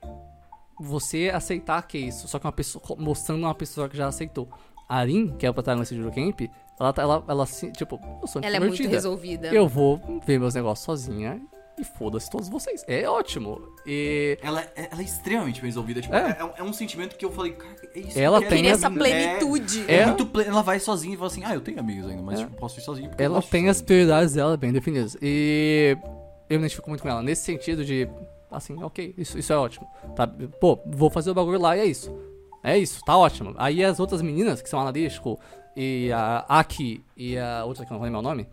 [0.79, 4.47] você aceitar que é isso, só que uma pessoa mostrando uma pessoa que já aceitou.
[4.87, 6.41] A Arin, que é o protagonista de Camp,
[6.79, 9.53] ela, tá- ela, ela, se- tipo, eu sou Ela é muito resolvida.
[9.53, 11.39] Eu vou ver meus negócios sozinha
[11.79, 12.83] e foda-se todos vocês.
[12.87, 13.61] É ótimo.
[13.85, 16.01] E Ela, é- ela é extremamente bem resolvida.
[16.01, 16.37] Tipo, É.
[16.39, 16.59] é.
[16.59, 19.85] é um sentimento que eu falei, cara, é isso Ela tem essa plenitude.
[19.87, 20.05] É, é É.
[20.07, 22.43] muito ple- Ela vai sozinha e fala assim, ah, eu tenho amigos ainda, mas É.
[22.43, 25.17] tipo, posso ir eu ela tem as prioridades dela bem definidas.
[25.21, 25.97] E
[26.49, 27.21] eu me identifico muito com ela.
[27.21, 28.07] Nesse sentido de,
[28.51, 29.87] assim, ok, isso, isso é ótimo.
[30.15, 30.27] Tá?
[30.59, 32.11] Pô, vou fazer o bagulho lá e é isso.
[32.63, 33.53] É isso, tá ótimo.
[33.57, 35.39] Aí as outras meninas, que são a Nadeshiko
[35.77, 38.47] e a Aki e a outra que eu não vou lembrar o nome,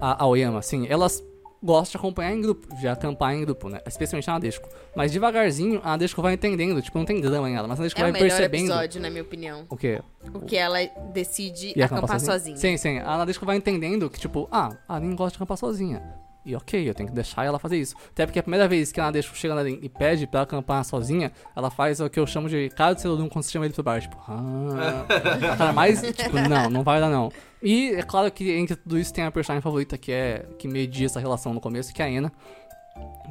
[0.00, 1.22] a Aoyama, assim, elas
[1.62, 3.80] gostam de acompanhar em grupo, de acampar em grupo, né?
[3.86, 4.68] Especialmente a Nadeshiko.
[4.96, 8.00] Mas devagarzinho a Nadeshiko vai entendendo, tipo, não tem drama em ela, mas a Nadeshiko
[8.00, 8.64] É o vai melhor percebendo.
[8.64, 9.64] episódio, na minha opinião.
[9.68, 10.00] O quê?
[10.34, 10.78] O que ela
[11.12, 12.56] decide E acampar sozinha.
[12.56, 12.98] Sim, sim.
[12.98, 16.02] A Nadeshiko vai entendendo que, tipo, ah, a Arin gosta de acampar sozinha.
[16.44, 17.94] E ok, eu tenho que deixar ela fazer isso.
[18.10, 21.30] Até porque a primeira vez que a Nadeshiko chega e pede pra ela acampar sozinha,
[21.54, 23.82] ela faz o que eu chamo de cara de Celodum quando você chama ele pro
[23.82, 24.00] bar.
[24.00, 25.06] Tipo, ah.
[25.52, 27.30] a cara mais, tipo, não, não vai dar não.
[27.62, 31.06] E é claro que entre tudo isso tem a personagem favorita que é, que media
[31.06, 32.32] essa relação no começo, que é a Ena.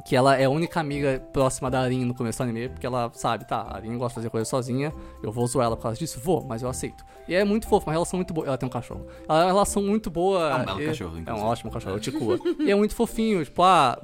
[0.04, 3.10] Que ela é a única amiga próxima da Arin no começo do anime, porque ela
[3.14, 4.92] sabe, tá, a Arin gosta de fazer coisa sozinha,
[5.22, 6.18] eu vou zoar ela por causa disso?
[6.22, 7.04] Vou, mas eu aceito.
[7.28, 8.46] E é muito fofo, uma relação muito boa.
[8.46, 9.06] Ela tem um cachorro.
[9.28, 10.50] Ela é uma relação muito boa.
[10.50, 11.46] É um belo e- cachorro, É um inclusive.
[11.46, 12.38] ótimo cachorro, o Tikua.
[12.58, 13.96] e é muito fofinho, tipo, ah,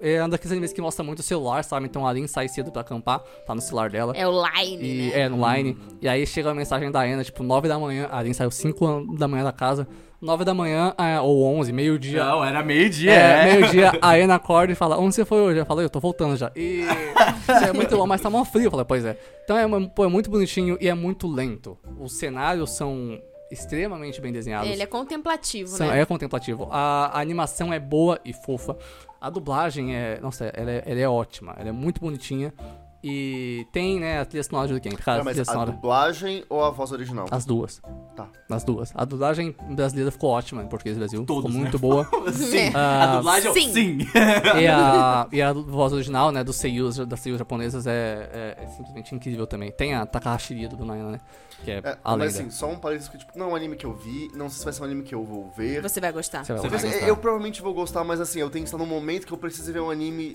[0.00, 1.84] é um daqueles animes que mostra muito o celular, sabe?
[1.86, 4.14] Então a Arin sai cedo pra acampar, tá no celular dela.
[4.16, 5.20] É o Line, E né?
[5.20, 5.78] é no line.
[6.00, 8.08] E aí chega a mensagem da Ana, tipo, 9 da manhã.
[8.10, 9.86] A Arin saiu 5 da manhã da casa.
[10.22, 12.24] 9 da manhã, ah, ou 11, meio-dia.
[12.24, 13.10] Não, era meio-dia.
[13.12, 13.16] É,
[13.50, 15.58] É, meio-dia, a Ana acorda e fala, onde você foi hoje?
[15.58, 16.50] Eu falei, eu tô voltando já.
[16.54, 16.82] E
[17.42, 18.66] isso é muito bom, mas tá mó frio.
[18.66, 19.18] Eu falei, pois é.
[19.44, 21.76] Então é, pô, é muito bonitinho e é muito lento.
[21.98, 23.20] Os cenários são
[23.50, 24.70] extremamente bem desenhados.
[24.70, 26.00] Ele é contemplativo, São- né?
[26.00, 26.68] É contemplativo.
[26.70, 28.76] A, a animação é boa e fofa.
[29.20, 30.18] A dublagem é.
[30.20, 31.54] Nossa, ela é, ela é ótima.
[31.58, 32.52] Ela é muito bonitinha.
[33.04, 34.96] E tem, né, a trilha sonora do game.
[34.96, 35.72] Cara, Não, a mas trilha a sonora.
[35.72, 37.26] dublagem ou a voz original?
[37.30, 37.82] As duas.
[38.14, 38.28] Tá.
[38.48, 38.92] As duas.
[38.94, 41.24] A dublagem brasileira ficou ótima em português do Brasil.
[41.24, 41.58] Todos, ficou né?
[41.62, 42.06] muito boa.
[42.32, 42.70] Sim.
[42.74, 43.72] Ah, a dublagem é sim.
[43.72, 43.98] sim.
[44.62, 48.66] e, a, e a voz original, né, dos seiyus, das seiyus japonesas é, é- é
[48.68, 49.72] simplesmente incrível também.
[49.72, 51.20] Tem a Takahashi do Naina, né?
[51.64, 52.48] Que é, É, a mas lenda.
[52.48, 54.58] assim, só um parênteses que, tipo, não é um anime que eu vi, não sei
[54.58, 55.80] se vai ser um anime que eu vou ver.
[55.82, 56.44] Você vai gostar.
[56.44, 57.06] Você vai Você vai Assim, gostar.
[57.08, 59.72] eu provavelmente vou gostar, mas assim, eu tenho que estar num momento que eu preciso
[59.72, 60.34] ver um anime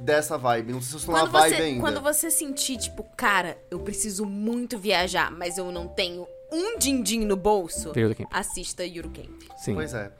[0.00, 0.72] dessa vibe.
[0.72, 1.80] Não sei se eu estou na Quando vibe você, ainda.
[1.80, 7.26] quando você sentir, tipo, cara, eu preciso muito viajar, mas eu não tenho um din-din
[7.26, 7.92] no bolso,
[8.32, 9.42] assista Yuru Camp.
[9.58, 9.74] Sim.
[9.74, 10.10] Pois é.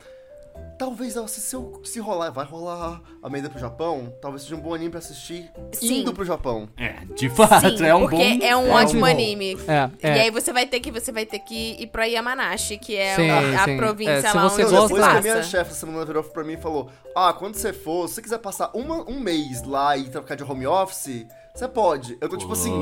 [0.78, 4.60] Talvez se, se, eu, se rolar, vai rolar a meida pro Japão, talvez seja um
[4.60, 6.00] bom anime pra assistir Sim.
[6.02, 6.68] indo pro Japão.
[6.76, 8.22] É, de fato, Sim, é um porque bom.
[8.46, 9.06] é um é um ótimo bom.
[9.06, 9.58] anime.
[9.66, 10.16] É, é.
[10.16, 13.16] E aí você vai ter que você vai ter que ir pra Yamanashi, que é
[13.16, 13.76] Sim, a, a sim.
[13.76, 16.22] província É, se lá você onde gosta- depois que a minha chefe essa semana virou
[16.22, 19.62] pra mim e falou: Ah, quando você for, se você quiser passar uma, um mês
[19.64, 21.26] lá e trocar de home office,
[21.59, 22.16] você pode.
[22.20, 22.72] Eu tô tipo assim,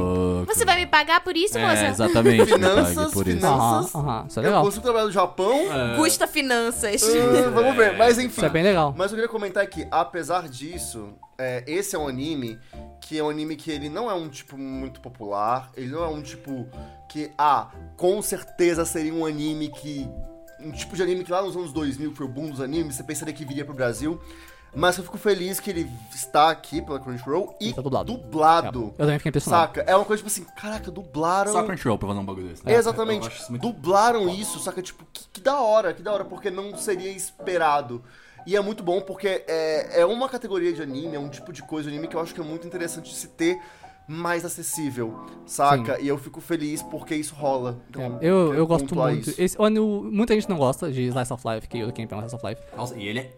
[0.47, 1.87] Você vai me pagar por isso, É, moça?
[1.87, 2.45] exatamente.
[2.47, 3.37] Finanças, Pague por isso.
[3.37, 3.95] finanças.
[3.95, 4.27] Aham, aham.
[4.29, 4.64] Isso é eu legal.
[4.64, 5.59] consigo trabalhar no Japão.
[5.97, 7.03] Custa finanças.
[7.03, 8.29] ah, vamos ver, mas enfim.
[8.29, 8.95] Isso é bem legal.
[8.97, 11.09] Mas eu queria comentar que, apesar disso,
[11.39, 12.59] é, esse é um anime
[13.01, 16.09] que é um anime que ele não é um tipo muito popular, ele não é
[16.09, 16.66] um tipo
[17.09, 20.09] que, ah, com certeza seria um anime que.
[20.59, 22.97] Um tipo de anime que lá nos anos 2000 que foi o boom dos animes,
[22.97, 24.18] você pensaria que viria pro Brasil.
[24.77, 28.12] Mas eu fico feliz que ele está aqui pela Crunchyroll e Tá dublado.
[28.12, 28.83] dublado.
[28.99, 29.74] Eu também fiquei impressionado.
[29.74, 29.91] Saca?
[29.91, 31.51] É uma coisa tipo assim, caraca, dublaram.
[31.51, 32.74] Só Crunchyroll pra fazer um bagulho desse, né?
[32.74, 33.22] Exatamente.
[33.22, 33.62] Eu acho isso muito...
[33.62, 34.83] Dublaram isso, saca?
[34.83, 38.05] Tipo, que, que da hora, que da hora, porque não seria esperado.
[38.47, 41.62] E é muito bom porque é, é uma categoria de anime, é um tipo de
[41.62, 43.59] coisa de anime que eu acho que é muito interessante de se ter.
[44.09, 46.01] Mais acessível, saca?
[46.01, 47.79] E eu fico feliz porque isso rola.
[47.91, 49.31] Então, É, eu, eu gosto muito.
[49.31, 49.41] isso.
[49.43, 52.17] Esse, olha, o- muita gente não gosta de Slice of Life, que o Camp é
[52.17, 52.63] um Slice of Life.
[52.77, 53.33] Nossa, e ele é.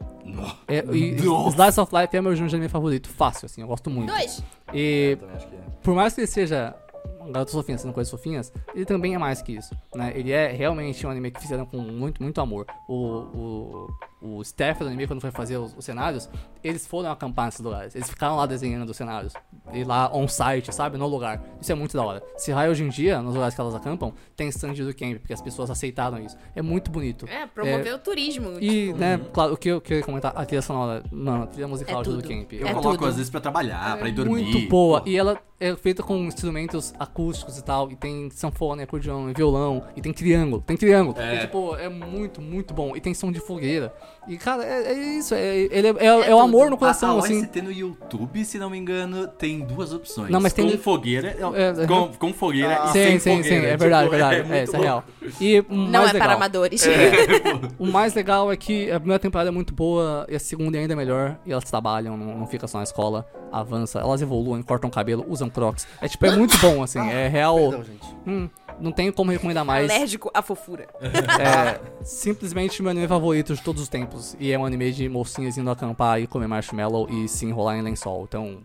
[0.68, 1.14] É, e.
[1.50, 4.12] Slice of Life é meu gênero de anime favorito, fácil, assim, eu gosto muito.
[4.12, 4.42] Dois.
[4.74, 5.18] E que
[5.56, 5.58] é.
[5.82, 6.74] por mais que ele seja
[7.22, 10.12] um garoto fofinho, sendo coisas fofinhas, ele também é mais que isso, né?
[10.14, 12.66] Ele é realmente um anime que fizeram com muito, muito amor.
[12.88, 13.88] O, o,
[14.20, 16.28] o staff do anime, quando foi fazer os, os cenários,
[16.62, 17.94] eles foram acampar nesses lugares.
[17.94, 19.32] Eles ficaram lá desenhando os cenários.
[19.72, 20.98] E lá on-site, sabe?
[20.98, 21.40] No lugar.
[21.60, 22.22] Isso é muito da hora.
[22.36, 25.32] Se Rai hoje em dia, nos lugares que elas acampam, tem stand do camp, porque
[25.32, 26.36] as pessoas aceitaram isso.
[26.54, 27.26] É muito bonito.
[27.28, 28.58] É, promover o turismo.
[28.60, 31.68] E, tipo, né, claro, o que eu queria comentar, a trilha sonora, mano, a trilha
[31.68, 32.52] musical É de do camp.
[32.52, 33.06] Eu É coloco tudo.
[33.06, 34.42] às vezes pra trabalhar, pra ir dormir.
[34.42, 35.02] Muito boa.
[35.06, 37.90] E ela é feita com instrumentos acústicos e tal.
[37.90, 39.84] E tem sanfona, acordeão, e violão.
[39.96, 40.62] E tem triângulo.
[40.62, 41.18] Tem triângulo.
[41.20, 41.36] É.
[41.36, 42.96] E, tipo, é muito, muito bom.
[42.96, 43.92] E tem som de fogueira.
[44.26, 45.34] E, cara, é, é isso.
[45.34, 46.38] É, ele é, é, é o tudo.
[46.40, 47.40] amor no A, coração, a assim.
[47.42, 50.28] OST no YouTube, se não me engano, tem duas opções.
[50.30, 52.86] Não, mas tem- com fogueira, É, com, com fogueira e Ah.
[52.88, 53.42] Sim, sem sim, sim.
[53.42, 53.68] fogueira.
[53.68, 54.52] É verdade, Tipo, é verdade.
[54.52, 55.04] É, isso é real.
[55.40, 56.82] E o Não mais é legal, para amadores.
[57.78, 60.80] o mais legal é que a primeira temporada é muito boa e a segunda é
[60.82, 61.38] ainda melhor.
[61.46, 63.98] E elas trabalham, não, não fica só na escola, avança.
[64.00, 65.86] Elas evoluem, cortam cabelo, usam crocs.
[66.02, 67.00] É tipo, é muito bom, assim.
[67.00, 67.56] É real.
[67.56, 68.06] Perdão, gente.
[68.26, 68.48] Hum,
[68.80, 69.90] não tenho como recomendar mais.
[69.90, 70.86] Alérgico à fofura.
[71.38, 74.36] É simplesmente meu anime favorito de todos os tempos.
[74.40, 77.82] E é um anime de mocinhas indo acampar e comer marshmallow e se enrolar em
[77.82, 78.24] lençol.
[78.28, 78.58] Então,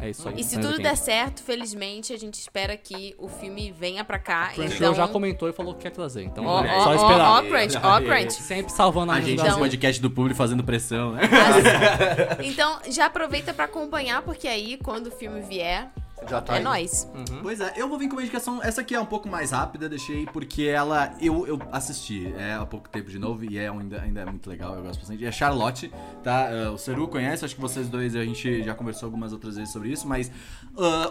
[0.00, 0.34] é isso aí.
[0.38, 4.48] E se tudo der certo, felizmente, a gente espera que o filme venha pra cá.
[4.54, 6.22] Crunchyroll Então, já comentou e falou que quer trazer.
[6.24, 7.30] Então, Ó, é só ó, esperar.
[7.30, 8.32] ó, Crunch, ó, Crunch.
[8.34, 9.58] Sempre salvando a, A gente nesse Brasil.
[9.58, 11.22] podcast do público fazendo pressão, né?
[12.42, 15.90] Então, já aproveita pra acompanhar, porque aí, quando o filme vier,
[16.28, 16.62] Já tá é aí.
[16.64, 17.08] nóis.
[17.42, 18.62] Pois é, eu vou vir com uma indicação.
[18.62, 21.12] Essa aqui é um pouco mais rápida, deixei porque ela.
[21.20, 24.48] Eu, eu assisti é, há pouco tempo de novo e é ainda, ainda é muito
[24.48, 25.24] legal, eu gosto bastante.
[25.24, 25.92] É Charlotte,
[26.22, 26.48] tá?
[26.50, 29.72] Ah, o Seru conhece, acho que vocês dois a gente já conversou algumas outras vezes
[29.72, 30.30] sobre isso, mas.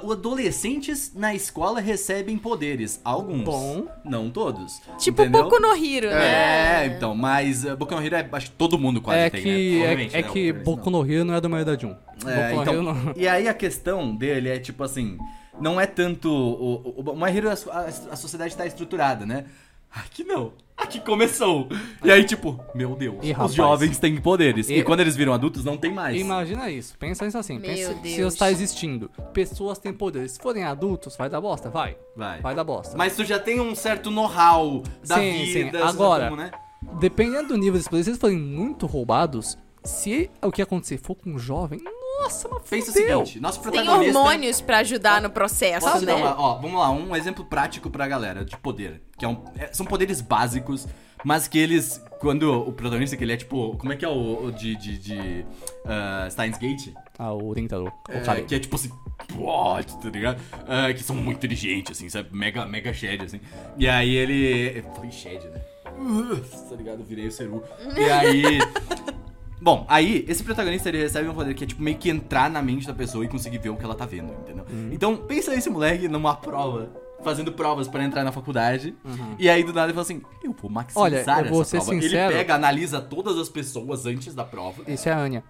[0.03, 2.99] os adolescentes na escola recebem poderes.
[3.03, 3.43] Alguns.
[3.43, 3.87] Bom.
[4.03, 4.81] Não todos.
[4.97, 5.43] Tipo entendeu?
[5.43, 6.83] Boku no Hero, né?
[6.83, 9.41] É, então, mas uh, Boku no Hero é, acho que todo mundo quase É tem,
[9.41, 9.85] que, né?
[9.85, 10.23] é, é né?
[10.23, 11.03] que Boku não.
[11.03, 11.95] no Hero não é do Maioridade 1.
[12.25, 13.13] É, então, não...
[13.15, 15.17] E aí a questão dele é tipo assim,
[15.59, 19.45] não é tanto o, o, o My Hero, a, a, a sociedade tá estruturada, né?
[19.91, 20.53] Aqui não.
[20.77, 21.67] Aqui começou.
[22.03, 23.53] E aí tipo, meu Deus, Ih, os rapaz.
[23.53, 24.69] jovens têm poderes.
[24.69, 26.15] E, E- quando eles viram adultos não tem mais.
[26.19, 27.59] Imagina isso, pensa isso assim.
[27.59, 28.15] Meu pensa, Deus.
[28.15, 30.33] Se está existindo, pessoas têm poderes.
[30.33, 31.69] Se forem adultos, vai dar bosta?
[31.69, 31.97] Vai.
[32.15, 32.39] Vai.
[32.39, 32.95] Vai dar bosta.
[32.97, 35.79] Mas tu já tem um certo know-how da Sim, vida.
[35.79, 35.85] sim.
[35.85, 36.51] Agora, como, né?
[36.99, 41.15] Dependendo do nível desses poderes, se eles forem muito roubados, se o que acontecer for
[41.15, 41.81] com um jovem,
[42.21, 43.19] nossa, mas Pensa o fudeu.
[43.25, 44.17] seguinte, nosso Tem protagonista...
[44.19, 46.13] hormônios pra ajudar no processo, Posso né?
[46.13, 49.01] uma- ó, vamos lá, um exemplo prático pra galera de poder.
[49.17, 50.87] Que é um, é- são poderes básicos,
[51.23, 52.01] mas que eles.
[52.19, 53.75] Quando o protagonista, que ele é tipo.
[53.77, 54.75] Como é que é o, o de.
[54.75, 55.45] de, de
[55.85, 56.93] ah, Steins Gate?
[57.17, 58.89] Ah, o Rintaro, o É, que é tipo assim.
[59.37, 60.41] What, tá ligado?
[60.67, 62.29] Ah, que são muito inteligentes, assim, sabe?
[62.35, 63.39] Mega, mega shed, assim.
[63.77, 64.81] E aí ele.
[64.95, 65.61] Falei shed, né?
[65.97, 66.37] Uh,
[66.69, 66.99] tá ligado?
[66.99, 67.63] Eu virei o Seru.
[67.97, 68.59] E aí.
[69.61, 72.61] Bom, aí, esse protagonista ele recebe um poder que é tipo meio que entrar na
[72.61, 74.65] mente da pessoa e conseguir ver o que ela tá vendo, entendeu?
[74.91, 76.89] Então, pensa esse moleque numa prova,
[77.23, 78.95] fazendo provas pra entrar na faculdade,
[79.37, 81.77] e aí do nada ele fala assim: Eu vou maximizar Olha, eu vou essa ser
[81.85, 82.01] prova.
[82.01, 82.31] sincero.
[82.31, 84.83] Ele pega, analisa todas as pessoas antes da prova.
[84.87, 85.43] Isso é a Anya.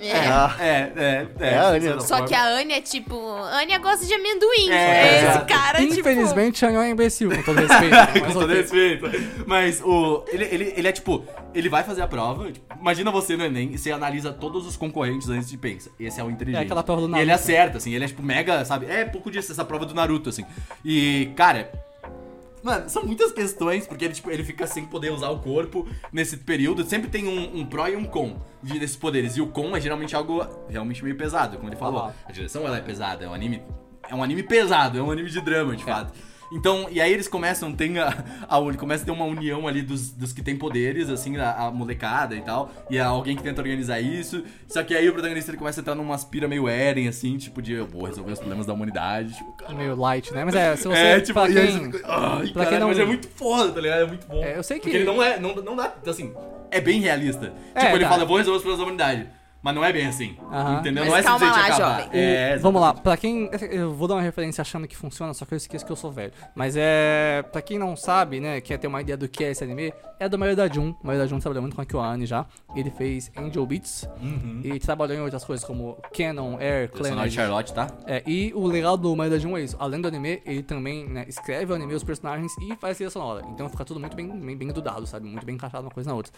[0.00, 0.16] É.
[0.26, 0.64] Ah, É,
[0.96, 1.48] é, é.
[1.50, 2.00] É a Anya.
[2.00, 3.14] Só que a Anya é tipo,
[3.52, 4.70] Anya gosta de amendoim.
[4.70, 5.46] É, Esse exato.
[5.52, 6.00] cara, tipo.
[6.00, 7.94] Infelizmente, a Anya é um imbecil, com todo respeito.
[7.94, 9.06] Mas Com todo respeito.
[9.46, 10.24] Mas o.
[10.28, 11.22] Ele, ele, ele é tipo.
[11.52, 12.50] Ele vai fazer a prova.
[12.50, 15.90] tipo, imagina você no Enem e você analisa todos os concorrentes antes de pensa.
[16.00, 16.62] Esse é o inteligente.
[16.62, 17.24] É aquela prova do E Naruto.
[17.24, 17.92] ele acerta, assim.
[17.94, 18.86] Ele é tipo mega, sabe?
[18.86, 20.46] É pouco disso, essa prova do Naruto, assim.
[20.82, 21.70] E, cara.
[22.62, 26.36] Mano, são muitas questões, porque ele, tipo, ele fica sem poder usar o corpo nesse
[26.36, 26.84] período.
[26.84, 29.36] Sempre tem um, um pró e um con de- desses poderes.
[29.36, 32.02] E o con é geralmente algo realmente meio pesado, como ele falou.
[32.02, 32.14] Aham.
[32.26, 33.62] A direção ela é pesada, é um anime.
[34.08, 36.12] É um anime pesado, é um anime de drama, de fato.
[36.52, 38.08] Então, e aí eles começam, tem a,
[38.48, 41.70] a, começa a ter uma união ali dos, dos que tem poderes, assim, a, a
[41.70, 44.42] molecada e tal, e há alguém que tenta organizar isso.
[44.66, 47.62] Só que aí o protagonista ele começa a entrar numa aspira meio Eren, assim, tipo
[47.62, 49.32] de eu vou resolver os problemas da humanidade.
[49.34, 50.44] Tipo, cara, Meio light, né?
[50.44, 50.98] Mas é, se você.
[50.98, 53.28] é, tipo, pra aí quem- você fica, ai, pra quem caralho, não- mas é muito
[53.28, 54.02] foda, tá ligado?
[54.02, 54.42] É muito bom.
[54.42, 56.34] É, eu sei que- Porque ele não é, não, não dá, assim,
[56.70, 57.52] é bem realista.
[57.74, 58.10] É, tipo, ele tá.
[58.10, 59.39] fala, eu vou resolver os problemas da humanidade.
[59.62, 60.36] Mas não é bem assim.
[60.50, 60.80] Aham.
[60.80, 61.04] Entendeu?
[61.04, 62.02] Mas não é calma simplesmente lá, acabar.
[62.04, 62.20] jovem.
[62.20, 63.50] É, Vamos lá, pra quem.
[63.70, 66.10] Eu vou dar uma referência achando que funciona, só que eu esqueço que eu sou
[66.10, 66.32] velho.
[66.54, 67.44] Mas é.
[67.52, 70.28] Pra quem não sabe, né, quer ter uma ideia do que é esse anime, é
[70.28, 70.82] do Maioridade 1.
[70.82, 72.46] O Maioridade 1 trabalhou muito com a Kyoane já.
[72.74, 74.08] Ele fez Angel Beats.
[74.64, 77.30] E trabalhou em outras coisas como Canon, Air, Clannad.
[77.30, 77.86] Charlotte, tá?
[78.06, 79.76] É, e o legal do Maioridade 1 é isso.
[79.78, 83.44] Além do anime, ele também né, escreve o anime, os personagens e faz trilha sonora.
[83.50, 85.26] Então fica tudo muito bem, bem, bem dudado, sabe?
[85.26, 86.32] Muito bem encaixado uma coisa na outra.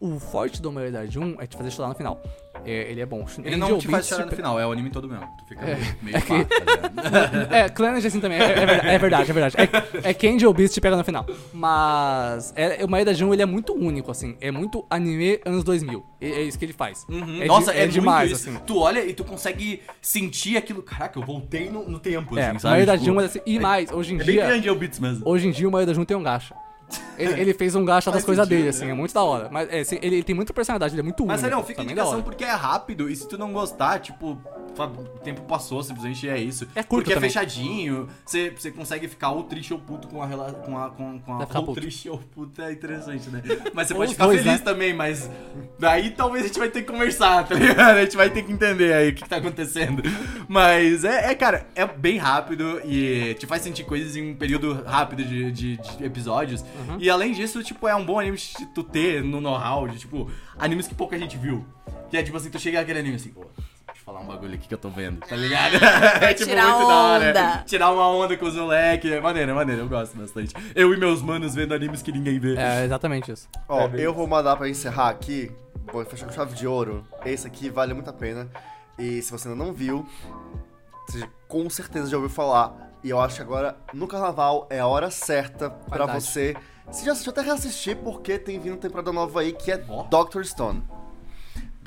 [0.00, 2.20] O forte do Maioridade 1 é te fazer chorar no final.
[2.68, 3.24] É, ele é bom.
[3.42, 5.26] Ele não Angel te faz chorar no pe- final, é o anime todo mesmo.
[5.38, 5.74] Tu fica É.
[5.76, 7.48] meio, meio É que- pá, tá?
[7.56, 9.62] É, Clannad assim também, é, é verdade, é verdade, é.
[10.06, 11.24] É, é que Angel Beats te pega no final.
[11.52, 14.36] Mas é, o Maeda Jun, ele é muito único, assim.
[14.40, 16.04] É muito anime anos 2000.
[16.20, 17.06] É, é isso que ele faz.
[17.08, 17.36] Uhum.
[17.36, 18.48] É de- Nossa, é, é, demais, isso.
[18.50, 18.58] assim.
[18.66, 20.82] Tu olha e tu consegue sentir aquilo.
[20.82, 22.76] Caraca, eu voltei no, no tempo, É, assim, o sabe?
[22.76, 24.46] Maeda Tipo, Jun, assim, e mais, hoje em é bem dia...
[24.46, 25.22] grande é o Beats mesmo.
[25.28, 26.54] Hoje em dia o Maeda Jun tem um gacha.
[27.18, 28.68] Ele, ele fez um gacha das coisas dele, né?
[28.68, 29.48] assim, é muito da hora.
[29.50, 31.56] Mas é, assim, ele, ele tem muita personalidade, ele é muito Mas único.
[31.56, 34.40] não, fica a indicação porque é rápido e se tu não gostar, tipo,
[34.86, 36.64] o tempo passou, simplesmente é isso.
[36.74, 37.28] É curto Porque também.
[37.28, 40.60] é fechadinho, você, você consegue ficar ou triste ou puto com a relação.
[40.62, 41.80] Com a, com, com a, ou puto.
[41.80, 43.42] triste ou puto é interessante, né?
[43.74, 44.64] Mas você pode ficar dois, feliz né?
[44.64, 45.30] também, mas
[45.78, 47.96] daí talvez a gente vai ter que conversar, tá ligado?
[47.98, 50.02] A gente vai ter que entender aí o que, que tá acontecendo.
[50.48, 54.82] Mas é, é, cara, é bem rápido e te faz sentir coisas em um período
[54.84, 56.62] rápido de, de- de episódios.
[56.62, 56.96] Uhum.
[56.98, 60.30] E além disso, tipo, é um bom anime de tu ter no know-how de, tipo,
[60.58, 61.64] animes que pouca gente viu.
[62.10, 63.44] Que é tipo assim, tu chega aquele anime assim, pô,
[64.08, 65.74] falar um bagulho aqui que eu tô vendo, tá ligado?
[66.24, 67.28] é tipo tirar muito da hora.
[67.28, 67.64] onda.
[67.66, 69.10] Tirar uma onda com os moleques.
[69.12, 70.54] É maneiro, é maneiro, eu gosto bastante.
[70.74, 72.56] Eu e meus manos vendo animes que ninguém vê.
[72.56, 73.46] É exatamente isso.
[73.68, 75.52] Ó, É eu vou mandar pra encerrar aqui.
[75.92, 77.06] Vou fechar com chave de ouro.
[77.24, 78.48] Esse aqui vale muito a pena.
[78.98, 80.06] E se você ainda não viu,
[81.06, 82.90] você com certeza já ouviu falar.
[83.04, 86.24] E eu acho que agora, no carnaval, é a hora certa pra Qualidade.
[86.24, 86.56] você.
[86.90, 90.04] Se já assistiu, até reassistir, porque tem vindo temporada nova aí que é Ó.
[90.04, 90.82] Doctor Stone.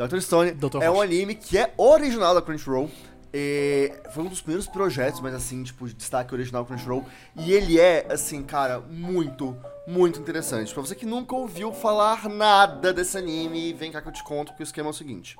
[0.02, 0.82] Doctor Stone Dr.
[0.82, 2.90] é um anime que é original da Crunchyroll.
[3.34, 7.06] E foi um dos primeiros projetos, mas assim, tipo, de destaque original Crunchyroll.
[7.36, 9.56] E ele é, assim, cara, muito,
[9.88, 10.73] muito interessante.
[10.73, 14.53] Pra você que nunca ouviu falar nada desse anime, vem cá que eu te conto
[14.56, 15.38] que o esquema é o seguinte.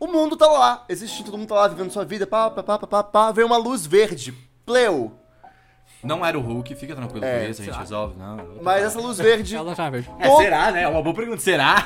[0.00, 2.78] O mundo tá lá, existindo, todo mundo tá lá vivendo sua vida, pá, pá, pá,
[2.78, 4.32] pá, pá, pá, vem uma luz verde,
[4.64, 5.12] pleu.
[6.02, 7.78] Não era o Hulk, fica tranquilo É, com isso, a gente será?
[7.78, 8.16] resolve.
[8.18, 10.10] Não, Mas essa luz verde É o Lanterna Verde.
[10.18, 10.82] É, será, né?
[10.82, 11.40] É uma boa pergunta.
[11.40, 11.84] Será?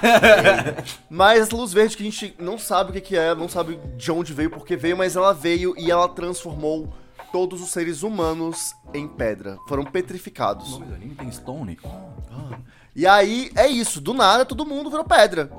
[1.09, 3.78] Mas essa luz verde que a gente não sabe o que, que é, não sabe
[3.97, 6.93] de onde veio, por que veio, mas ela veio e ela transformou
[7.32, 9.56] todos os seres humanos em pedra.
[9.66, 10.74] Foram petrificados.
[10.74, 11.78] O anime tem Stone.
[12.94, 15.51] E aí é isso, do nada todo mundo virou pedra.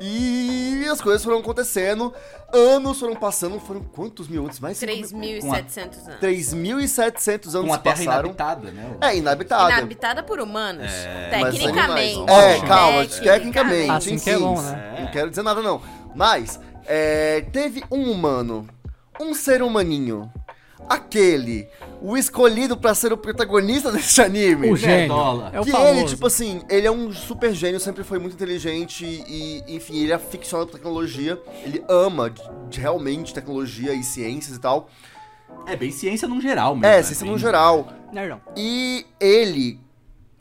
[0.00, 2.14] E as coisas foram acontecendo,
[2.52, 4.60] anos foram passando, foram quantos mil anos?
[4.60, 6.20] Mais de cinco mil- 3.700 anos.
[6.20, 8.20] 3.700 anos Com a terra passaram.
[8.28, 8.96] inabitada, né?
[9.00, 9.72] É, inabitada.
[9.72, 10.90] Inabitada por humanos.
[11.40, 12.16] Mas Tecnicamente.
[12.18, 12.28] animais-
[12.62, 13.90] É, calma, tecnicamente.
[13.90, 14.96] Assim que é bom, né?
[15.00, 15.80] Não quero dizer nada, não.
[16.14, 18.66] Mas, é, teve um humano,
[19.20, 20.30] um ser humaninho,
[20.88, 21.68] aquele,
[22.00, 24.70] o escolhido pra ser o protagonista desse anime.
[24.70, 24.98] O gênio.
[25.14, 25.50] Nerdola.
[25.52, 25.90] É o que famoso.
[25.90, 30.12] ele, tipo assim, ele é um super gênio, sempre foi muito inteligente e, enfim, ele
[30.12, 31.40] é aficionado por tecnologia.
[31.64, 34.88] Ele ama de- de realmente tecnologia e ciências e tal.
[35.66, 36.86] É bem ciência num geral mesmo.
[36.86, 37.02] É, né?
[37.02, 37.88] ciência Bem- no geral.
[38.12, 38.40] Nerdão.
[38.56, 39.80] E ele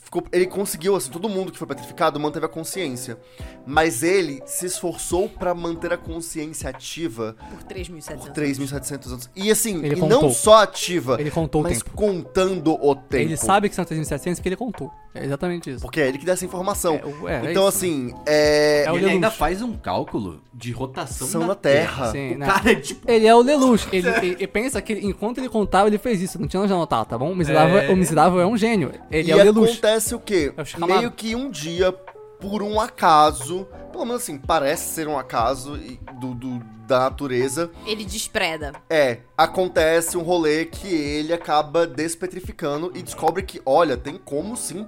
[0.07, 3.17] ficou, ele conseguiu, assim, todo mundo que foi petrificado manteve a consciência.
[3.65, 9.29] Mas ele se esforçou pra manter a consciência ativa Por 3.700 por 3.700 anos.
[9.35, 10.21] E assim, Ele e contou.
[10.21, 11.91] não só ativa, Ele contou o mas tempo.
[11.95, 13.23] contando o tempo.
[13.23, 14.91] Ele sabe que são 3.700 porque ele contou.
[15.21, 15.81] É exatamente isso.
[15.81, 16.95] Porque é ele que dá essa informação.
[16.95, 17.77] É, é, é então, isso.
[17.77, 18.83] assim, é.
[18.85, 22.11] É o Ele ainda faz um cálculo de rotação São da da Terra.
[22.11, 22.45] Sim, O né?
[22.45, 23.09] cara é tipo...
[23.11, 23.87] Ele é o Lelouch.
[23.93, 26.39] Ele, ele- ele pensa que enquanto ele contava, ele fez isso.
[26.39, 27.31] Não tinha onde anotar, tá bom?
[27.31, 27.89] O miserável é, É.
[27.89, 28.91] o miserável é um gênio.
[29.11, 29.71] Ele e é o Lelouch.
[29.71, 30.51] acontece o quê?
[30.57, 30.85] É.
[30.85, 31.93] Meio que um dia,
[32.39, 35.77] por um acaso, pelo menos assim, parece ser um acaso
[36.19, 38.71] do, do- da natureza, Ele despreda.
[38.89, 44.87] é, acontece um rolê que ele acaba despetrificando e descobre que, olha, tem como sim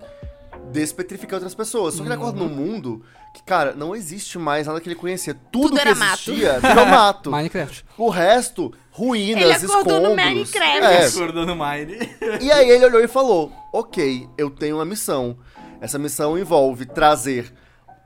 [0.71, 1.95] despetrificar outras pessoas.
[1.95, 3.03] Só que ele acorda num mundo
[3.33, 5.33] que, cara, não existe mais nada que ele conhecia.
[5.51, 6.31] Tudo, Tudo que era mato.
[6.31, 7.31] existia virou mato.
[7.31, 7.85] Minecraft.
[7.97, 10.25] O resto, ruínas, Ele acordou no escombros.
[10.53, 10.85] Minecraft.
[10.85, 11.97] É, Acordando Mine.
[12.41, 15.37] e aí ele olhou e falou: Ok, eu tenho uma missão.
[15.81, 17.53] Essa missão envolve trazer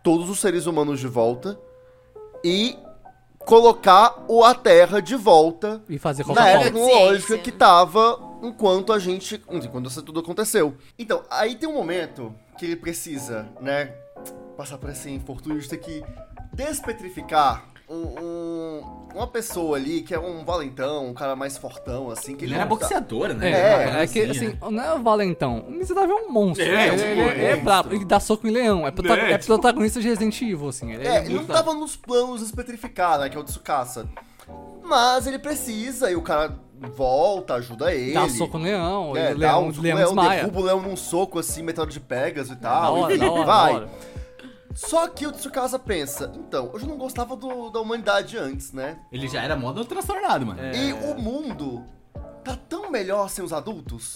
[0.04, 1.60] todos os seres humanos de volta
[2.44, 2.78] e
[3.40, 9.00] colocar o a Terra de volta E fazer na era tecnológica que tava enquanto a
[9.00, 9.42] gente.
[9.50, 10.76] enquanto isso tudo aconteceu.
[10.98, 13.86] Então, aí tem um momento que ele precisa, né?
[14.56, 16.04] Passar por esse infortúnio de ter que
[16.54, 22.36] despetrificar um- um- uma pessoa ali que é um valentão, um cara mais fortão, assim.
[22.36, 23.52] Que Ele era tá- boxeador, né?
[23.52, 23.54] É,
[23.90, 25.60] Era é, que assim, não é o Valentão.
[25.68, 26.66] O miserável é um monstro.
[26.66, 27.64] É, ele, um ele- ele é monstro.
[27.64, 27.94] brabo.
[27.94, 28.88] Ele dá soco em leão.
[28.88, 30.92] É, prota- É, é tipo- protagonista de Resident Evil, assim.
[30.94, 33.30] Ele É, é, ele não tava nos planos de despetrificar, né?
[33.30, 34.08] Que é o Tsukasa.
[34.84, 36.56] Mas ele precisa e o cara
[36.96, 38.14] volta, ajuda ele.
[38.14, 39.16] Dá soco no leão.
[39.16, 40.40] É, o dá leão, um o soco leão leão, desmaia.
[40.42, 42.96] derruba o leão num soco, assim, metal de Pegas e tal.
[42.98, 43.88] hora, enfim, da hora, vai.
[44.76, 49.00] Só que o Tsukasa pensa, então, eu já não gostava do- da humanidade antes, né?
[49.12, 50.60] Ele já era modo transtornado, mano.
[50.62, 50.76] É.
[50.76, 51.84] E o mundo
[52.44, 54.16] tá tão melhor sem os adultos.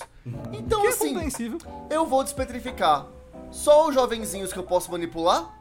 [0.51, 1.57] Então, Que é assim, compreensível.
[1.89, 3.07] eu vou despetrificar
[3.51, 5.55] só os jovenzinhos que eu posso manipular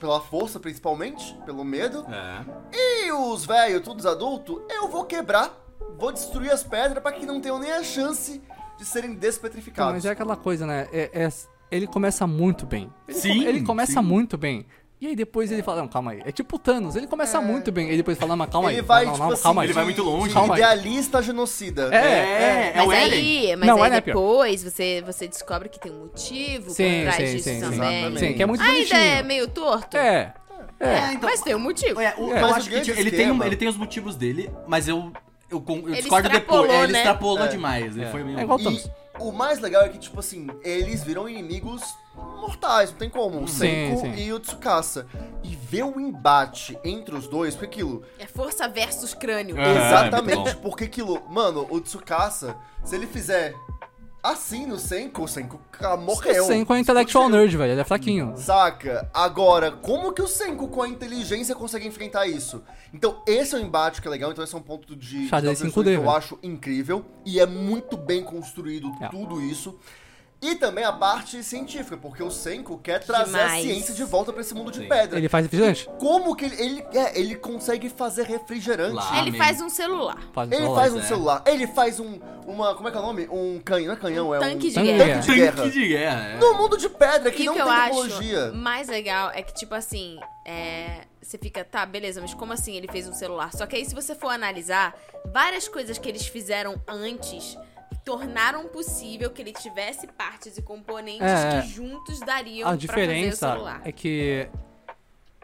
[0.00, 2.06] pela força principalmente, pelo medo.
[2.08, 2.44] É.
[2.72, 5.52] E os velhos, todos adultos, eu vou quebrar,
[5.98, 8.40] vou destruir as pedras pra que não tenham nem a chance
[8.78, 9.92] de serem Então, despetrificados.
[9.94, 10.88] mas é aquela coisa, né?
[10.92, 11.28] É- é-
[11.70, 12.90] ele começa muito bem.
[13.06, 14.06] Ele Sim, Ele começa sim.
[14.06, 14.66] muito bem.
[15.00, 16.22] E aí depois ele fala, não, calma aí.
[16.24, 17.88] É tipo o Thanos, ele começa muito bem.
[17.92, 18.84] E depois fala, mas calma Ele aí.
[18.84, 19.66] vai, não, tipo não, assim, calma aí.
[19.66, 20.34] Ele vai muito longe.
[20.34, 20.60] Calma aí.
[20.60, 21.88] idealista a genocida.
[21.94, 23.14] É, É, é o Mas Eren.
[23.16, 27.12] aí, mas Não, aí é depois você, você descobre que tem um motivo Sim, por
[27.12, 27.60] trás sim, disso sim, sim.
[27.60, 27.78] também.
[27.98, 28.18] Exatamente.
[28.18, 28.98] Sim, que é muito Ainda bonitinho.
[29.00, 29.96] é meio torto?
[29.96, 30.34] É.
[30.80, 32.00] É, então, Mas tem um motivo.
[32.00, 32.38] É, o- É.
[32.38, 34.88] eu Mas acho o que tipo, ele, tem, um- ele tem os motivos dele, mas
[34.88, 35.12] eu,
[35.50, 36.70] eu, eu Ele discordo depois.
[36.70, 36.98] É, ele né?
[37.00, 37.48] extrapolou É.
[37.48, 37.96] demais.
[37.96, 38.10] Ele É.
[38.10, 38.38] foi meio.
[38.38, 38.82] É igual- E
[39.18, 41.82] o mais legal é que, tipo assim, eles viram inimigos
[42.14, 43.42] mortais, não tem como.
[43.42, 44.14] O Sim, sim.
[44.16, 45.06] e o Tsukasa.
[45.42, 49.56] E ver o embate entre os dois, porque aquilo, É força versus crânio.
[49.58, 49.86] É.
[49.86, 53.54] exatamente, porque aquilo, mano, o Tsukasa, se ele fizer
[54.22, 55.60] assim no Senko, o Senko
[56.00, 56.44] morreu.
[56.44, 57.40] Sem com a intellectual Explodiu.
[57.46, 57.72] nerd, velho.
[57.72, 58.34] Ele é fraquinho.
[58.36, 59.10] Saca?
[59.14, 62.62] Agora, como que o Senko com a inteligência consegue enfrentar isso?
[62.92, 65.58] Então, esse é o embate que é legal, então esse é um ponto de, Xadrez
[65.58, 65.66] Dr.
[65.66, 66.10] 5D, Stone que eu velho.
[66.10, 67.04] acho incrível.
[67.24, 69.08] E é muito bem construído É.
[69.08, 69.78] tudo isso.
[70.40, 73.64] E também a parte científica, porque o Senko quer trazer a Demais.
[73.64, 74.88] ciência de volta pra esse mundo de Sim.
[74.88, 75.18] pedra.
[75.18, 75.88] Ele faz refrigerante.
[75.98, 78.94] Como que ele, ele, é, ele consegue fazer refrigerante?
[78.94, 79.18] Lá.
[79.18, 80.16] Ele faz um celular.
[80.32, 80.80] Faz Ele celular.
[80.80, 81.02] faz um é.
[81.02, 83.28] celular, ele faz um, uma, como é que é o nome?
[83.28, 85.14] Um canhão, não é canhão, é Tanque um de Tanque de guerra.
[85.14, 85.56] tanque de guerra.
[85.56, 86.20] Tanque de guerra.
[86.28, 86.36] é.
[86.38, 88.52] No mundo de pedra, que E o não que tem acho tecnologia.
[88.52, 92.86] mais legal é que, tipo assim, é, você fica, tá, beleza, mas como assim ele
[92.86, 93.52] fez um celular?
[93.54, 94.94] Só que aí, se você for analisar,
[95.32, 97.58] várias coisas que eles fizeram antes
[98.08, 102.76] tornaram possível que ele tivesse partes e componentes É, que juntos dariam A pra fazer
[102.76, 103.82] o diferença celular.
[103.84, 104.48] é que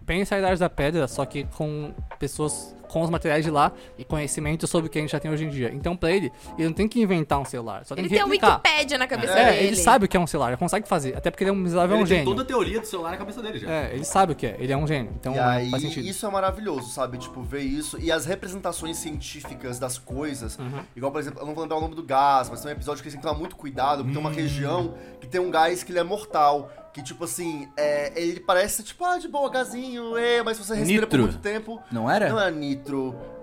[0.06, 4.04] pensa a Idade da Pedra, só que com pessoas com os materiais de lá e
[4.04, 5.70] conhecimento sobre o que a gente já tem hoje em dia.
[5.72, 8.22] Então, pra ele, ele não tem que inventar um celular, só tem Ele que tem
[8.22, 8.60] a replicar.
[8.64, 9.66] Wikipédia na cabeça É, dele.
[9.68, 11.16] ele sabe o que é um celular, ele consegue fazer.
[11.16, 12.30] Até porque ele é um miserável, é Ele um tem gênio.
[12.32, 13.70] toda a teoria do celular na cabeça dele já.
[13.70, 15.12] É, ele sabe o que é, ele é um gênio.
[15.18, 16.06] Então E aí, faz sentido.
[16.06, 17.18] isso é maravilhoso, sabe?
[17.18, 17.98] Tipo, ver isso.
[18.00, 20.58] E as representações científicas das coisas.
[20.58, 20.80] Uhum.
[20.94, 23.02] Igual, por exemplo, eu não vou lembrar o nome do gás, mas tem um episódio
[23.02, 24.26] que eles têm que tomar muito cuidado, porque tem Hum.
[24.28, 26.70] uma região que tem um gás que ele é mortal.
[26.92, 31.08] Que, tipo assim, é, ele parece, tipo, ah, de boa, gazinho, é, mas você respira
[31.08, 31.32] por Nitro.
[31.32, 31.82] muito tempo.
[31.90, 32.28] Não era?
[32.28, 32.73] Não é nitro.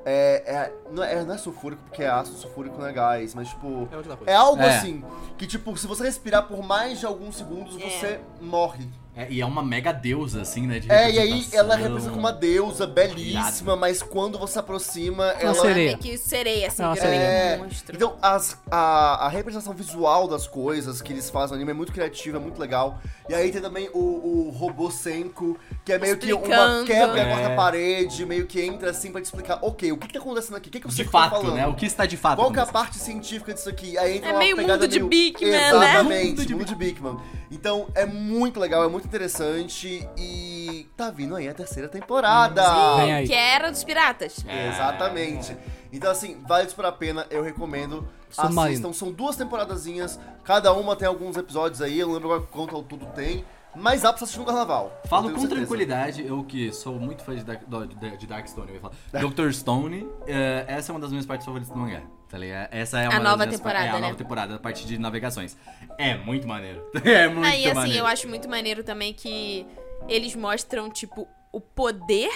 [0.03, 3.49] É, é, não, é, não é sulfúrico, porque é ácido sulfúrico, não é gás, mas,
[3.49, 3.87] tipo.
[4.27, 4.31] É.
[4.31, 4.77] É algo É.
[4.77, 5.03] assim,
[5.37, 7.89] que, tipo, se você respirar por mais de alguns segundos, É.
[7.89, 8.87] você morre.
[9.13, 10.79] É, e é uma mega deusa, assim, né?
[10.79, 15.51] De É, e aí ela representa como uma deusa belíssima, mas quando você aproxima, ela.
[15.51, 15.91] Uma sereia.
[15.91, 17.21] É que sereia, assim, Não, vira sereia.
[17.21, 17.95] É, um monstro.
[17.95, 21.91] então as, a, a representação visual das coisas que eles fazem no anime é muito
[21.91, 23.01] criativa, é muito legal.
[23.27, 26.85] E aí tem também o, o robô Senko, que é meio que uma Explicando.
[26.85, 27.25] quebra É.
[27.33, 30.55] quarta parede, meio que entra assim pra te explicar, ok, o que, que tá acontecendo
[30.55, 30.69] aqui?
[30.69, 31.55] O que, que o De Senko tá fato, falando?
[31.55, 31.67] né?
[31.67, 32.37] O que está de fato.
[32.37, 33.97] Qual que é a parte científica disso aqui?
[33.97, 35.09] Aí entra É uma meio mundo de meio...
[35.09, 35.67] Big Man, né?
[35.67, 37.17] Exatamente, Mundo mundo de de Big Man.
[37.51, 42.61] Então é muito legal, é muito interessante e tá vindo aí a terceira temporada.
[42.97, 43.27] Aí.
[43.27, 44.43] Que era dos piratas.
[44.47, 44.69] É.
[44.69, 45.55] Exatamente.
[45.93, 48.07] Então, assim, vale super a pena, eu recomendo.
[48.29, 48.61] Submarino.
[48.87, 52.73] Assistam, são duas temporadazinhas, cada uma tem alguns episódios aí, eu não lembro agora quanto
[52.77, 53.43] ao tudo tem,
[53.75, 55.01] mas dá pra você assistir no carnaval.
[55.09, 55.55] Falo com certeza.
[55.59, 58.93] tranquilidade, eu que sou muito fã de, Dark, do- de, de Darkstone, eu ia falar.
[59.29, 59.51] Dr.
[59.51, 62.69] Stone, eh, essa é uma das minhas partes favoritas do mangá, tá ligado?
[62.71, 63.99] Essa é uma das nova minhas temporada, é, a né?
[63.99, 65.57] nova temporada, a parte de navegações.
[65.97, 66.81] É muito maneiro.
[67.03, 67.99] É muito Aí, assim, maneiro.
[67.99, 69.65] eu acho muito maneiro também que
[70.07, 72.31] eles mostram, tipo, o poder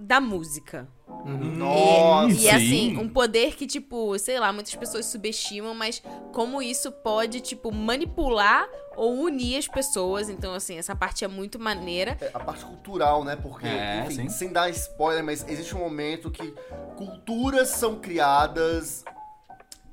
[0.00, 0.88] da música.
[1.24, 2.32] Nossa!
[2.34, 2.98] E, e assim, sim.
[2.98, 6.02] um poder que, tipo, sei lá, muitas pessoas subestimam, mas
[6.32, 10.28] como isso pode, tipo, manipular ou unir as pessoas.
[10.28, 12.16] Então, assim, essa parte é muito maneira.
[12.20, 13.36] É, A parte cultural, né?
[13.36, 14.28] Porque, É, enfim, sim.
[14.28, 16.54] sem dar spoiler, mas existe um momento que
[16.96, 19.04] culturas são criadas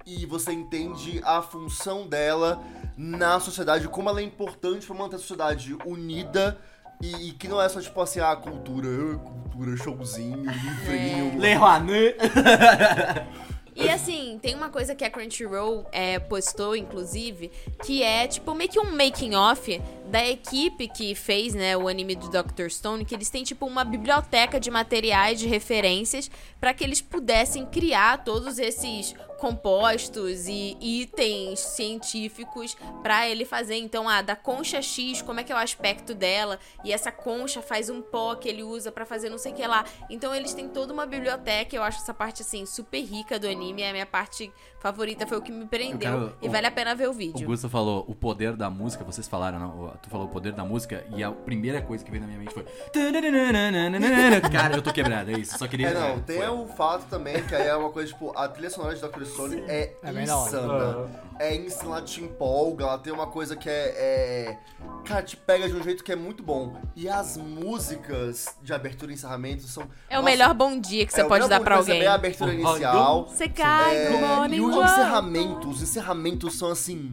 [0.06, 2.64] e você entende a função dela
[2.98, 6.60] na sociedade, como ela é importante pra manter a sociedade unida
[7.02, 11.38] e, e que não é só tipo assim, ah, cultura, ah, cultura, showzinho, livrinho.
[11.42, 12.18] Le Rouanet.
[13.76, 17.52] E assim, tem uma coisa que a Crunchyroll é, postou, inclusive,
[17.84, 19.82] que é tipo meio que um making off
[20.14, 22.70] da equipe que fez, né, o anime do Dr.
[22.70, 26.30] Stone, que eles têm tipo uma biblioteca de materiais, de referências,
[26.60, 33.76] para que eles pudessem criar todos esses compostos e itens científicos para ele fazer.
[33.78, 36.60] Então, ah, da concha X, como é que é o aspecto dela?
[36.84, 39.66] E essa concha faz um pó que ele usa para fazer não sei o que
[39.68, 39.84] lá.
[40.10, 41.76] Então, eles têm toda uma biblioteca.
[41.76, 43.82] Eu acho essa parte assim super rica do anime.
[43.82, 46.00] É a minha parte favorita, foi o que me prendeu.
[46.00, 47.46] quero- E o- vale a pena ver o O vídeo.
[47.48, 49.94] Gusto falou o poder da música, vocês falaram, não?
[50.04, 52.54] Tu falou o poder da música e a primeira coisa que veio na minha mente
[52.54, 52.66] foi.
[54.52, 55.58] Cara, eu tô quebrado, é isso.
[55.58, 55.88] Só queria.
[55.88, 56.50] É, não, tem foi.
[56.50, 59.08] o fato também, que aí é uma coisa, tipo, a trilha sonora de Dr.
[59.08, 61.10] Crunchyroll é, É insana.
[61.40, 63.88] É insana, ela te empolga, ela tem uma coisa que é,
[64.50, 64.58] é-
[65.06, 66.76] Cara, te pega de um jeito que é muito bom.
[66.98, 69.84] E as músicas de abertura e encerramento são...
[70.10, 72.02] É o Nossa, melhor bom dia que você é, o pode dar pra alguém.
[72.02, 73.28] É a abertura Oh, inicial.
[73.28, 77.12] Você cai, É, e os encerramentos, os encerramentos são assim.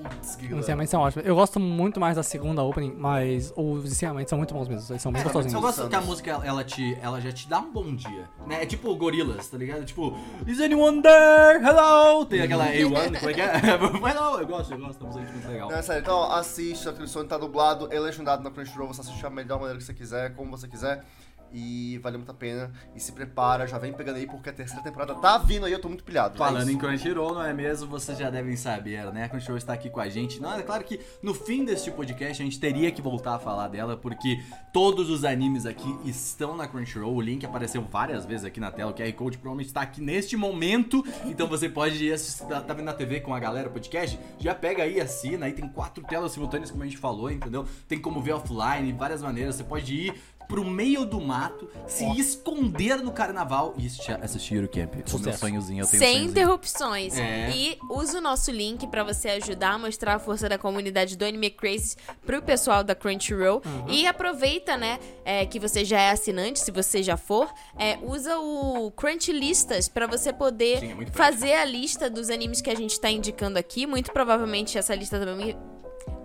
[0.00, 1.26] Putz, que Os encerramentos são ótimos.
[1.26, 4.92] Eu gosto muito mais da segunda opening, mas os encerramentos são muito bons mesmo.
[4.92, 5.60] Eles são bem Eu gostosinhos.
[5.60, 8.62] gosto que a música, ela- te, ela já te dá um bom dia, né?
[8.62, 9.84] É tipo Gorillaz, tá ligado?
[9.84, 10.16] Tipo,
[10.46, 11.64] Is anyone there?
[11.64, 12.24] Hello!
[12.26, 13.52] Tem aquela A1, como é que é?
[14.00, 15.68] Mas não, eu gosto, eu gosto, é música muito legal.
[15.70, 19.00] Não, é sério, então assiste, a trilha sonora tá dublado, é legendado na Crunchyroll, você
[19.00, 21.04] assiste da melhor maneira que você quiser, como você quiser.
[21.52, 22.70] E vale muito a pena.
[22.94, 25.80] E se prepara, já vem pegando aí, porque a terceira temporada tá vindo aí, eu
[25.80, 26.36] tô muito pilhado.
[26.38, 26.78] Falando é em.
[26.78, 27.88] Crunchyroll, não é mesmo?
[27.88, 29.24] Vocês já devem saber, né?
[29.24, 30.40] A Crunchyroll está aqui com a gente.
[30.40, 33.68] Não, é claro que no fim deste podcast a gente teria que voltar a falar
[33.68, 34.40] dela, porque
[34.72, 37.14] todos os animes aqui estão na Crunchyroll.
[37.14, 38.90] O link apareceu várias vezes aqui na tela.
[38.90, 41.04] O QR Code provavelmente está aqui neste momento.
[41.24, 44.18] Então você pode ir assistir, tá tá vendo na TV com a galera o podcast?
[44.38, 45.46] Já pega aí, assina.
[45.46, 47.66] Aí tem quatro telas simultâneas, como a gente falou, entendeu?
[47.88, 49.56] Tem como ver offline, várias maneiras.
[49.56, 50.14] Você pode ir
[50.48, 54.94] pro meio do mato, se esconder no carnaval e assistir, assistir o camp.
[55.12, 56.30] O meu sonhozinho, eu tenho Sem sonhozinho.
[56.30, 57.18] interrupções.
[57.18, 57.50] É.
[57.50, 61.24] E usa o nosso link pra você ajudar a mostrar a força da comunidade do
[61.24, 63.62] Anime Crazy pro pessoal da Crunchyroll.
[63.64, 63.90] Uhum.
[63.90, 68.38] E aproveita, né, é, que você já é assinante, se você já for, é, usa
[68.38, 72.74] o Crunch Listas pra você poder Sim, é fazer a lista dos animes que a
[72.74, 73.86] gente tá indicando aqui.
[73.86, 75.56] Muito provavelmente essa lista também.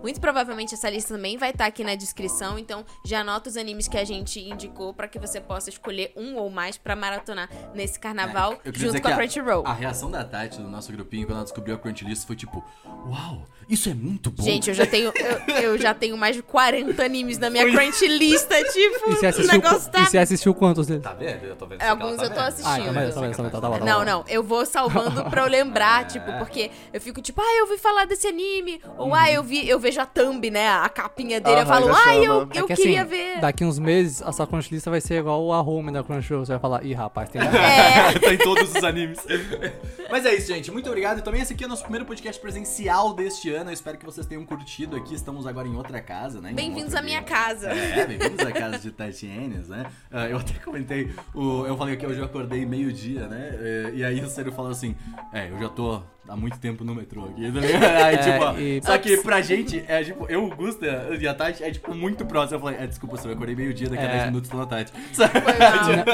[0.04, 3.88] Muito provavelmente essa lista também vai estar aqui na descrição, então já anota os animes
[3.88, 7.98] que a gente indicou pra que você possa escolher um ou mais pra maratonar nesse
[7.98, 9.66] carnaval É, junto com a Crunchyroll.
[9.66, 13.46] A reação da Tati do nosso grupinho quando ela descobriu a Crunchlist foi tipo, uau,
[13.66, 14.42] isso é muito bom.
[14.42, 18.06] Gente, eu já tenho eu, eu já tenho mais de 40 animes na minha crunch
[18.06, 20.00] lista, tipo, E você o assistiu, negócio tá...
[20.02, 21.02] e você assistiu quantos deles?
[21.02, 21.44] Tá vendo?
[21.44, 21.80] Eu tô vendo.
[21.80, 22.40] Alguns Ela eu tô vendo.
[22.40, 22.90] assistindo.
[22.90, 23.84] Ah, tá tá tá tá.
[23.84, 27.64] Não, não, eu vou salvando pra eu lembrar, tipo, porque eu fico tipo, ah, eu
[27.64, 31.40] ouvi falar desse anime, ou ah, eu vi, eu vejo a thumb, né, a capinha
[31.40, 32.22] dele, eu Aham, falo, já ah, eu,
[32.54, 33.40] eu É que, queria assim, ver.
[33.40, 36.44] Daqui uns meses, a sua crunch lista vai ser igual a home da Crunchyroll.
[36.44, 37.40] Você vai falar, ih, rapaz, tem...
[37.44, 39.18] É, tá em todos os animes.
[40.10, 40.70] Mas é isso, gente.
[40.70, 41.18] Muito obrigado.
[41.18, 43.70] E também esse aqui é o nosso primeiro podcast presencial deste ano.
[43.70, 45.14] Eu espero que vocês tenham curtido aqui.
[45.14, 46.50] Estamos agora em outra casa, né?
[46.50, 47.70] Em um bem-vindos outro à minha casa.
[47.70, 49.86] É, bem-vindos à casa de Tatienes, né?
[50.10, 53.50] Ah, eu até comentei, o, eu falei que hoje eu acordei meio-dia, né?
[53.60, 54.94] É, E aí o Ciro falou assim:
[55.32, 57.50] É, eu já tô há muito tempo no metrô aqui.
[57.52, 57.60] tá?
[58.06, 60.86] Aí, É, tipo, e- Só que pra gente, é tipo, eu, o Gusta
[61.20, 62.56] e a Tati é tipo muito próximo.
[62.56, 64.12] Eu falei: É, desculpa, Ciro, eu acordei meio-dia, daqui a É.
[64.12, 64.92] 10 minutos tô na Tati.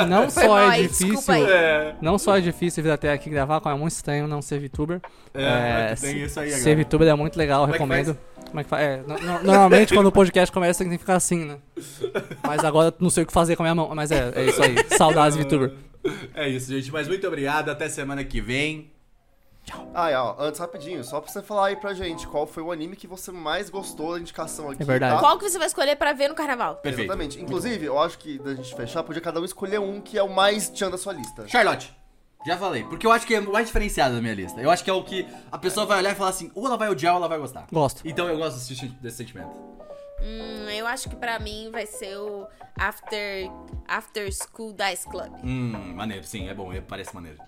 [0.08, 1.34] Não só é difícil...
[1.48, 1.94] É.
[2.00, 5.00] Não só é difícil vir até aqui gravar, como é muito estranho não ser VTuber.
[5.34, 6.62] É, tem se- isso aí agora.
[6.62, 8.18] Ser VTuber é muito legal, Como é recomendo.
[8.46, 8.82] Como é que faz?
[8.84, 11.56] É, no- no- normalmente quando o podcast começa tem que ficar assim, né?
[12.42, 13.94] Mas agora não sei o que fazer com a minha mão.
[13.94, 14.74] Mas é, é isso aí.
[14.96, 15.72] Saudades VTuber.
[16.34, 16.90] É isso, gente.
[16.90, 17.68] Mas muito obrigado.
[17.68, 18.90] Até semana que vem.
[19.94, 22.72] Ah, é, ó, antes rapidinho, só pra você falar aí pra gente qual foi o
[22.72, 24.82] anime que você mais gostou da indicação aqui.
[24.82, 25.14] É verdade.
[25.14, 25.20] tá?
[25.20, 26.76] Qual que você vai escolher pra ver no carnaval?
[26.76, 27.08] Perfeito.
[27.08, 27.40] Exatamente.
[27.40, 30.32] Inclusive, eu acho que da gente fechar, podia cada um escolher um que é o
[30.32, 31.46] mais tchan da sua lista.
[31.46, 31.94] Charlotte.
[32.46, 34.58] Já falei, porque eu acho que é o mais diferenciado da minha lista.
[34.60, 36.76] Eu acho que é o que a pessoa vai olhar e falar assim, ou ela
[36.76, 37.66] vai odiar ou ela vai gostar.
[37.70, 38.00] Gosto.
[38.02, 39.50] Então eu gosto desse, desse sentimento.
[40.22, 42.46] Hum, eu acho que pra mim vai ser o
[42.78, 43.50] After,
[43.86, 45.32] After School Dice Club.
[45.44, 47.38] Hum, maneiro, sim, é bom, parece maneiro.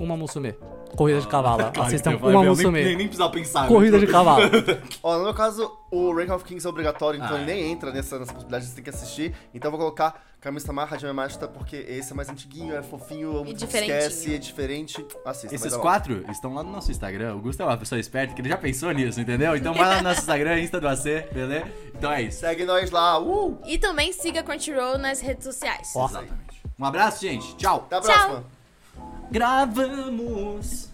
[0.00, 0.54] Uma Musume.
[0.96, 1.58] Corrida de cavalo.
[1.72, 2.72] Claro, Assistam uma eu Musume.
[2.72, 3.62] Nem, nem, nem precisava pensar.
[3.62, 3.68] né?
[3.68, 4.42] Corrida de cavalo.
[5.02, 7.54] Ó, no meu caso, o Rank of Kings é obrigatório, então Ah, ele é.
[7.54, 9.34] nem entra nessa, nessa possibilidade, você tem que assistir.
[9.54, 13.52] Então eu vou colocar Kami-sama Hajime Mashita, porque esse é mais antiguinho, é fofinho, E
[13.52, 15.04] esquece, é diferente.
[15.26, 17.34] Assista, Esses mas é quatro estão lá no nosso Instagram.
[17.34, 19.56] O Gusto é uma pessoa esperta que ele já pensou nisso, entendeu?
[19.56, 21.66] Então vai lá no nosso Instagram, Insta do AC, beleza?
[21.94, 22.40] Então é isso.
[22.40, 23.58] Segue nós lá, uh!
[23.66, 25.92] E também siga Crunchyroll nas redes sociais.
[25.94, 26.06] Ó.
[26.06, 26.62] Exatamente.
[26.78, 27.56] Um abraço, gente.
[27.56, 27.84] Tchau.
[27.86, 28.12] Até a Tchau.
[28.14, 28.57] próxima!
[29.30, 30.87] Gravamos.